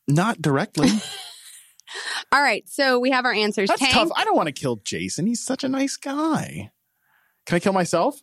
not 0.08 0.42
directly. 0.42 0.88
All 2.32 2.40
right, 2.42 2.68
so 2.68 2.98
we 2.98 3.10
have 3.10 3.24
our 3.24 3.32
answers. 3.32 3.68
That's 3.68 3.80
Tank, 3.80 3.92
tough. 3.94 4.10
I 4.16 4.24
don't 4.24 4.36
want 4.36 4.46
to 4.46 4.52
kill 4.52 4.76
Jason. 4.84 5.26
He's 5.26 5.44
such 5.44 5.64
a 5.64 5.68
nice 5.68 5.96
guy. 5.96 6.70
Can 7.46 7.56
I 7.56 7.58
kill 7.60 7.72
myself? 7.72 8.20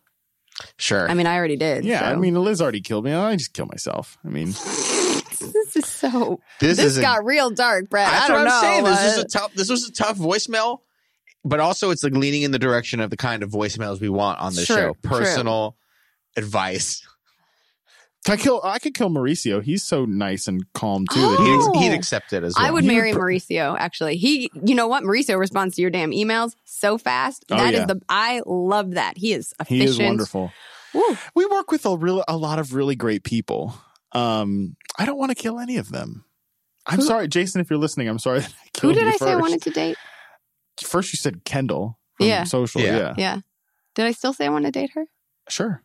Sure. 0.77 1.09
I 1.09 1.13
mean, 1.13 1.27
I 1.27 1.35
already 1.35 1.55
did. 1.57 1.83
Yeah, 1.85 1.99
so. 1.99 2.05
I 2.05 2.15
mean, 2.15 2.33
Liz 2.35 2.61
already 2.61 2.81
killed 2.81 3.03
me. 3.05 3.13
I 3.13 3.35
just 3.35 3.53
kill 3.53 3.65
myself. 3.67 4.17
I 4.25 4.29
mean, 4.29 4.47
this 4.51 5.75
is 5.75 5.85
so. 5.85 6.39
this, 6.59 6.77
This, 6.77 6.85
is 6.85 6.97
a- 6.97 7.01
got 7.01 7.25
real 7.25 7.49
dark, 7.49 7.89
Brett. 7.89 8.09
That's 8.09 8.25
I 8.25 8.27
don't 8.29 8.37
what 8.45 8.47
I'm 8.51 8.53
know. 8.53 8.61
saying. 8.61 8.83
This 8.85 9.03
was 9.03 9.17
uh, 9.17 9.21
a 9.21 9.27
tough. 9.27 9.53
This 9.53 9.69
was 9.69 9.87
a 9.87 9.91
tough 9.91 10.17
voicemail, 10.17 10.79
but 11.43 11.59
also 11.59 11.91
it's 11.91 12.03
like 12.03 12.13
leaning 12.13 12.43
in 12.43 12.51
the 12.51 12.59
direction 12.59 12.99
of 13.01 13.09
the 13.09 13.17
kind 13.17 13.43
of 13.43 13.51
voicemails 13.51 13.99
we 13.99 14.09
want 14.09 14.39
on 14.39 14.53
this 14.55 14.65
True, 14.65 14.75
show. 14.75 14.93
true. 14.93 14.95
Personal 15.19 15.75
advice. 16.37 17.05
Can 18.27 18.39
I 18.39 18.41
kill? 18.43 18.61
I 18.63 18.79
could 18.79 18.93
kill 18.93 19.09
Mauricio. 19.09 19.63
He's 19.63 19.83
so 19.83 20.05
nice 20.05 20.47
and 20.47 20.63
calm 20.73 21.05
too. 21.11 21.19
that 21.19 21.37
Oh. 21.39 21.71
he- 21.73 21.79
He'd, 21.85 21.91
he'd 21.91 21.95
accept 21.97 22.33
it 22.33 22.43
as 22.43 22.55
well. 22.57 22.65
I 22.65 22.71
would 22.71 22.83
You 22.83 22.91
marry 22.91 23.11
would 23.13 23.19
pr- 23.19 23.25
Mauricio. 23.25 23.75
Actually, 23.79 24.17
he. 24.17 24.51
You 24.65 24.75
know 24.75 24.87
what? 24.87 25.03
Mauricio 25.03 25.39
responds 25.39 25.75
to 25.75 25.81
your 25.81 25.89
damn 25.91 26.11
emails 26.11 26.53
so 26.65 26.97
fast. 26.97 27.45
Oh, 27.49 27.57
That 27.57 27.73
is 27.73 27.79
yeah. 27.81 27.85
the. 27.85 28.01
I 28.09 28.41
love 28.45 28.91
that. 28.91 29.17
He 29.17 29.33
is 29.33 29.53
he 29.67 29.77
efficient. 29.81 29.89
is 30.01 30.05
wonderful. 30.07 30.51
Woo. 30.93 31.17
We 31.35 31.45
work 31.45 31.71
with 31.71 31.85
a 31.85 31.95
real, 31.97 32.23
a 32.27 32.37
lot 32.37 32.59
of 32.59 32.73
really 32.73 32.95
great 32.95 33.23
people. 33.23 33.73
Um, 34.13 34.75
I 34.97 35.05
don't 35.05 35.17
want 35.17 35.31
to 35.31 35.35
kill 35.35 35.59
any 35.59 35.77
of 35.77 35.89
them. 35.89 36.23
I'm 36.85 36.99
Who- 36.99 37.05
sorry, 37.05 37.27
Jason, 37.27 37.61
if 37.61 37.69
you're 37.69 37.79
listening. 37.79 38.07
I'm 38.07 38.19
sorry. 38.19 38.39
That 38.77 38.83
I 38.83 38.87
Who 38.87 38.93
did 38.93 39.03
you 39.03 39.09
I 39.09 39.15
say 39.17 39.31
I 39.31 39.35
wanted 39.37 39.61
to 39.63 39.69
date? 39.71 39.97
First, 40.83 41.11
you 41.11 41.17
said 41.17 41.43
Kendall. 41.45 41.97
From 42.17 42.27
Yeah. 42.27 42.43
social. 42.43 42.81
Yeah. 42.81 42.97
Yeah. 42.97 43.13
Yeah. 43.17 43.37
Did 43.95 44.05
I 44.05 44.11
still 44.11 44.33
say 44.33 44.45
I 44.45 44.49
want 44.49 44.65
to 44.65 44.71
date 44.71 44.91
her? 44.95 45.05
sure. 45.49 45.81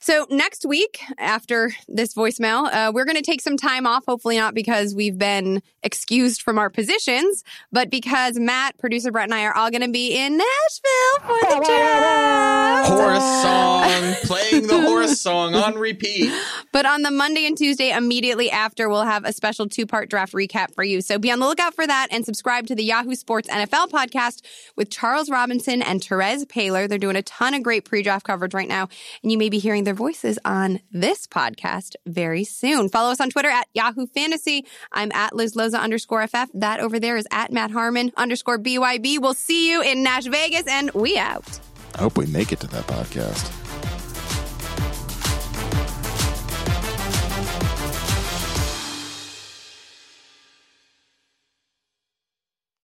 So 0.00 0.26
next 0.30 0.64
week, 0.64 1.00
after 1.18 1.72
this 1.88 2.14
voicemail, 2.14 2.72
uh, 2.72 2.92
we're 2.94 3.04
going 3.04 3.16
to 3.16 3.22
take 3.22 3.40
some 3.40 3.56
time 3.56 3.86
off. 3.86 4.04
Hopefully, 4.06 4.36
not 4.36 4.54
because 4.54 4.94
we've 4.94 5.18
been 5.18 5.62
excused 5.82 6.42
from 6.42 6.58
our 6.58 6.70
positions, 6.70 7.42
but 7.72 7.90
because 7.90 8.38
Matt, 8.38 8.78
producer 8.78 9.10
Brett, 9.10 9.24
and 9.24 9.34
I 9.34 9.44
are 9.44 9.56
all 9.56 9.70
going 9.70 9.82
to 9.82 9.90
be 9.90 10.16
in 10.16 10.36
Nashville 10.36 11.20
for 11.20 11.54
the 11.54 11.64
draft. 11.64 12.88
Horse 12.88 13.42
song, 13.42 14.14
playing 14.24 14.66
the 14.66 14.80
horse 14.80 15.20
song 15.20 15.54
on 15.54 15.74
repeat. 15.76 16.32
But 16.72 16.86
on 16.86 17.02
the 17.02 17.10
Monday 17.10 17.46
and 17.46 17.56
Tuesday 17.56 17.90
immediately 17.90 18.50
after, 18.50 18.88
we'll 18.88 19.04
have 19.04 19.24
a 19.24 19.32
special 19.32 19.68
two 19.68 19.86
part 19.86 20.10
draft 20.10 20.32
recap 20.32 20.74
for 20.74 20.84
you. 20.84 21.00
So 21.00 21.18
be 21.18 21.30
on 21.30 21.38
the 21.38 21.46
lookout 21.46 21.74
for 21.74 21.86
that 21.86 22.08
and 22.10 22.24
subscribe 22.24 22.66
to 22.66 22.74
the 22.74 22.84
Yahoo 22.84 23.14
Sports 23.14 23.48
NFL 23.48 23.90
podcast 23.90 24.42
with 24.76 24.90
Charles 24.90 25.30
Robinson 25.30 25.82
and 25.82 26.00
Terez 26.00 26.44
Paylor. 26.44 26.88
They're 26.88 26.98
doing 26.98 27.16
a 27.16 27.22
ton 27.22 27.54
of 27.54 27.62
great 27.62 27.84
pre 27.84 28.02
draft 28.02 28.26
coverage 28.26 28.54
right 28.54 28.68
now, 28.68 28.88
and 29.22 29.32
you 29.32 29.38
may 29.38 29.48
be 29.48 29.58
hearing 29.58 29.84
their 29.86 29.94
voices 29.94 30.38
on 30.44 30.80
this 30.92 31.26
podcast 31.26 31.96
very 32.04 32.44
soon. 32.44 32.90
Follow 32.90 33.10
us 33.10 33.20
on 33.20 33.30
Twitter 33.30 33.48
at 33.48 33.68
Yahoo 33.72 34.06
Fantasy. 34.06 34.66
I'm 34.92 35.10
at 35.12 35.34
Liz 35.34 35.54
Loza 35.54 35.80
underscore 35.80 36.26
FF. 36.26 36.50
That 36.52 36.80
over 36.80 37.00
there 37.00 37.16
is 37.16 37.26
at 37.30 37.52
Matt 37.52 37.70
Harmon 37.70 38.12
underscore 38.16 38.58
BYB. 38.58 39.18
We'll 39.20 39.32
see 39.32 39.70
you 39.70 39.80
in 39.80 40.02
Nash 40.02 40.24
Vegas, 40.24 40.66
and 40.66 40.90
we 40.90 41.16
out. 41.16 41.58
I 41.94 42.00
hope 42.00 42.18
we 42.18 42.26
make 42.26 42.52
it 42.52 42.60
to 42.60 42.66
that 42.66 42.86
podcast. 42.86 43.65